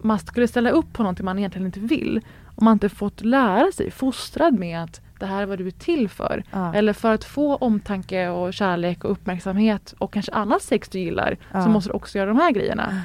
man 0.03 0.19
skulle 0.19 0.49
ställa 0.49 0.71
upp 0.71 0.93
på 0.93 1.03
någonting 1.03 1.25
man 1.25 1.39
egentligen 1.39 1.67
inte 1.67 1.81
vill 1.81 2.21
om 2.55 2.65
man 2.65 2.73
inte 2.73 2.89
fått 2.89 3.25
lära 3.25 3.73
sig, 3.73 3.91
fostrad 3.91 4.59
med 4.59 4.83
att 4.83 5.01
det 5.19 5.27
här 5.27 5.43
är 5.43 5.47
vad 5.47 5.59
du 5.59 5.67
är 5.67 5.71
till 5.71 6.09
för. 6.09 6.45
Ja. 6.51 6.75
Eller 6.75 6.93
för 6.93 7.15
att 7.15 7.25
få 7.25 7.57
omtanke 7.57 8.29
och 8.29 8.55
kärlek 8.55 9.05
och 9.05 9.11
uppmärksamhet 9.11 9.95
och 9.99 10.13
kanske 10.13 10.33
annat 10.33 10.63
sex 10.63 10.89
du 10.89 10.99
gillar 10.99 11.37
Ja. 11.53 11.63
så 11.63 11.69
måste 11.69 11.91
du 11.91 11.95
också 11.95 12.19
göra 12.19 12.29
de 12.29 12.37
här 12.39 12.51
grejerna. 12.53 13.03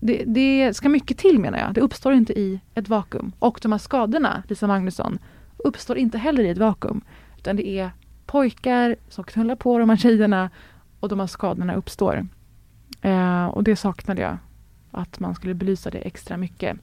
Det, 0.00 0.24
det 0.26 0.76
ska 0.76 0.88
mycket 0.88 1.18
till 1.18 1.38
menar 1.38 1.58
jag. 1.58 1.74
Det 1.74 1.80
uppstår 1.80 2.12
inte 2.12 2.38
i 2.40 2.60
ett 2.74 2.88
vakuum. 2.88 3.32
Och 3.38 3.58
de 3.62 3.72
här 3.72 3.78
skadorna, 3.78 4.42
Lisa 4.48 4.66
Magnusson, 4.66 5.18
uppstår 5.56 5.98
inte 5.98 6.18
heller 6.18 6.42
i 6.44 6.48
ett 6.48 6.58
vakuum. 6.58 7.00
Utan 7.38 7.56
det 7.56 7.68
är 7.68 7.90
pojkar 8.26 8.96
som 9.08 9.24
knullar 9.24 9.56
på 9.56 9.78
de 9.78 9.88
här 9.90 9.96
tjejerna 9.96 10.50
och 11.00 11.08
de 11.08 11.20
här 11.20 11.26
skadorna 11.26 11.74
uppstår. 11.74 12.26
Eh, 13.02 13.46
och 13.46 13.64
det 13.64 13.76
saknade 13.76 14.22
jag. 14.22 14.36
Att 14.90 15.20
man 15.20 15.34
skulle 15.34 15.54
belysa 15.54 15.90
det 15.90 15.98
extra 15.98 16.36
mycket. 16.36 16.78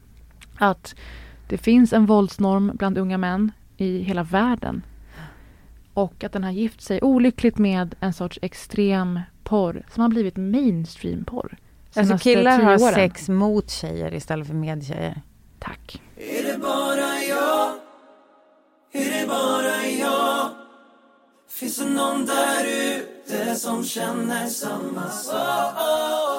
Att 0.58 0.96
det 1.48 1.58
finns 1.58 1.94
en 1.94 2.06
våldsnorm 2.06 2.72
bland 2.74 2.98
unga 2.98 3.18
män 3.18 3.52
i 3.78 3.98
hela 4.00 4.24
världen. 4.24 4.86
Och 5.94 6.24
att 6.24 6.32
den 6.32 6.44
har 6.44 6.52
gift 6.52 6.82
sig 6.82 7.02
olyckligt 7.02 7.58
med 7.58 7.96
en 8.00 8.14
sorts 8.14 8.40
extrem 8.42 9.20
porr 9.44 9.86
som 9.94 10.02
har 10.02 10.10
blivit 10.10 10.38
mainstream-porr. 10.38 11.58
Alltså 11.96 12.18
killar 12.18 12.60
har 12.60 12.82
åren. 12.82 12.94
sex 12.94 13.30
mot 13.30 13.70
tjejer 13.70 14.14
istället 14.14 14.48
för 14.48 14.54
med 14.54 14.86
tjejer. 14.86 15.22
Tack. 15.60 16.02
Är 16.18 16.44
det 16.44 16.58
bara 16.58 17.22
jag? 17.30 17.72
Är 18.94 19.22
det 19.22 19.28
bara 19.28 19.88
jag? 19.88 20.50
Finns 21.50 21.78
det 21.78 21.90
någon 21.90 22.26
där 22.26 22.66
ute 22.66 23.56
som 23.56 23.84
känner 23.84 24.48
samma 24.48 25.10
sak? 25.10 26.33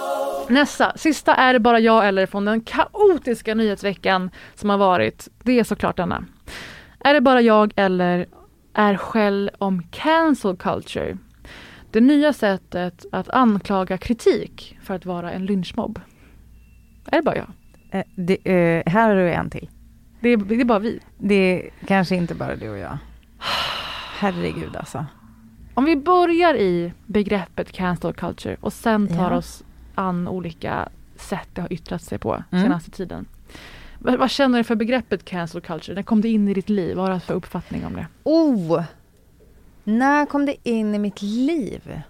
Nessa, 0.48 0.92
sista 0.96 1.34
är 1.34 1.52
det 1.52 1.60
bara 1.60 1.80
jag 1.80 2.08
eller 2.08 2.26
från 2.26 2.44
den 2.44 2.60
kaotiska 2.60 3.54
nyhetsveckan 3.54 4.30
som 4.54 4.70
har 4.70 4.78
varit. 4.78 5.28
Det 5.42 5.58
är 5.58 5.64
såklart 5.64 5.96
denna. 5.96 6.24
Är 7.00 7.14
det 7.14 7.20
bara 7.20 7.40
jag 7.40 7.72
eller 7.76 8.26
är 8.74 8.96
skäll 8.96 9.50
om 9.58 9.82
cancel 9.90 10.56
culture? 10.56 11.18
Det 11.90 12.00
nya 12.00 12.32
sättet 12.32 13.04
att 13.12 13.30
anklaga 13.30 13.98
kritik 13.98 14.78
för 14.82 14.94
att 14.94 15.06
vara 15.06 15.32
en 15.32 15.46
lynchmobb. 15.46 16.00
Är 17.06 17.16
det 17.16 17.22
bara 17.22 17.36
jag? 17.36 17.50
Eh, 17.90 18.04
det, 18.16 18.34
eh, 18.48 18.92
här 18.92 19.08
har 19.08 19.16
du 19.16 19.32
en 19.32 19.50
till. 19.50 19.68
Det 20.20 20.28
är, 20.28 20.36
det 20.36 20.54
är 20.60 20.64
bara 20.64 20.78
vi. 20.78 21.00
Det 21.18 21.34
är 21.34 21.70
kanske 21.86 22.16
inte 22.16 22.34
bara 22.34 22.56
du 22.56 22.68
och 22.70 22.78
jag. 22.78 22.98
Herregud 24.18 24.76
alltså. 24.76 25.06
Om 25.74 25.84
vi 25.84 25.96
börjar 25.96 26.54
i 26.54 26.92
begreppet 27.06 27.72
cancel 27.72 28.12
culture 28.12 28.56
och 28.60 28.72
sen 28.72 29.08
tar 29.08 29.30
Ja. 29.30 29.36
oss 29.36 29.64
an 29.94 30.28
olika 30.28 30.88
sätt 31.16 31.48
det 31.52 31.60
har 31.60 31.72
yttrat 31.72 32.02
sig 32.02 32.18
på 32.18 32.44
Mm. 32.50 32.64
senaste 32.64 32.90
tiden. 32.90 33.26
Vad, 33.98 34.18
vad 34.18 34.30
känner 34.30 34.58
du 34.58 34.64
för 34.64 34.74
begreppet 34.76 35.24
cancel 35.24 35.60
culture? 35.60 35.94
När 35.94 36.02
kom 36.02 36.20
det 36.20 36.28
in 36.28 36.48
i 36.48 36.54
ditt 36.54 36.68
liv? 36.68 36.96
Vad 36.96 37.06
har 37.06 37.14
du 37.14 37.20
för 37.20 37.34
uppfattning 37.34 37.86
om 37.86 37.92
det? 37.96 38.06
Oh! 38.22 38.82
När 39.84 40.26
kom 40.26 40.46
det 40.46 40.56
in 40.68 40.94
i 40.94 40.98
mitt 40.98 41.22
liv? 41.22 42.00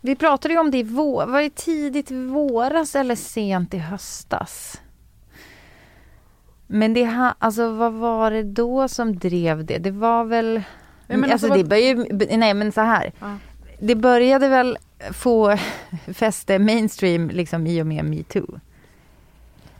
Vi 0.00 0.16
pratade 0.16 0.54
ju 0.54 0.60
om 0.60 0.70
det 0.70 0.78
i 0.78 0.82
vår, 0.82 1.26
var 1.26 1.40
det 1.42 1.54
tidigt 1.54 2.10
våras 2.10 2.96
eller 2.96 3.14
sent 3.14 3.74
i 3.74 3.78
höstas? 3.78 4.80
Men 6.66 6.94
det, 6.94 7.04
ha- 7.06 7.34
alltså 7.38 7.70
vad 7.70 7.92
var 7.92 8.30
det 8.30 8.42
då 8.42 8.88
som 8.88 9.18
drev 9.18 9.64
det? 9.64 9.78
Det 9.78 9.90
var 9.90 10.24
väl, 10.24 10.52
Nej, 11.06 11.18
men 11.18 11.32
alltså, 11.32 11.46
alltså, 11.46 11.48
det 11.48 11.62
vad- 11.62 11.68
började, 12.18 12.36
nej 12.36 12.54
men 12.54 12.72
så 12.72 12.80
här. 12.80 13.12
Ja. 13.20 13.36
Det 13.78 13.94
började 13.94 14.48
väl 14.48 14.78
få 15.12 15.56
fäste 16.14 16.58
mainstream 16.58 17.28
liksom 17.30 17.66
i 17.66 17.82
och 17.82 17.86
med 17.86 18.04
metoo. 18.04 18.60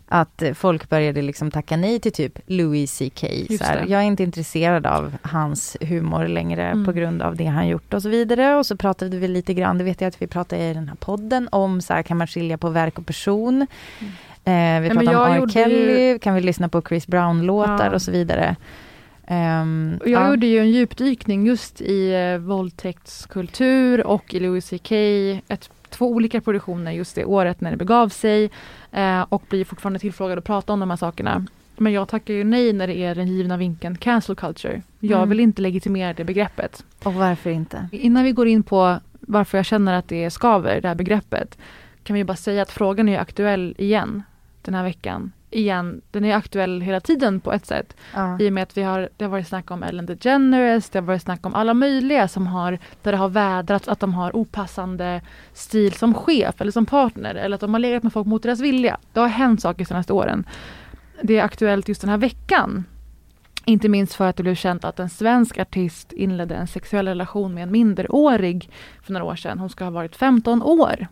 Att 0.09 0.43
folk 0.55 0.89
började 0.89 1.23
liksom 1.23 1.51
tacka 1.51 1.77
nej 1.77 2.01
till 2.01 2.13
typ 2.13 2.39
Louis 2.47 2.99
CK. 2.99 3.23
Jag 3.89 3.91
är 3.91 4.01
inte 4.03 4.23
intresserad 4.23 4.87
av 4.87 5.13
hans 5.23 5.77
humor 5.81 6.27
längre 6.29 6.63
Mm. 6.67 6.85
på 6.85 6.93
grund 6.93 7.23
av 7.23 7.37
det 7.37 7.45
han 7.47 7.69
gjort 7.69 7.95
och 7.95 8.03
så 8.03 8.09
vidare. 8.09 8.57
Och 8.57 8.67
så 8.67 8.77
pratade 8.77 9.17
vi 9.17 9.29
lite 9.29 9.55
grann, 9.55 9.79
det 9.79 9.85
vet 9.85 10.01
jag 10.01 10.09
att 10.09 10.23
vi 10.23 10.27
pratade 10.27 10.63
i 10.71 10.75
den 10.75 10.89
här 10.89 10.97
podden, 10.97 11.49
om 11.53 11.81
så 11.81 11.95
här, 11.95 12.03
kan 12.03 12.17
man 12.17 12.27
skilja 12.27 12.59
på 12.59 12.69
verk 12.69 12.99
och 12.99 13.07
person? 13.07 13.67
Eh, 14.45 14.81
vi 14.81 14.91
pratade 14.91 15.17
om 15.17 15.33
R. 15.33 15.49
Kelly, 15.53 16.01
ju- 16.09 16.19
kan 16.19 16.35
vi 16.35 16.41
lyssna 16.41 16.69
på 16.69 16.83
Chris 16.83 17.07
Brown-låtar 17.07 17.87
Ja. 17.87 17.95
och 17.95 18.03
så 18.03 18.11
vidare. 18.11 18.57
Och 20.01 20.09
jag 20.09 20.23
ja. 20.23 20.31
gjorde 20.31 20.47
ju 20.47 20.59
en 20.59 20.71
djupdykning 20.71 21.47
just 21.47 21.81
i 21.81 22.15
eh, 22.15 22.39
våldtäktskultur 22.39 24.07
och 24.07 24.35
i 24.35 24.41
Louis 24.41 24.71
CK. 24.71 24.93
Ett, 25.49 25.71
två 25.91 26.07
olika 26.11 26.41
produktioner 26.41 26.93
just 26.93 27.15
det 27.15 27.25
året 27.25 27.61
när 27.61 27.71
det 27.71 27.77
begav 27.77 28.09
sig. 28.09 28.51
Eh, 28.93 29.21
och 29.29 29.43
blir 29.49 29.65
fortfarande 29.65 29.99
tillfrågad 29.99 30.39
att 30.39 30.45
prata 30.45 30.73
om 30.73 30.81
de 30.81 30.91
här 30.91 30.97
sakerna. 30.97 31.47
Men 31.77 31.93
jag 31.93 32.09
tackar 32.09 32.35
ju 32.35 32.45
nej 32.45 32.73
när 32.73 32.87
det 32.87 32.97
är 32.97 33.15
den 33.15 33.29
givna 33.29 33.57
vinkeln 33.57 33.97
cancel 33.97 34.37
culture. 34.37 34.83
Jag 35.01 35.17
Mm. 35.19 35.29
vill 35.29 35.41
inte 35.41 35.63
legitimera 35.63 36.13
det 36.13 36.25
begreppet. 36.25 36.85
Och 37.03 37.15
varför 37.15 37.51
inte? 37.51 37.89
Innan 37.93 38.25
vi 38.25 38.33
går 38.33 38.49
in 38.49 38.63
på 38.63 38.99
varför 39.21 39.59
jag 39.59 39.65
känner 39.67 39.95
att 39.95 40.09
det 40.09 40.31
skaver, 40.31 40.81
det 40.81 40.89
här 40.89 40.95
begreppet, 40.95 41.59
kan 42.03 42.15
vi 42.17 42.25
bara 42.25 42.37
säga 42.37 42.63
att 42.63 42.71
frågan 42.71 43.09
är 43.09 43.19
aktuell 43.19 43.75
igen 43.79 44.23
den 44.63 44.75
här 44.75 44.83
veckan. 44.83 45.33
Igen, 45.57 46.01
den 46.11 46.25
är 46.25 46.37
aktuell 46.37 46.81
hela 46.81 47.01
tiden 47.01 47.41
på 47.41 47.53
ett 47.53 47.67
sätt. 47.67 47.97
Ja. 48.15 48.37
I 48.41 48.49
och 48.49 48.53
med 48.53 48.63
att 48.63 48.77
vi 48.77 48.83
har, 48.83 49.09
det 49.17 49.25
har 49.25 49.31
varit 49.31 49.49
snack 49.49 49.71
om 49.71 49.83
Ellen 49.83 50.07
DeGeneres, 50.07 50.91
det 50.91 50.99
har 50.99 51.07
varit 51.07 51.23
snack 51.23 51.47
om 51.47 51.55
alla 51.55 51.75
möjliga 51.75 52.29
som 52.29 52.47
har, 52.47 52.79
där 53.03 53.13
det 53.13 53.19
har 53.19 53.29
vädrats 53.29 53.89
att 53.89 54.01
de 54.01 54.15
har 54.15 54.37
opassande 54.37 55.21
stil 55.53 55.93
som 55.93 56.15
chef 56.15 56.61
eller 56.61 56.73
som 56.73 56.87
partner 56.87 57.35
eller 57.35 57.55
att 57.55 57.61
de 57.61 57.75
har 57.75 57.79
legat 57.79 58.03
med 58.03 58.13
folk 58.13 58.27
mot 58.27 58.43
deras 58.43 58.61
vilja. 58.61 58.99
Det 59.13 59.21
har 59.21 59.29
hänt 59.29 59.61
saker 59.61 59.79
de 59.79 59.85
senaste 59.85 60.13
åren. 60.13 60.47
Det 61.23 61.39
är 61.39 61.45
aktuellt 61.45 61.89
just 61.89 62.01
den 62.01 62.11
här 62.11 62.19
veckan. 62.19 62.85
Inte 63.65 63.89
minst 63.89 64.15
för 64.15 64.29
att 64.29 64.37
det 64.37 64.43
blev 64.43 64.55
känt 64.55 64.85
att 64.85 65.01
en 65.01 65.11
svensk 65.11 65.59
artist 65.59 66.13
inledde 66.13 66.55
en 66.55 66.67
sexuell 66.67 67.09
relation 67.09 67.55
med 67.55 67.63
en 67.63 67.73
minderårig 67.73 68.71
för 69.03 69.13
några 69.13 69.25
år 69.25 69.37
sedan. 69.37 69.59
Hon 69.59 69.71
ska 69.71 69.85
ha 69.85 69.91
varit 69.91 70.17
15 70.17 70.63
år. 70.63 71.07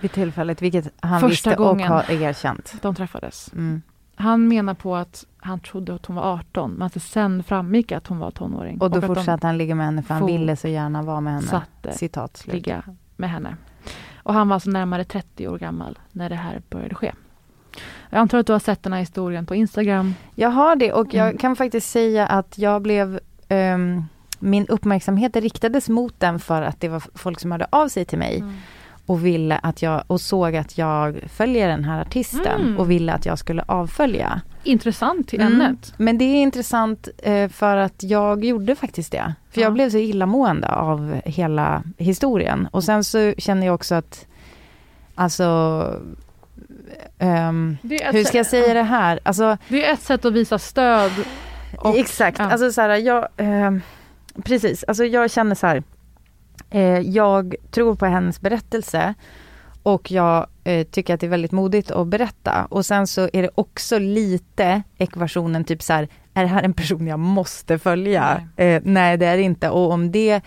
Vid 0.00 0.12
tillfället, 0.12 0.62
vilket 0.62 0.88
han 1.00 1.20
Första 1.20 1.28
visste 1.50 1.54
gången. 1.54 1.92
och 1.92 1.96
har 1.98 2.10
erkänt. 2.22 2.74
De 2.82 2.94
träffades. 2.94 3.52
Mm. 3.52 3.82
Han 4.18 4.48
menar 4.48 4.74
på 4.74 4.96
att 4.96 5.24
han 5.38 5.60
trodde 5.60 5.94
att 5.94 6.06
hon 6.06 6.16
var 6.16 6.22
18, 6.32 6.70
men 6.72 6.86
att 6.86 6.94
det 6.94 7.00
sen 7.00 7.42
framgick 7.42 7.92
att 7.92 8.06
hon 8.06 8.18
var 8.18 8.30
tonåring. 8.30 8.80
Och 8.80 8.90
då 8.90 9.00
de 9.00 9.06
fortsatte 9.06 9.46
han 9.46 9.58
ligga 9.58 9.74
med 9.74 9.86
henne 9.86 10.02
för 10.02 10.14
han 10.14 10.26
ville 10.26 10.56
så 10.56 10.68
gärna 10.68 11.02
vara 11.02 11.20
med 11.20 11.32
henne. 11.34 11.46
Satte 11.46 11.92
Citat 11.92 12.36
slut. 12.36 12.54
ligga 12.54 12.82
med 13.16 13.30
henne. 13.30 13.56
Och 14.16 14.34
han 14.34 14.48
var 14.48 14.54
alltså 14.54 14.70
närmare 14.70 15.04
30 15.04 15.48
år 15.48 15.58
gammal 15.58 15.98
när 16.12 16.28
det 16.28 16.34
här 16.34 16.62
började 16.70 16.94
ske. 16.94 17.12
Jag 18.10 18.18
antar 18.20 18.38
att 18.38 18.46
du 18.46 18.52
har 18.52 18.60
sett 18.60 18.82
den 18.82 18.92
här 18.92 19.00
historien 19.00 19.46
på 19.46 19.54
Instagram. 19.54 20.14
Jag 20.34 20.50
har 20.50 20.76
det 20.76 20.92
och 20.92 21.14
jag 21.14 21.26
Mm. 21.26 21.38
kan 21.38 21.56
faktiskt 21.56 21.90
säga 21.90 22.26
att 22.26 22.58
jag 22.58 22.82
blev 22.82 23.20
ehm, 23.48 24.02
min 24.38 24.66
uppmärksamhet 24.66 25.36
riktades 25.36 25.88
mot 25.88 26.20
den 26.20 26.38
för 26.38 26.62
att 26.62 26.80
det 26.80 26.88
var 26.88 27.02
folk 27.14 27.40
som 27.40 27.52
hörde 27.52 27.66
av 27.70 27.88
sig 27.88 28.04
till 28.04 28.18
mig 28.18 28.44
och 29.06 29.26
ville 29.26 29.56
att 29.62 29.82
jag 29.82 30.02
och 30.06 30.20
såg 30.20 30.56
att 30.56 30.78
jag 30.78 31.16
följer 31.32 31.68
den 31.68 31.84
här 31.84 32.00
artisten 32.00 32.60
Mm. 32.60 32.78
och 32.78 32.90
ville 32.90 33.12
att 33.12 33.26
jag 33.26 33.38
skulle 33.38 33.62
avfölja. 33.68 34.40
Intressant 34.62 35.28
till 35.28 35.40
Mm. 35.40 35.52
ämnet. 35.60 35.94
Men 35.96 36.18
det 36.18 36.24
är 36.24 36.42
intressant 36.42 37.08
eh, 37.18 37.48
för 37.48 37.76
att 37.76 38.02
jag 38.02 38.44
gjorde 38.44 38.74
faktiskt 38.76 39.12
det. 39.12 39.34
För 39.50 39.60
Ja. 39.60 39.64
jag 39.66 39.72
blev 39.72 39.90
så 39.90 39.98
illamående 39.98 40.68
av 40.68 41.20
hela 41.24 41.82
historien. 41.98 42.68
Och 42.72 42.84
sen 42.84 43.04
så 43.04 43.34
känner 43.38 43.66
jag 43.66 43.74
också 43.74 43.94
att, 43.94 44.26
alltså, 45.14 46.00
ett 47.18 48.14
hur 48.14 48.24
ska 48.24 48.36
jag 48.36 48.46
säga 48.46 48.74
det 48.74 48.82
här? 48.82 49.20
Alltså, 49.22 49.56
Det 49.68 49.86
är 49.86 49.92
ett 49.92 50.02
sätt 50.02 50.24
att 50.24 50.32
visa 50.32 50.58
stöd. 50.58 51.12
Och, 51.78 51.98
Exakt, 51.98 52.38
ja. 52.38 52.44
alltså 52.44 52.72
så 52.72 52.80
här, 52.80 52.88
jag, 52.96 53.28
eh, 53.36 53.70
precis, 54.44 54.84
alltså 54.88 55.04
jag 55.04 55.30
känner 55.30 55.54
så 55.54 55.66
här, 55.66 55.82
eh, 56.70 56.98
jag 57.00 57.54
tror 57.70 57.94
på 57.94 58.06
hennes 58.06 58.40
berättelse 58.40 59.14
och 59.82 60.10
jag 60.10 60.46
eh, 60.64 60.86
tycker 60.86 61.14
att 61.14 61.20
det 61.20 61.26
är 61.26 61.30
väldigt 61.30 61.52
modigt 61.52 61.90
att 61.90 62.06
berätta. 62.06 62.66
Och 62.70 62.86
sen 62.86 63.06
så 63.06 63.28
är 63.32 63.42
det 63.42 63.50
också 63.54 63.98
lite 63.98 64.82
ekvationen 64.98 65.64
typ 65.64 65.82
så 65.82 65.92
här, 65.92 66.08
är 66.34 66.42
det 66.42 66.48
här 66.48 66.62
en 66.62 66.72
person 66.72 67.06
jag 67.06 67.18
måste 67.18 67.78
följa? 67.78 68.48
Nej, 68.56 68.74
eh, 68.74 68.82
nej 68.84 69.16
det 69.16 69.26
är 69.26 69.36
det 69.36 69.42
inte. 69.42 69.70
Och 69.70 69.90
om 69.90 70.12
det 70.12 70.40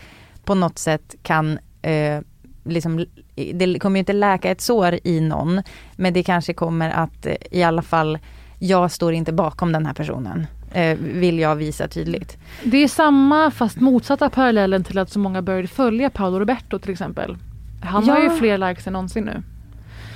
på 0.43 0.55
något 0.55 0.77
sätt 0.77 1.15
kan 1.23 1.59
eh, 1.81 2.19
liksom, 2.63 3.05
det 3.53 3.79
kommer 3.79 3.97
ju 3.97 3.99
inte 3.99 4.13
läka 4.13 4.51
ett 4.51 4.61
sår 4.61 4.99
i 5.03 5.21
någon, 5.21 5.61
men 5.95 6.13
det 6.13 6.23
kanske 6.23 6.53
kommer 6.53 6.89
att 6.89 7.25
eh, 7.25 7.35
i 7.51 7.63
alla 7.63 7.81
fall, 7.81 8.17
jag 8.59 8.91
står 8.91 9.13
inte 9.13 9.33
bakom 9.33 9.71
den 9.71 9.85
här 9.85 9.93
personen, 9.93 10.47
eh, 10.71 10.97
vill 10.97 11.39
jag 11.39 11.55
visa 11.55 11.87
tydligt. 11.87 12.37
Det 12.63 12.77
är 12.77 12.87
samma 12.87 13.51
fast 13.51 13.79
motsatta 13.79 14.29
parallellen 14.29 14.83
till 14.83 14.97
att 14.97 15.09
så 15.09 15.19
många 15.19 15.41
började 15.41 15.67
följa 15.67 16.09
Paolo 16.09 16.39
Roberto 16.39 16.79
till 16.79 16.91
exempel. 16.91 17.37
Han 17.83 18.05
Ja. 18.05 18.13
har 18.13 18.21
ju 18.21 18.29
fler 18.29 18.57
likes 18.57 18.87
än 18.87 18.93
någonsin 18.93 19.23
nu. 19.23 19.43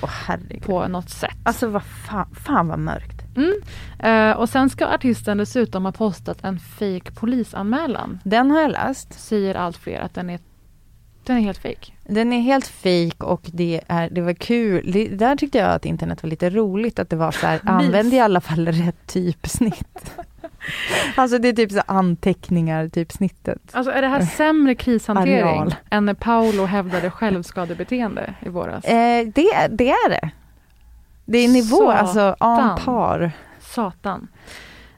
Åh 0.01 0.09
herregud. 0.27 0.63
På 0.63 0.87
något 0.87 1.09
sätt. 1.09 1.31
Alltså 1.43 1.67
vad 1.67 1.83
fan, 1.83 2.27
fan 2.45 2.67
vad 2.67 2.79
mörkt. 2.79 3.23
Mm. 3.37 3.53
Eh, 3.99 4.37
och 4.37 4.49
sen 4.49 4.69
ska 4.69 4.85
artisten 4.87 5.37
dessutom 5.37 5.85
ha 5.85 5.91
postat 5.91 6.37
en 6.43 6.59
fake 6.59 7.11
polisanmälan. 7.15 8.19
Den 8.23 8.51
har 8.51 8.61
jag 8.61 8.71
läst. 8.71 9.13
Säger 9.13 9.55
allt 9.55 9.77
fler 9.77 9.99
att 9.99 10.13
den 10.13 10.29
är, 10.29 10.39
den 11.25 11.37
är 11.37 11.41
helt 11.41 11.57
fake. 11.57 11.91
Den 12.07 12.33
är 12.33 12.41
helt 12.41 12.67
fejk 12.67 13.23
och 13.23 13.41
det, 13.53 13.81
är, 13.87 14.09
det 14.09 14.21
var 14.21 14.33
kul. 14.33 14.91
Det, 14.91 15.07
där 15.07 15.35
tyckte 15.35 15.57
jag 15.57 15.71
att 15.71 15.85
internet 15.85 16.23
var 16.23 16.29
lite 16.29 16.49
roligt 16.49 16.99
att 16.99 17.09
det 17.09 17.15
var 17.15 17.31
så 17.31 17.47
här, 17.47 17.59
använd 17.65 18.13
i 18.13 18.19
alla 18.19 18.41
fall 18.41 18.67
rätt 18.67 19.07
typsnitt. 19.07 20.11
alltså 21.15 21.37
det 21.37 21.47
är 21.47 21.53
typ 21.53 21.71
så 21.71 21.81
anteckningar, 21.85 22.89
typ 22.89 23.11
snittet. 23.11 23.61
Alltså 23.71 23.91
är 23.91 24.01
det 24.01 24.07
här 24.07 24.21
sämre 24.21 24.75
krishantering 24.75 25.39
Areal. 25.39 25.75
än 25.89 26.05
när 26.05 26.13
Paolo 26.13 26.65
hävdade 26.65 27.11
självskadebeteende 27.11 28.33
i 28.39 28.49
våras? 28.49 28.85
Eh, 28.85 29.27
det, 29.27 29.67
det 29.69 29.89
är 29.89 30.09
det. 30.09 30.29
Det 31.25 31.37
är 31.37 31.47
nivå, 31.47 31.77
Satan. 31.77 31.97
alltså 31.97 32.35
en 32.39 32.85
par. 32.85 33.31
Satan. 33.59 34.27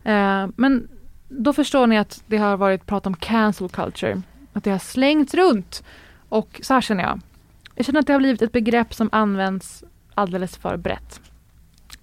Eh, 0.04 0.48
men 0.56 0.88
då 1.28 1.54
förstår 1.54 1.88
ni 1.88 1.98
att 1.98 2.24
det 2.28 2.38
har 2.38 2.58
varit 2.58 2.86
prat 2.86 3.08
om 3.08 3.16
cancel 3.16 3.70
culture. 3.70 4.22
Att 4.54 4.64
det 4.64 4.72
har 4.72 4.80
slängts 4.80 5.34
runt. 5.34 5.84
Och 6.30 6.60
så 6.64 6.74
här 6.74 6.82
känner 6.82 7.04
jag. 7.04 7.22
Jag 7.76 7.86
känner 7.86 8.00
att 8.00 8.08
det 8.08 8.14
har 8.14 8.20
blivit 8.20 8.42
ett 8.42 8.52
begrepp 8.52 8.94
som 8.94 9.10
används 9.12 9.84
alldeles 10.14 10.58
för 10.58 10.78
brett. 10.78 11.20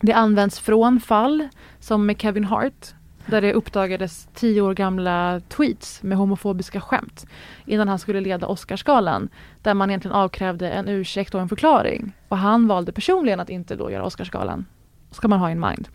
Det 0.00 0.12
används 0.12 0.60
från 0.60 1.00
fall 1.00 1.48
som 1.80 2.06
med 2.06 2.20
Kevin 2.20 2.44
Hart 2.44 2.94
där 3.27 3.41
det 3.41 3.53
uppdagades 3.53 4.29
tio 4.35 4.61
år 4.61 4.75
gamla 4.75 5.41
tweets 5.49 6.03
med 6.03 6.18
homofobiska 6.18 6.81
skämt 6.81 7.27
innan 7.66 7.89
han 7.89 7.99
skulle 7.99 8.20
leda 8.20 8.47
Oscarsgalan 8.47 9.29
där 9.62 9.75
man 9.75 9.91
egentligen 9.91 10.16
avkrävde 10.16 10.70
en 10.70 10.89
ursäkt 10.89 11.35
och 11.35 11.41
en 11.41 11.49
förklaring. 11.49 12.12
Och 12.29 12.39
han 12.39 12.68
valde 12.68 12.93
personligen 12.93 13.41
att 13.41 13.51
inte 13.51 13.77
då 13.77 13.91
göra 13.91 14.05
Oscarsgalan. 14.05 14.66
Ska 15.11 15.29
man 15.29 15.39
ha 15.39 15.51
in 15.51 15.61
mind. 15.61 15.89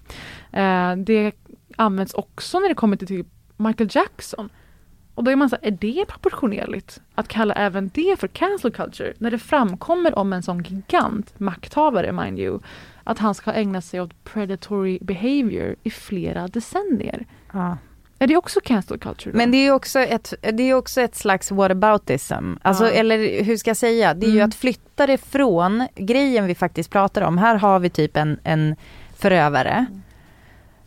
Eh, 0.52 0.96
det 0.96 1.32
används 1.76 2.14
också 2.14 2.60
när 2.60 2.70
det 2.70 2.76
kommer 2.76 2.98
till 2.98 3.08
typ 3.08 3.28
Michael 3.58 3.90
Jackson. 3.94 4.50
Och 5.18 5.24
då 5.24 5.32
är 5.32 5.36
man 5.36 5.50
så 5.50 5.58
här, 5.62 5.68
är 5.68 5.72
det 5.72 6.06
proportionerligt 6.08 7.02
att 7.16 7.28
kalla 7.28 7.54
även 7.54 7.92
det 7.94 8.20
för 8.20 8.28
cancel 8.28 8.72
culture? 8.72 9.14
När 9.18 9.32
det 9.32 9.40
framkommer 9.40 10.18
om 10.18 10.34
en 10.34 10.44
sån 10.44 10.64
gigant, 10.64 11.40
makthavare 11.40 12.12
mind 12.12 12.40
you, 12.40 12.60
att 13.08 13.20
han 13.20 13.36
ska 13.36 13.52
ägna 13.54 13.82
sig 13.82 14.02
åt 14.02 14.24
predatory 14.24 15.00
behavior 15.02 15.76
i 15.84 15.90
flera 15.90 16.48
decennier. 16.48 17.26
Ja. 17.54 17.78
Är 18.20 18.28
det 18.28 18.38
också 18.38 18.60
cancel 18.64 19.00
culture? 19.00 19.32
Då? 19.32 19.38
Men 19.38 19.52
det 19.52 19.58
är 19.58 19.64
ju 19.64 19.72
också 19.72 20.00
ett, 20.00 20.34
det 20.54 20.64
är 20.64 20.74
också 20.74 21.02
ett 21.02 21.16
slags 21.16 21.52
whataboutism. 21.52 22.54
Alltså, 22.62 22.84
Ja. 22.86 22.92
eller 22.92 23.44
hur 23.44 23.58
ska 23.58 23.70
jag 23.70 23.78
säga? 23.78 24.14
Det 24.14 24.26
är 24.26 24.30
ju 24.32 24.38
Mm. 24.38 24.50
att 24.50 24.56
flytta 24.56 25.08
det 25.08 25.18
från 25.18 25.88
grejen 25.96 26.46
vi 26.46 26.56
faktiskt 26.56 26.90
pratar 26.92 27.22
om. 27.22 27.38
Här 27.38 27.56
har 27.56 27.80
vi 27.80 27.90
typ 27.90 28.18
en, 28.18 28.40
en 28.44 28.76
förövare 29.18 29.86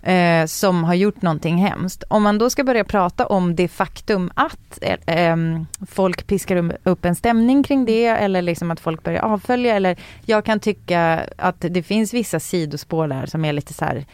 eh, 0.03 0.47
som 0.47 0.85
har 0.85 0.95
gjort 0.95 1.23
någonting 1.23 1.57
hemskt. 1.57 2.05
Om 2.09 2.23
man 2.23 2.39
då 2.39 2.51
ska 2.51 2.65
börja 2.65 2.85
prata 2.85 3.27
om 3.27 3.57
det 3.57 3.69
faktum 3.69 4.31
att 4.35 4.79
eh, 4.83 4.99
ehm, 5.07 5.67
folk 5.87 6.27
piskar 6.27 6.57
um, 6.57 6.73
upp 6.83 7.05
en 7.05 7.15
stämning 7.15 7.63
kring 7.63 7.85
det 7.85 8.07
eller 8.07 8.43
liksom 8.43 8.71
att 8.71 8.81
folk 8.81 9.03
börjar 9.03 9.23
avfölja 9.23 9.77
eller 9.77 9.99
jag 10.25 10.45
kan 10.45 10.61
tycka 10.61 11.27
att 11.37 11.57
det 11.61 11.83
finns 11.83 12.15
vissa 12.15 12.41
sidospår 12.41 13.09
där 13.09 13.27
som 13.27 13.45
är 13.45 13.53
lite 13.53 13.75
så 13.75 13.85
här 13.85 14.07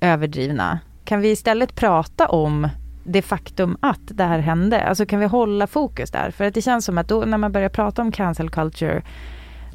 överdrivna. 0.00 0.78
Kan 1.04 1.20
vi 1.20 1.30
istället 1.30 1.74
prata 1.74 2.28
om 2.28 2.68
det 3.04 3.22
faktum 3.22 3.76
att 3.80 4.00
det 4.04 4.24
här 4.24 4.38
hände? 4.38 4.84
Alltså 4.84 5.06
kan 5.06 5.20
vi 5.20 5.26
hålla 5.26 5.66
fokus 5.66 6.10
där? 6.10 6.30
För 6.30 6.44
att 6.44 6.54
det 6.54 6.62
känns 6.62 6.84
som 6.84 6.98
att 6.98 7.08
då 7.08 7.20
när 7.20 7.38
man 7.38 7.52
börjar 7.52 7.68
prata 7.68 8.02
om 8.02 8.12
cancel 8.12 8.50
culture 8.50 9.02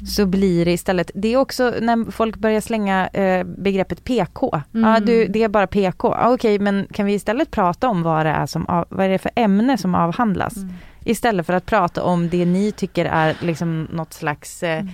så 0.06 0.26
blir 0.26 0.64
det 0.64 0.72
istället, 0.72 1.10
det 1.14 1.28
är 1.28 1.36
också 1.36 1.74
när 1.80 2.10
folk 2.10 2.36
börjar 2.36 2.60
slänga 2.60 3.08
eh, 3.08 3.44
begreppet 3.44 4.04
PK. 4.04 4.62
Mm. 4.74 4.90
Ja, 4.90 5.00
du, 5.00 5.26
det 5.26 5.42
är 5.42 5.48
bara 5.48 5.66
PK. 5.66 6.14
Ja, 6.20 6.34
Okej, 6.34 6.58
men 6.58 6.86
kan 6.92 7.06
vi 7.06 7.12
istället 7.12 7.50
prata 7.50 7.88
om 7.88 8.02
vad 8.02 8.26
det 8.26 8.30
är, 8.30 8.46
som 8.46 8.66
av, 8.66 8.84
vad 8.88 9.06
är 9.06 9.10
det 9.10 9.18
för 9.18 9.30
ämne 9.34 9.78
som 9.78 9.94
avhandlas? 9.94 10.56
Mm. 10.56 10.74
Istället 11.04 11.46
för 11.46 11.52
att 11.52 11.66
prata 11.66 12.02
om 12.02 12.28
det 12.28 12.44
ni 12.44 12.72
tycker 12.72 13.04
är 13.04 13.36
liksom 13.40 13.88
något 13.92 14.12
slags 14.12 14.62
eh, 14.62 14.84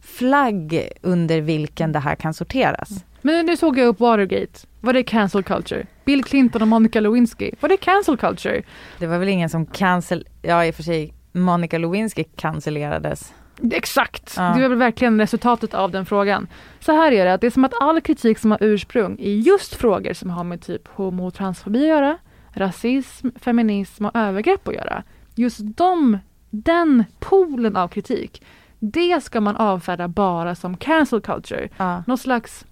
flagg 0.00 0.88
under 1.02 1.40
vilken 1.40 1.92
det 1.92 1.98
här 1.98 2.14
kan 2.14 2.34
sorteras. 2.34 3.04
Men 3.22 3.46
nu 3.46 3.56
såg 3.56 3.78
jag 3.78 3.86
upp 3.86 4.00
Watergate. 4.00 4.66
Var 4.80 4.92
det 4.92 5.02
cancel 5.02 5.42
culture? 5.42 5.86
Bill 6.04 6.24
Clinton 6.24 6.62
och 6.62 6.68
Monica 6.68 7.00
Lewinsky. 7.00 7.50
Var 7.60 7.68
det 7.68 7.76
cancel 7.76 8.16
culture? 8.16 8.62
Det 8.98 9.06
var 9.06 9.18
väl 9.18 9.28
ingen 9.28 9.48
som 9.48 9.66
cancel, 9.66 10.26
ja 10.42 10.64
i 10.64 10.70
och 10.70 10.74
för 10.74 10.82
sig 10.82 11.14
Monica 11.32 11.78
Lewinsky 11.78 12.24
cancellerades. 12.36 13.32
Exakt! 13.72 14.34
Ja. 14.36 14.42
Det 14.42 14.62
var 14.62 14.68
väl 14.68 14.78
verkligen 14.78 15.18
resultatet 15.20 15.74
av 15.74 15.90
den 15.90 16.06
frågan. 16.06 16.46
Så 16.80 16.92
här 16.92 17.12
är 17.12 17.24
det, 17.24 17.32
att 17.34 17.40
det 17.40 17.46
är 17.46 17.50
som 17.50 17.64
att 17.64 17.80
all 17.82 18.00
kritik 18.00 18.38
som 18.38 18.50
har 18.50 18.58
ursprung 18.62 19.18
i 19.18 19.40
just 19.40 19.74
frågor 19.74 20.12
som 20.12 20.30
har 20.30 20.44
med 20.44 20.60
typ 20.62 20.88
homo 20.88 21.26
och 21.26 21.34
transfobi 21.34 21.78
att 21.82 21.88
göra, 21.88 22.18
rasism, 22.54 23.28
feminism 23.40 24.04
och 24.04 24.16
övergrepp 24.16 24.68
att 24.68 24.74
göra. 24.74 25.02
Just 25.34 25.58
de, 25.62 26.18
den 26.50 27.04
poolen 27.20 27.76
av 27.76 27.88
kritik, 27.88 28.42
det 28.78 29.24
ska 29.24 29.40
man 29.40 29.56
avfärda 29.56 30.08
bara 30.08 30.54
som 30.54 30.76
cancel 30.76 31.20
culture. 31.20 31.68
Ja. 31.76 32.02
Någon 32.06 32.18
slags 32.18 32.64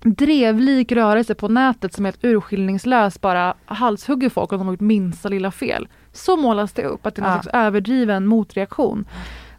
drevlik 0.00 0.92
rörelse 0.92 1.34
på 1.34 1.48
nätet 1.48 1.92
som 1.92 2.04
helt 2.04 2.24
urskillningslöst 2.24 3.20
bara 3.20 3.54
halshugger 3.66 4.28
folk 4.28 4.52
om 4.52 4.58
de 4.58 4.66
har 4.66 4.72
gjort 4.74 4.80
minsta 4.80 5.28
lilla 5.28 5.50
fel. 5.50 5.88
Så 6.12 6.36
målas 6.36 6.72
det 6.72 6.82
upp, 6.84 7.06
att 7.06 7.14
det 7.14 7.20
är 7.20 7.22
någon 7.22 7.32
Ja. 7.32 7.42
slags 7.42 7.54
överdriven 7.56 8.26
motreaktion. 8.26 9.04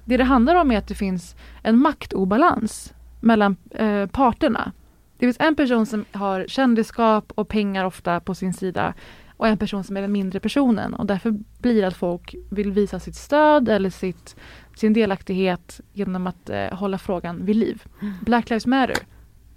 Det 0.10 0.18
det 0.18 0.24
handlar 0.24 0.56
om 0.56 0.72
är 0.72 0.78
att 0.78 0.88
det 0.88 0.96
finns 0.96 1.36
en 1.64 1.78
maktobalans 1.78 2.94
mellan 3.20 3.58
eh, 3.72 4.06
parterna. 4.06 4.72
Det 5.18 5.26
finns 5.26 5.38
en 5.40 5.56
person 5.56 5.86
som 5.86 6.06
har 6.12 6.46
kändisskap 6.48 7.32
och 7.36 7.48
pengar 7.48 7.86
ofta 7.86 8.20
på 8.20 8.36
sin 8.36 8.54
sida 8.54 8.94
och 9.38 9.48
en 9.48 9.58
person 9.58 9.84
som 9.84 9.98
är 9.98 10.02
den 10.02 10.12
mindre 10.12 10.40
personen 10.40 10.94
och 10.94 11.06
därför 11.06 11.34
blir 11.60 11.84
att 11.84 11.98
folk 11.98 12.36
vill 12.50 12.72
visa 12.72 13.00
sitt 13.00 13.16
stöd 13.16 13.70
eller 13.70 13.90
sitt, 13.90 14.36
sin 14.76 14.94
delaktighet 14.94 15.82
genom 15.94 16.28
att 16.28 16.50
eh, 16.50 16.72
hålla 16.72 16.98
frågan 16.98 17.46
vid 17.46 17.56
liv. 17.56 17.84
Black 18.22 18.50
Lives 18.50 18.66
Matter. 18.66 18.98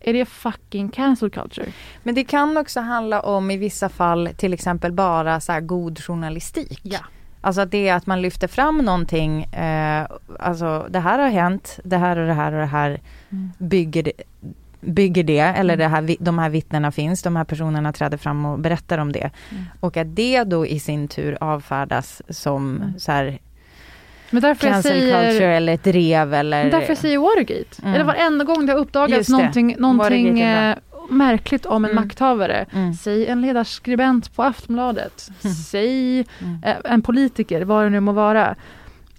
Är 0.01 0.13
det 0.13 0.25
fucking 0.25 0.89
cancel 0.89 1.31
culture? 1.31 1.73
Men 2.03 2.15
det 2.15 2.25
kan 2.25 2.57
också 2.57 2.81
handla 2.81 3.21
om 3.21 3.51
i 3.51 3.57
vissa 3.57 3.89
fall 3.89 4.29
till 4.37 4.53
exempel 4.53 4.93
bara 4.93 5.41
så 5.41 5.61
god 5.61 5.99
journalistik. 5.99 6.81
Ja. 6.83 7.01
Alltså 7.45 7.65
det 7.65 7.89
är 7.89 7.95
att 7.95 8.07
man 8.07 8.23
lyfter 8.23 8.49
fram 8.49 8.79
någonting, 8.79 9.45
eh, 9.45 10.07
alltså 10.39 10.87
det 10.91 11.01
här 11.01 11.19
har 11.19 11.29
hänt, 11.29 11.81
det 11.85 11.97
här 11.97 12.17
och 12.19 12.27
det 12.27 12.33
här 12.35 12.53
och 12.53 12.59
det 12.61 12.67
här 12.67 13.01
Mm. 13.33 13.53
bygger 13.59 14.13
bygger 14.81 15.23
det 15.25 15.39
eller 15.39 15.75
Mm. 15.75 15.79
det 15.79 15.89
här, 15.97 16.03
vi- 16.03 16.17
de 16.21 16.39
här 16.39 16.49
vittnena 16.51 16.93
finns, 16.93 17.23
de 17.23 17.37
här 17.37 17.45
personerna 17.45 17.93
träder 17.93 18.17
fram 18.17 18.45
och 18.45 18.59
berättar 18.59 18.99
om 18.99 19.13
det. 19.13 19.31
Mm. 19.51 19.65
Och 19.81 19.97
att 19.97 20.17
det 20.17 20.45
då 20.45 20.67
i 20.67 20.81
sin 20.81 21.09
tur 21.09 21.39
avfärdas 21.41 22.23
som 22.29 22.77
Mm. 22.77 22.99
så 22.99 23.13
här 23.13 23.39
Men 24.31 24.43
därför 24.43 24.67
jag 24.67 24.75
cancel 24.75 24.93
säger, 25.01 25.31
culture 25.31 25.57
eller 25.57 25.75
ett 25.75 25.85
drev 25.85 26.35
eller... 26.35 26.71
därför 26.71 26.89
jag 26.89 26.99
säger 26.99 27.19
Watergate. 27.19 27.83
Mm. 27.83 27.95
Eller 27.95 28.05
varenda 28.05 28.45
gång 28.45 28.67
det 28.67 28.73
har 28.73 28.81
uppdagats 28.81 29.29
någonting, 29.29 29.77
någonting 29.79 30.39
märkligt 31.11 31.67
om 31.67 31.85
en 31.85 31.91
Mm. 31.91 32.05
makthavare. 32.05 32.67
Mm. 32.73 32.95
Säg 32.95 33.27
en 33.27 33.41
ledarskribent 33.41 34.35
på 34.37 34.43
Aftonbladet. 34.43 35.29
Säg 35.71 36.27
Mm. 36.41 36.61
eh, 36.65 36.77
en 36.85 37.03
politiker, 37.03 37.65
vad 37.65 37.85
det 37.87 37.91
nu 37.91 38.01
må 38.01 38.13
vara. 38.13 38.55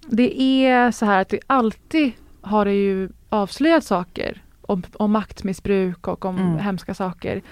Det 0.06 0.40
är 0.42 0.90
så 0.90 1.06
här 1.06 1.20
att 1.20 1.28
det 1.28 1.40
alltid 1.46 2.12
har 2.40 2.64
det 2.64 2.72
ju 2.74 3.08
avslöjat 3.28 3.84
saker 3.84 4.42
om, 4.62 4.82
om 4.92 5.12
maktmissbruk 5.12 6.08
och 6.08 6.24
om 6.24 6.38
Mm. 6.38 6.58
hemska 6.58 6.94
saker. 6.94 7.42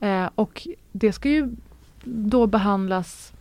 Eh, 0.00 0.28
och 0.34 0.66
det 0.92 1.12
ska 1.12 1.28
ju 1.28 1.48
då 2.04 2.46
behandlas 2.46 3.32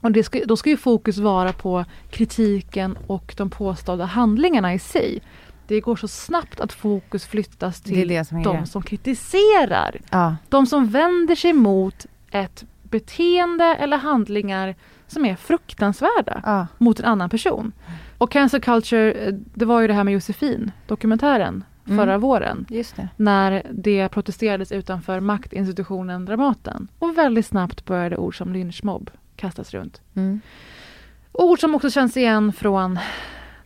och 0.00 0.12
det 0.12 0.22
ska, 0.24 0.40
då 0.46 0.56
ska 0.56 0.70
ju 0.70 0.76
fokus 0.76 1.18
vara 1.18 1.52
på 1.52 1.84
kritiken 2.10 2.98
och 3.06 3.34
de 3.36 3.50
påstådda 3.50 4.04
handlingarna 4.04 4.74
i 4.74 4.78
sig. 4.78 5.22
Det 5.70 5.80
går 5.80 5.96
så 5.96 6.08
snabbt 6.08 6.60
att 6.60 6.72
fokus 6.72 7.26
flyttas 7.26 7.80
Det 7.80 7.90
till 7.94 8.08
det 8.08 8.24
som 8.24 8.38
är 8.38 8.44
de 8.44 8.66
som 8.66 8.82
kritiserar. 8.82 10.00
Ja. 10.10 10.36
De 10.48 10.66
som 10.66 10.88
vänder 10.88 11.34
sig 11.34 11.52
mot 11.52 12.06
ett 12.30 12.64
beteende 12.82 13.64
eller 13.64 13.96
handlingar 13.96 14.74
som 15.06 15.24
är 15.24 15.36
fruktansvärda 15.36 16.40
Ja. 16.44 16.66
mot 16.78 16.98
en 17.00 17.04
annan 17.04 17.30
person. 17.30 17.72
Och 18.18 18.30
cancel 18.30 18.60
culture, 18.60 19.12
eh, 19.12 19.34
det 19.54 19.64
var 19.64 19.80
ju 19.80 19.86
det 19.86 19.94
här 19.94 20.04
med 20.04 20.14
Josefin, 20.14 20.72
dokumentären, 20.86 21.64
Mm. 21.86 21.98
förra 21.98 22.18
våren. 22.18 22.66
Just 22.68 22.96
det. 22.96 23.08
När 23.16 23.62
det 23.72 24.08
protesterades 24.08 24.72
utanför 24.72 25.20
maktinstitutionen 25.20 26.24
Dramaten. 26.24 26.88
Och 26.98 27.18
väldigt 27.18 27.46
snabbt 27.46 27.84
började 27.84 28.16
ord 28.16 28.38
som 28.38 28.52
lynchmobb 28.52 29.10
kastas 29.36 29.70
runt. 29.74 30.00
Mm. 30.14 30.40
Ord 31.32 31.60
som 31.60 31.74
också 31.74 31.90
känns 31.90 32.16
igen 32.16 32.52
från 32.52 32.98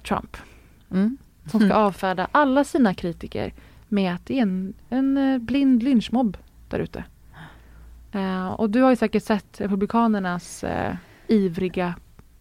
Trump. 0.09 0.37
Mm. 0.91 1.17
Som 1.51 1.61
ska 1.61 1.64
Mm. 1.66 1.76
avfärda 1.76 2.28
alla 2.32 2.64
sina 2.64 2.95
kritiker 2.95 3.53
med 3.88 4.14
att 4.14 4.26
det 4.26 4.38
är 4.38 4.42
en, 4.42 4.74
en 4.90 5.16
eh, 5.16 5.38
blind 5.38 5.82
lynchmobb 5.82 6.36
där 6.68 6.78
ute. 6.78 7.05
Eh, 8.12 8.47
och 8.47 8.70
du 8.70 8.80
har 8.82 8.90
ju 8.90 8.97
säkert 8.97 9.22
sett 9.24 9.61
Republikanernas 9.61 10.64
eh, 10.64 10.95
ivriga 11.26 11.95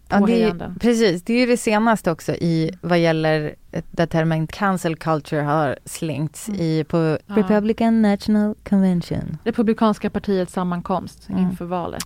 Ja, 0.09 0.19
det 0.25 0.43
är, 0.43 0.73
precis, 0.79 1.23
det 1.23 1.33
är 1.33 1.39
ju 1.39 1.45
det 1.45 1.57
senaste 1.57 2.11
också 2.11 2.31
i 2.31 2.71
vad 2.81 2.99
gäller 2.99 3.55
där 3.91 4.05
termen 4.05 4.47
cancel 4.47 4.95
culture 4.95 5.41
har 5.41 5.77
slängts 5.85 6.47
Mm. 6.49 6.61
i 6.61 6.83
på 6.83 6.97
Ja. 6.97 7.35
Republican 7.37 8.01
National 8.01 8.55
Convention. 8.69 9.37
Republikanska 9.43 10.09
partiets 10.09 10.53
sammankomst 10.53 11.29
Mm. 11.29 11.41
inför 11.43 11.65
valet. 11.65 12.03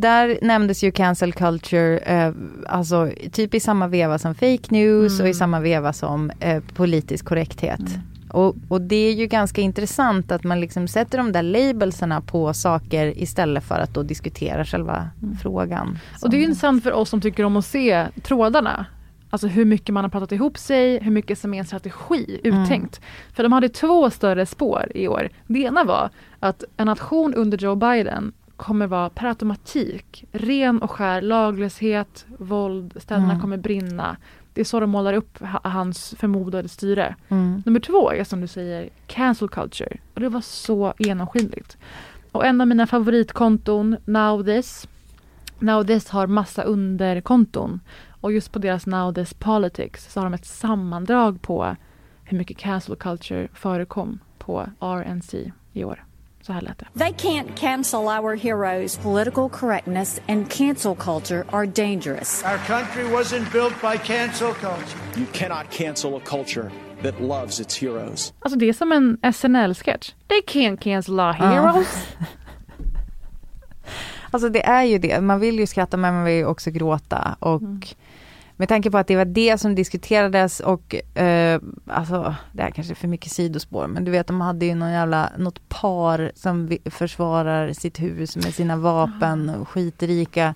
Där 0.00 0.38
nämndes 0.42 0.84
ju 0.84 0.90
cancel 0.90 1.32
culture, 1.32 1.98
eh, 1.98 2.32
alltså 2.66 3.10
typ 3.32 3.54
i 3.54 3.60
samma 3.60 3.86
veva 3.88 4.18
som 4.18 4.34
fake 4.34 4.66
news 4.68 5.12
Mm. 5.12 5.22
och 5.24 5.28
i 5.28 5.34
samma 5.34 5.60
veva 5.60 5.92
som 5.92 6.30
eh, 6.40 6.62
politisk 6.74 7.24
korrekthet. 7.24 7.80
Mm. 7.80 8.00
Och, 8.30 8.56
och 8.68 8.80
det 8.80 8.96
är 8.96 9.12
ju 9.12 9.26
ganska 9.26 9.60
intressant 9.60 10.32
att 10.32 10.44
man 10.44 10.60
liksom 10.60 10.88
sätter 10.88 11.18
de 11.18 11.32
där 11.32 11.42
labelsarna 11.42 12.20
på 12.20 12.54
saker 12.54 13.18
istället 13.18 13.64
för 13.64 13.78
att 13.78 13.94
då 13.94 14.02
diskutera 14.02 14.64
själva 14.64 15.08
Mm. 15.22 15.36
frågan. 15.36 15.98
Och 16.22 16.30
det 16.30 16.36
är 16.36 16.38
ju 16.38 16.44
intressant 16.44 16.82
för 16.82 16.92
oss 16.92 17.08
som 17.08 17.20
tycker 17.20 17.44
om 17.44 17.56
att 17.56 17.64
se 17.66 18.06
trådarna. 18.22 18.86
Alltså 19.30 19.46
hur 19.46 19.64
mycket 19.64 19.94
man 19.94 20.04
har 20.04 20.08
pratat 20.10 20.32
ihop 20.32 20.58
sig, 20.58 20.98
hur 21.02 21.10
mycket 21.10 21.38
som 21.38 21.54
är 21.54 21.58
en 21.58 21.64
strategi 21.66 22.40
Mm. 22.44 22.62
uttänkt. 22.62 23.00
För 23.32 23.42
de 23.42 23.52
hade 23.52 23.68
två 23.68 24.10
större 24.10 24.46
spår 24.46 24.92
i 24.94 25.08
år. 25.08 25.28
Det 25.46 25.58
ena 25.58 25.84
var 25.84 26.10
att 26.40 26.64
en 26.76 26.86
nation 26.86 27.34
under 27.34 27.58
Joe 27.58 27.74
Biden 27.74 28.32
kommer 28.58 28.86
vara 28.86 29.10
per 29.10 29.26
automatik 29.26 30.24
ren 30.32 30.82
och 30.82 30.90
skär 30.90 31.20
laglöshet, 31.22 32.26
våld, 32.38 32.94
städerna 33.02 33.24
Mm. 33.30 33.40
kommer 33.40 33.56
brinna. 33.56 34.16
Det 34.52 34.60
är 34.60 34.64
så 34.64 34.80
de 34.80 34.90
målar 34.90 35.12
upp 35.12 35.38
ha- 35.40 35.60
hans 35.64 36.14
förmodade 36.18 36.68
styre. 36.68 37.14
Mm. 37.28 37.62
Nummer 37.66 37.80
två 37.80 38.10
är 38.12 38.24
som 38.24 38.40
du 38.40 38.46
säger 38.46 38.88
cancel 39.06 39.48
culture. 39.48 39.96
Och 40.14 40.20
det 40.20 40.28
var 40.28 40.40
så 40.40 40.94
genomskinligt. 40.98 41.78
Och 42.32 42.46
en 42.46 42.60
av 42.60 42.66
mina 42.68 42.86
favoritkonton, 42.86 43.96
Now 44.04 44.44
This. 44.44 44.88
Now 45.58 45.84
This 45.84 46.08
har 46.10 46.26
massa 46.26 46.62
underkonton. 46.62 47.80
Och 48.20 48.32
just 48.32 48.52
på 48.52 48.58
deras 48.58 48.86
Now 48.86 49.12
This 49.14 49.34
Politics 49.34 50.12
så 50.12 50.20
har 50.20 50.24
de 50.26 50.34
ett 50.34 50.46
sammandrag 50.46 51.42
på 51.42 51.76
hur 52.24 52.38
mycket 52.38 52.58
cancel 52.58 52.96
culture 52.96 53.48
förekom 53.54 54.18
på 54.38 54.66
RNC 54.80 55.52
i 55.72 55.84
år. 55.84 56.04
Så 56.48 56.54
här 56.54 56.60
lät 56.60 56.78
det. 56.78 56.86
They 56.98 57.12
can't 57.12 57.56
cancel 57.56 58.00
our 58.00 58.36
heroes. 58.36 58.98
Political 58.98 59.48
correctness 59.50 60.20
and 60.28 60.50
cancel 60.52 60.96
culture 60.96 61.44
are 61.50 61.66
dangerous. 61.66 62.44
Our 62.44 62.58
country 62.58 63.02
wasn't 63.04 63.52
built 63.52 63.74
by 63.80 63.98
cancel 63.98 64.52
culture. 64.54 64.98
You 65.16 65.26
cannot 65.32 65.70
cancel 65.70 66.16
a 66.16 66.20
culture 66.24 66.70
that 67.02 67.20
loves 67.20 67.60
its 67.60 67.80
heroes. 67.80 68.32
Alltså 68.40 68.58
det 68.58 68.68
är 68.68 68.72
som 68.72 68.92
en 68.92 69.18
SNL-sketch. 69.32 70.14
They 70.28 70.40
can't 70.46 70.76
cancel 70.76 71.20
our 71.20 71.32
heroes. 71.32 71.88
Alltså 74.30 74.48
det 74.48 74.66
är 74.66 74.82
ju 74.82 74.98
det, 74.98 75.20
man 75.20 75.40
vill 75.40 75.58
ju 75.58 75.66
skratta 75.66 75.96
men 75.96 76.14
man 76.14 76.24
vill 76.24 76.34
ju 76.34 76.44
också 76.46 76.70
gråta 76.70 77.36
och 77.40 77.62
Mm. 77.62 77.80
Med 78.60 78.68
tanke 78.68 78.90
på 78.90 78.98
att 78.98 79.06
det 79.06 79.16
var 79.16 79.24
det 79.24 79.58
som 79.60 79.74
diskuterades 79.74 80.60
och 80.60 80.94
eh, 81.18 81.60
alltså 81.86 82.34
det 82.52 82.62
här 82.62 82.70
kanske 82.70 82.92
är 82.92 82.94
för 82.94 83.08
mycket 83.08 83.32
sidospår 83.32 83.86
men 83.86 84.04
du 84.04 84.10
vet 84.10 84.26
de 84.26 84.40
hade 84.40 84.66
ju 84.66 84.74
någon 84.74 84.90
jävla, 84.92 85.30
något 85.38 85.68
par 85.68 86.32
som 86.34 86.78
försvarar 86.84 87.72
sitt 87.72 88.00
hus 88.00 88.36
med 88.36 88.54
sina 88.54 88.76
vapen 88.76 89.50
och 89.50 89.68
skitrika. 89.68 90.54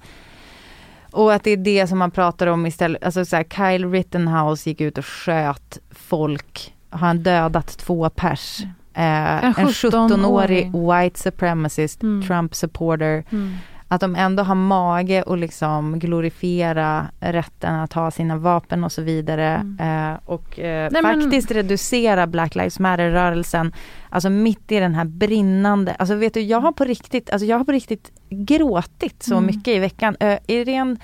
Och 1.11 1.33
att 1.35 1.45
det 1.45 1.51
är 1.51 1.57
det 1.57 1.87
som 1.87 1.99
man 1.99 2.11
pratar 2.11 2.47
om 2.47 2.67
istället, 2.67 3.05
alltså 3.05 3.25
så 3.25 3.37
här, 3.37 3.45
Kyle 3.45 3.91
Rittenhouse 3.91 4.71
gick 4.71 4.81
ut 4.81 4.99
och 4.99 5.07
sköt 5.07 5.79
folk, 5.91 6.75
har 6.91 6.99
han 7.07 7.23
dödat 7.23 7.67
två 7.79 8.11
pers. 8.11 8.61
Eh, 8.95 9.45
en 9.45 9.55
17-årig 9.55 10.73
white 10.73 11.21
supremacist, 11.21 12.03
Mm. 12.03 12.27
Trump 12.27 12.55
supporter. 12.55 13.25
Mm. 13.31 13.55
Att 13.93 14.01
de 14.01 14.17
ändå 14.17 14.43
har 14.43 14.55
mage 14.55 15.23
och 15.23 15.37
liksom 15.39 15.99
glorifiera 15.99 17.07
rätten 17.21 17.75
att 17.75 17.93
ha 17.93 18.11
sina 18.11 18.37
vapen 18.37 18.85
och 18.85 18.93
så 18.93 19.03
vidare. 19.03 19.55
Eh, 19.81 20.29
och 20.31 20.59
eh, 20.59 20.89
Nej, 20.93 21.03
men- 21.03 21.23
faktiskt 21.23 21.51
reducera 21.51 22.27
Black 22.27 22.55
Lives 22.55 22.79
Matter-rörelsen. 22.79 23.73
Alltså 24.11 24.31
mitt 24.31 24.73
i 24.73 24.79
den 24.81 24.95
här 24.95 25.05
brinnande, 25.05 25.95
alltså 25.95 26.15
vet 26.15 26.35
du 26.35 26.41
jag 26.41 26.61
har 26.61 26.73
på 26.73 26.85
riktigt, 26.85 27.31
alltså 27.31 27.47
jag 27.47 27.59
har 27.59 27.65
på 27.65 27.73
riktigt 27.73 28.13
gråtit 28.31 29.23
så 29.23 29.35
Mm. 29.35 29.47
mycket 29.47 29.69
i 29.75 29.79
veckan. 29.79 30.17
Eh, 30.21 30.39
I 30.47 30.65
ren 30.65 30.99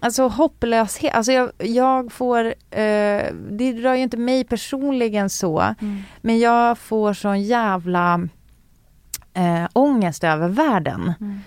Alltså 0.00 0.28
hopplöshet, 0.28 1.14
alltså 1.14 1.32
jag, 1.32 1.50
jag 1.58 2.12
får, 2.12 2.44
eh, 2.46 3.24
det 3.50 3.72
rör 3.82 3.94
ju 3.94 4.02
inte 4.02 4.16
mig 4.16 4.44
personligen 4.44 5.30
så, 5.30 5.60
Mm. 5.60 6.02
men 6.20 6.38
jag 6.38 6.78
får 6.78 7.12
sån 7.12 7.42
jävla 7.42 8.28
eh, 9.34 9.68
ångest 9.72 10.24
över 10.24 10.48
världen. 10.48 11.12
Mm. 11.20 11.40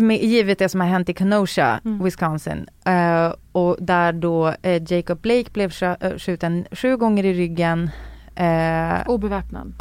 Med, 0.00 0.16
givet 0.22 0.58
det 0.58 0.68
som 0.68 0.80
har 0.80 0.88
hänt 0.88 1.08
i 1.08 1.14
Kenosha, 1.14 1.80
Mm. 1.84 2.04
Wisconsin. 2.04 2.66
Eh, 2.84 3.32
och 3.52 3.76
där 3.80 4.12
då 4.12 4.54
eh, 4.62 4.82
Jacob 4.92 5.20
Blake 5.20 5.50
blev 5.52 5.72
eh, 5.82 6.16
skjuten 6.18 6.66
sju 6.72 6.96
gånger 6.96 7.24
i 7.24 7.32
ryggen. 7.34 7.90
Eh, 8.34 9.08
Obeväpnad. 9.08 9.72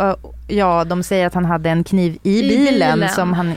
ja, 0.48 0.84
de 0.84 1.04
säger 1.04 1.28
att 1.28 1.34
han 1.34 1.46
hade 1.46 1.70
en 1.70 1.84
kniv 1.84 2.18
i, 2.24 2.40
I 2.40 2.50
bilen, 2.50 2.94
bilen. 3.00 3.10
som 3.10 3.34
han 3.34 3.54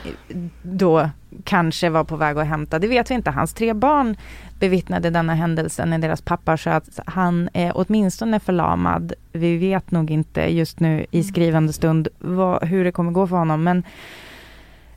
då 0.61 1.09
kanske 1.43 1.89
var 1.89 2.03
på 2.03 2.15
väg 2.15 2.37
att 2.37 2.47
hämta. 2.47 2.79
Det 2.79 2.87
vet 2.87 3.11
vi 3.11 3.15
inte. 3.15 3.31
Hans 3.31 3.53
tre 3.53 3.73
barn 3.73 4.15
bevittnade 4.59 5.09
denna 5.09 5.33
händelse 5.35 5.85
när 5.85 5.97
deras 5.97 6.21
pappa 6.21 6.57
sköt. 6.57 6.99
Han 7.05 7.49
är 7.53 7.71
åtminstone 7.75 8.39
förlamad. 8.39 9.13
Vi 9.31 9.57
vet 9.57 9.91
nog 9.91 10.11
inte 10.11 10.41
just 10.41 10.79
nu 10.79 11.05
i 11.11 11.23
skrivande 11.23 11.73
stund 11.73 12.07
vad, 12.19 12.63
hur 12.63 12.83
det 12.83 12.91
kommer 12.91 13.11
gå 13.11 13.27
för 13.27 13.35
honom. 13.35 13.63
Men 13.63 13.83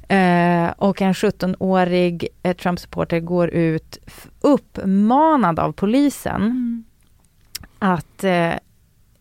Eh, 0.08 0.70
och 0.76 1.02
en 1.02 1.12
17-årig 1.12 2.28
eh, 2.42 2.56
Trump-supporter 2.56 3.20
går 3.20 3.48
ut 3.48 3.98
uppmanad 4.40 5.58
av 5.58 5.72
polisen 5.72 6.42
Mm. 6.42 6.84
att 7.78 8.24
eh, 8.24 8.54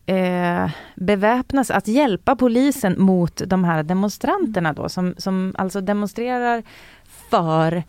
eh, 0.06 0.70
beväpnas, 0.94 1.70
att 1.70 1.88
hjälpa 1.88 2.36
polisen 2.36 3.02
mot 3.02 3.42
de 3.46 3.64
här 3.64 3.82
demonstranterna 3.82 4.72
då 4.72 4.88
som, 4.88 5.14
som 5.18 5.54
alltså 5.58 5.80
demonstrerar 5.80 6.62
för 7.30 7.82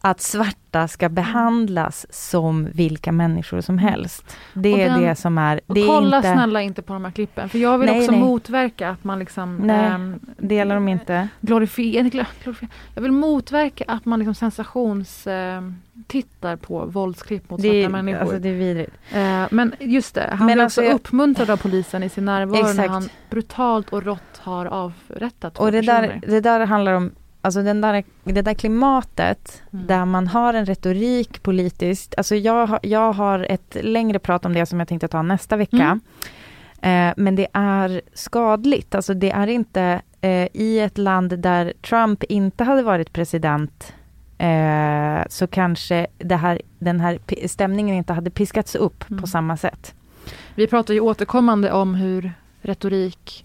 att 0.00 0.20
svarta 0.20 0.88
ska 0.88 1.08
behandlas 1.08 2.06
som 2.10 2.68
vilka 2.74 3.12
människor 3.12 3.60
som 3.60 3.78
helst. 3.78 4.36
Det 4.54 4.72
Och 4.72 4.78
är 4.78 4.88
den- 4.88 5.02
det 5.02 5.14
som 5.16 5.38
är... 5.38 5.60
Och 5.66 5.74
Det 5.74 5.80
är 5.80 5.86
kolla 5.86 6.16
inte, 6.16 6.32
snälla 6.32 6.62
inte 6.62 6.82
på 6.82 6.92
de 6.92 7.04
här 7.04 7.12
klippen. 7.12 7.48
För 7.48 7.58
jag 7.58 7.78
vill 7.78 7.90
Nej, 7.90 8.00
också 8.00 8.10
nej. 8.12 8.20
motverka 8.20 8.90
att 8.90 9.04
man 9.04 9.18
liksom 9.18 9.56
Nej, 9.56 9.86
ehm, 9.86 10.20
delar 10.38 10.74
de 10.74 10.88
inte. 10.88 11.28
glorifierar. 11.40 12.26
Jag 12.94 13.02
vill 13.02 13.12
motverka 13.12 13.84
att 13.88 14.04
man 14.04 14.18
liksom 14.18 14.34
sensations... 14.34 15.26
ehm, 15.26 15.76
tittar 16.06 16.56
på 16.56 16.84
våldsklipp 16.86 17.50
mot 17.50 17.64
är- 17.64 17.82
svarta 17.82 17.92
människor. 17.92 18.20
alltså, 18.20 18.38
det 18.38 18.48
är 18.48 18.52
vidrigt. 18.54 18.92
Eh, 19.12 19.44
men 19.50 19.74
just 19.80 20.14
det, 20.14 20.26
han 20.30 20.46
Men 20.46 20.54
blir 20.56 20.64
alltså 20.64 20.80
också 20.80 20.88
jag- 20.88 20.94
uppmuntrad 20.94 21.50
av 21.50 21.56
polisen 21.56 22.02
i 22.02 22.08
sin 22.08 22.24
närvaro 22.24 22.62
när 22.62 22.70
Exakt. 22.70 22.88
han 22.90 23.08
brutalt 23.30 23.92
och 23.92 24.02
rått 24.02 24.38
har 24.38 24.66
avrättat 24.66 25.54
två 25.54 25.62
Och 25.64 25.72
det 25.72 25.80
där, 25.80 26.02
personer. 26.08 26.20
det 26.26 26.40
där 26.40 26.66
handlar 26.66 26.92
om, 26.92 27.10
alltså 27.46 27.62
den 27.62 27.80
där, 27.80 28.04
det 28.24 28.42
där 28.42 28.54
klimatet 28.54 29.62
Mm. 29.72 29.86
där 29.86 30.04
man 30.04 30.26
har 30.26 30.54
en 30.54 30.66
retorik 30.66 31.42
politiskt. 31.42 32.14
Alltså 32.16 32.34
jag, 32.34 32.66
har- 32.66 32.80
jag 32.82 33.12
har 33.12 33.46
ett 33.50 33.76
längre 33.80 34.18
prat 34.18 34.44
om 34.44 34.52
det 34.54 34.66
som 34.66 34.78
jag 34.78 34.88
tänkte 34.88 35.08
ta 35.08 35.22
nästa 35.22 35.56
vecka. 35.56 36.00
Mm. 36.82 37.08
Eh, 37.08 37.14
men 37.16 37.36
det 37.36 37.46
är 37.52 38.00
skadligt. 38.14 38.94
Alltså 38.94 39.14
det 39.14 39.30
är 39.30 39.46
inte 39.46 40.00
eh, 40.20 40.48
i 40.52 40.78
ett 40.80 40.98
land 40.98 41.38
där 41.38 41.72
Trump 41.82 42.22
inte 42.24 42.64
hade 42.64 42.82
varit 42.82 43.12
president 43.12 43.92
eh, 44.38 45.26
så 45.28 45.46
kanske 45.46 46.06
här, 46.30 46.60
den 46.78 47.00
här 47.00 47.18
stämningen 47.46 47.96
inte 47.96 48.12
hade 48.12 48.30
piskats 48.30 48.74
upp 48.74 49.10
Mm. 49.10 49.20
på 49.20 49.26
samma 49.26 49.56
sätt. 49.56 49.94
Vi 50.54 50.66
pratar 50.66 50.94
ju 50.94 51.00
återkommande 51.00 51.72
om 51.72 51.94
hur 51.94 52.32
retorik 52.62 53.44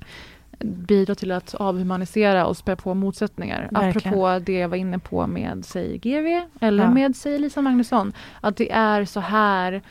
bidrar 0.63 1.15
till 1.15 1.31
att 1.31 1.55
avhumanisera 1.55 2.45
och 2.45 2.57
spä 2.57 2.75
på 2.75 2.93
motsättningar. 2.93 3.69
Verkligen. 3.71 4.13
Apropå 4.13 4.45
det 4.45 4.53
jag 4.59 4.69
var 4.69 4.77
inne 4.77 4.99
på 4.99 5.27
med, 5.27 5.65
säg 5.65 5.97
GV 5.97 6.41
eller 6.61 6.83
Ja. 6.83 6.89
med, 6.91 7.15
säg 7.15 7.39
Lisa 7.39 7.61
Magnusson. 7.61 8.13
Att 8.41 8.57
det 8.57 8.71
är 8.71 9.05
så 9.05 9.19
här 9.19 9.81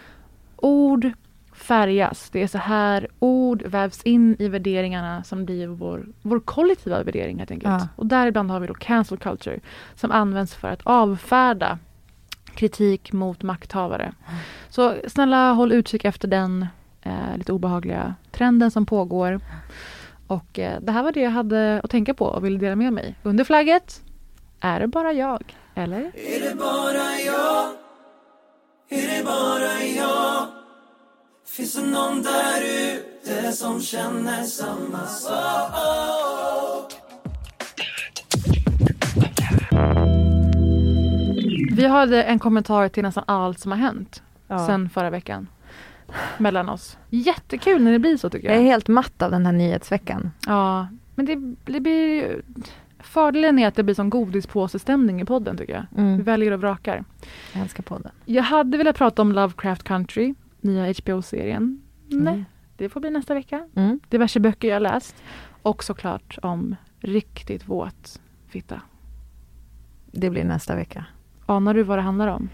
ord 0.57 1.11
färgas. 1.53 2.31
Det 2.31 2.43
är 2.43 2.47
så 2.47 2.59
här 2.59 3.09
ord 3.19 3.63
vävs 3.63 4.03
in 4.03 4.37
i 4.39 4.49
värderingarna 4.49 5.25
som 5.25 5.45
blir 5.45 5.67
vår, 5.67 6.07
vår 6.23 6.41
kollektiva 6.41 7.03
värdering 7.03 7.39
helt 7.39 7.51
enkelt. 7.51 7.73
Ja. 7.83 7.89
Och 7.97 8.07
däribland 8.07 8.51
har 8.51 8.61
vi 8.61 8.67
då 8.67 8.75
cancel 8.75 9.19
culture 9.19 9.61
som 9.95 10.11
används 10.11 10.55
för 10.55 10.69
att 10.69 10.81
avfärda 10.85 11.79
kritik 12.55 13.13
mot 13.13 13.43
makthavare. 13.43 14.13
Så 14.69 14.95
snälla 15.09 15.53
håll 15.53 15.73
utkik 15.73 16.05
efter 16.05 16.29
den 16.29 16.67
eh, 17.03 17.37
lite 17.37 17.53
obehagliga 17.53 18.15
trenden 18.31 18.71
som 18.71 18.87
pågår. 18.87 19.41
Och 20.31 20.59
eh, 20.59 20.81
det 20.81 20.93
här 20.93 21.03
var 21.03 21.13
det 21.13 21.21
jag 21.21 21.31
hade 21.31 21.81
att 21.85 21.91
tänka 21.91 22.15
på 22.15 22.25
och 22.25 22.45
ville 22.45 22.59
dela 22.59 22.77
med 22.77 22.93
mig. 22.93 23.15
Under 23.23 23.45
flagget, 23.45 24.03
är 24.61 24.81
det 24.81 24.87
bara 24.87 25.13
jag? 25.13 25.57
Eller? 25.75 25.99
Är 26.15 26.41
det 26.49 26.55
bara 26.55 27.19
jag? 27.27 27.67
Är 28.89 29.19
det 29.19 29.25
bara 29.25 29.85
jag? 29.97 30.47
Finns 31.47 31.75
det 31.75 31.87
någon 31.87 32.23
där 32.23 32.63
ute 32.63 33.53
som 33.53 33.81
känner 33.81 34.43
samma 34.43 35.07
sak? 35.07 36.93
Vi 41.77 41.87
hade 41.87 42.23
en 42.23 42.39
kommentar 42.39 42.89
till 42.89 43.03
nästan 43.03 43.25
allt 43.27 43.59
som 43.61 43.71
har 43.73 43.79
hänt 43.79 44.23
Ja. 44.49 44.67
sen 44.67 44.91
förra 44.91 45.11
veckan. 45.11 45.49
Mellan 46.39 46.69
oss. 46.69 46.99
Jättekul 47.11 47.83
när 47.83 47.93
det 47.93 47.99
blir 47.99 48.17
så 48.17 48.31
tycker 48.31 48.49
Jag 48.49 48.57
jag. 48.57 48.63
är 48.63 48.67
helt 48.67 48.89
matt 48.89 49.23
av 49.23 49.31
den 49.31 49.47
här 49.47 49.53
nyhetsveckan. 49.53 50.31
Ja, 50.47 50.89
men 51.15 51.27
det, 51.27 51.55
det 51.73 51.81
blir 51.81 52.15
ju... 52.15 52.43
Fördelen 52.99 53.59
är 53.59 53.69
att 53.69 53.75
det 53.75 53.83
blir 53.83 53.95
som 53.95 54.11
godispåsestämning 54.11 55.21
i 55.21 55.25
podden 55.25 55.57
tycker 55.57 55.73
jag. 55.73 55.87
Mm. 55.97 56.17
Vi 56.17 56.23
väljer 56.23 56.53
och 56.53 56.61
vrakar. 56.61 57.05
Jag 57.53 57.63
älskar 57.63 57.83
podden. 57.83 58.13
Jag 58.25 58.43
hade 58.43 58.79
velat 58.79 58.97
prata 58.97 59.23
om 59.23 59.33
Lovecraft 59.33 59.83
Country, 59.83 60.35
nya 60.61 60.93
HBO-serien. 60.93 61.81
Nej, 62.09 62.33
Mm. 62.35 62.45
det 62.77 62.89
får 62.89 63.01
bli 63.01 63.11
nästa 63.11 63.35
vecka. 63.35 63.69
Mm. 63.75 64.01
Diverse 64.09 64.41
böcker 64.41 64.69
jag 64.69 64.83
läst. 64.83 65.17
Och 65.63 65.85
såklart 65.85 66.39
om 66.43 66.77
riktigt 66.99 67.69
våt 67.69 68.21
fitta. 68.49 68.81
Det 70.13 70.31
blir 70.31 70.45
nästa 70.45 70.77
vecka. 70.77 71.05
Anar 71.47 71.75
du 71.75 71.83
vad 71.83 71.99
det 71.99 72.03
handlar 72.03 72.29
om? 72.29 72.49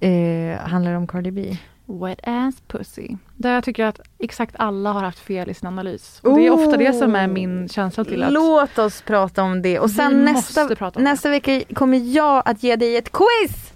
Eh, 0.00 0.58
handlar 0.58 0.90
det 0.90 0.96
om 0.96 1.06
Cardi 1.06 1.30
B? 1.30 1.56
Wet 1.90 2.20
ass 2.22 2.54
pussy. 2.66 3.08
Där 3.36 3.54
jag 3.54 3.64
tycker 3.64 3.84
att 3.84 4.00
exakt 4.18 4.54
alla 4.58 4.92
har 4.92 5.02
haft 5.02 5.18
fel 5.18 5.50
i 5.50 5.54
sin 5.54 5.68
analys. 5.68 6.20
Och 6.22 6.38
det 6.38 6.46
är 6.46 6.50
ofta 6.50 6.76
det 6.76 6.92
som 6.92 7.14
är 7.14 7.26
min 7.26 7.68
känsla 7.68 8.04
till 8.04 8.22
att 8.22 8.32
Låt 8.32 8.78
oss 8.78 9.02
prata 9.02 9.42
om 9.42 9.62
det. 9.62 9.78
Och 9.80 9.90
sen 9.90 10.24
nästa, 10.24 10.68
nästa 10.96 11.30
vecka 11.30 11.62
kommer 11.74 11.98
jag 11.98 12.42
att 12.44 12.62
ge 12.62 12.76
dig 12.76 12.96
ett 12.96 13.12
quiz! 13.12 13.72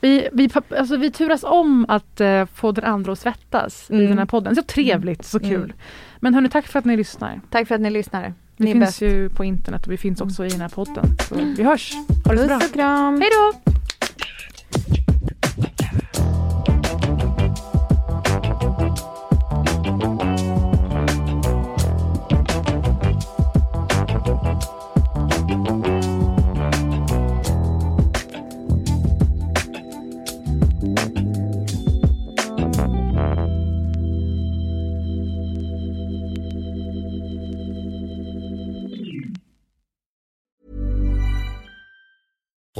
vi, 0.00 0.28
vi, 0.32 0.50
alltså 0.78 0.96
vi 0.96 1.10
turas 1.10 1.44
om 1.44 1.86
att 1.88 2.20
eh, 2.20 2.46
få 2.46 2.72
den 2.72 2.84
andra 2.84 3.12
att 3.12 3.18
svettas 3.18 3.90
i 3.90 3.94
Mm. 3.94 4.06
den 4.08 4.18
här 4.18 4.26
podden. 4.26 4.56
Så 4.56 4.62
trevligt, 4.62 5.24
så 5.24 5.40
kul. 5.40 5.54
Mm. 5.64 5.72
Men 6.20 6.34
hörni, 6.34 6.48
tack 6.48 6.66
för 6.66 6.78
att 6.78 6.84
ni 6.84 6.96
lyssnar. 6.96 7.40
Tack 7.50 7.68
för 7.68 7.74
att 7.74 7.80
ni 7.80 7.90
lyssnar. 7.90 8.34
Vi 8.56 8.64
Ni 8.64 8.72
finns 8.72 8.84
bäst. 8.84 9.00
ju 9.00 9.28
på 9.28 9.44
internet 9.44 9.86
och 9.86 9.92
vi 9.92 9.96
finns 9.96 10.20
också 10.20 10.44
i 10.44 10.48
den 10.48 10.60
här 10.60 10.68
podden. 10.68 11.04
Så 11.28 11.34
vi 11.34 11.62
hörs. 11.62 11.92
Ha 12.24 12.32
det 12.32 12.38
så 12.38 12.46
bra. 12.46 12.58
Puss 12.58 12.68
och 12.68 12.74
kram. 12.74 13.20
Hej 13.20 13.30
då! 13.32 13.72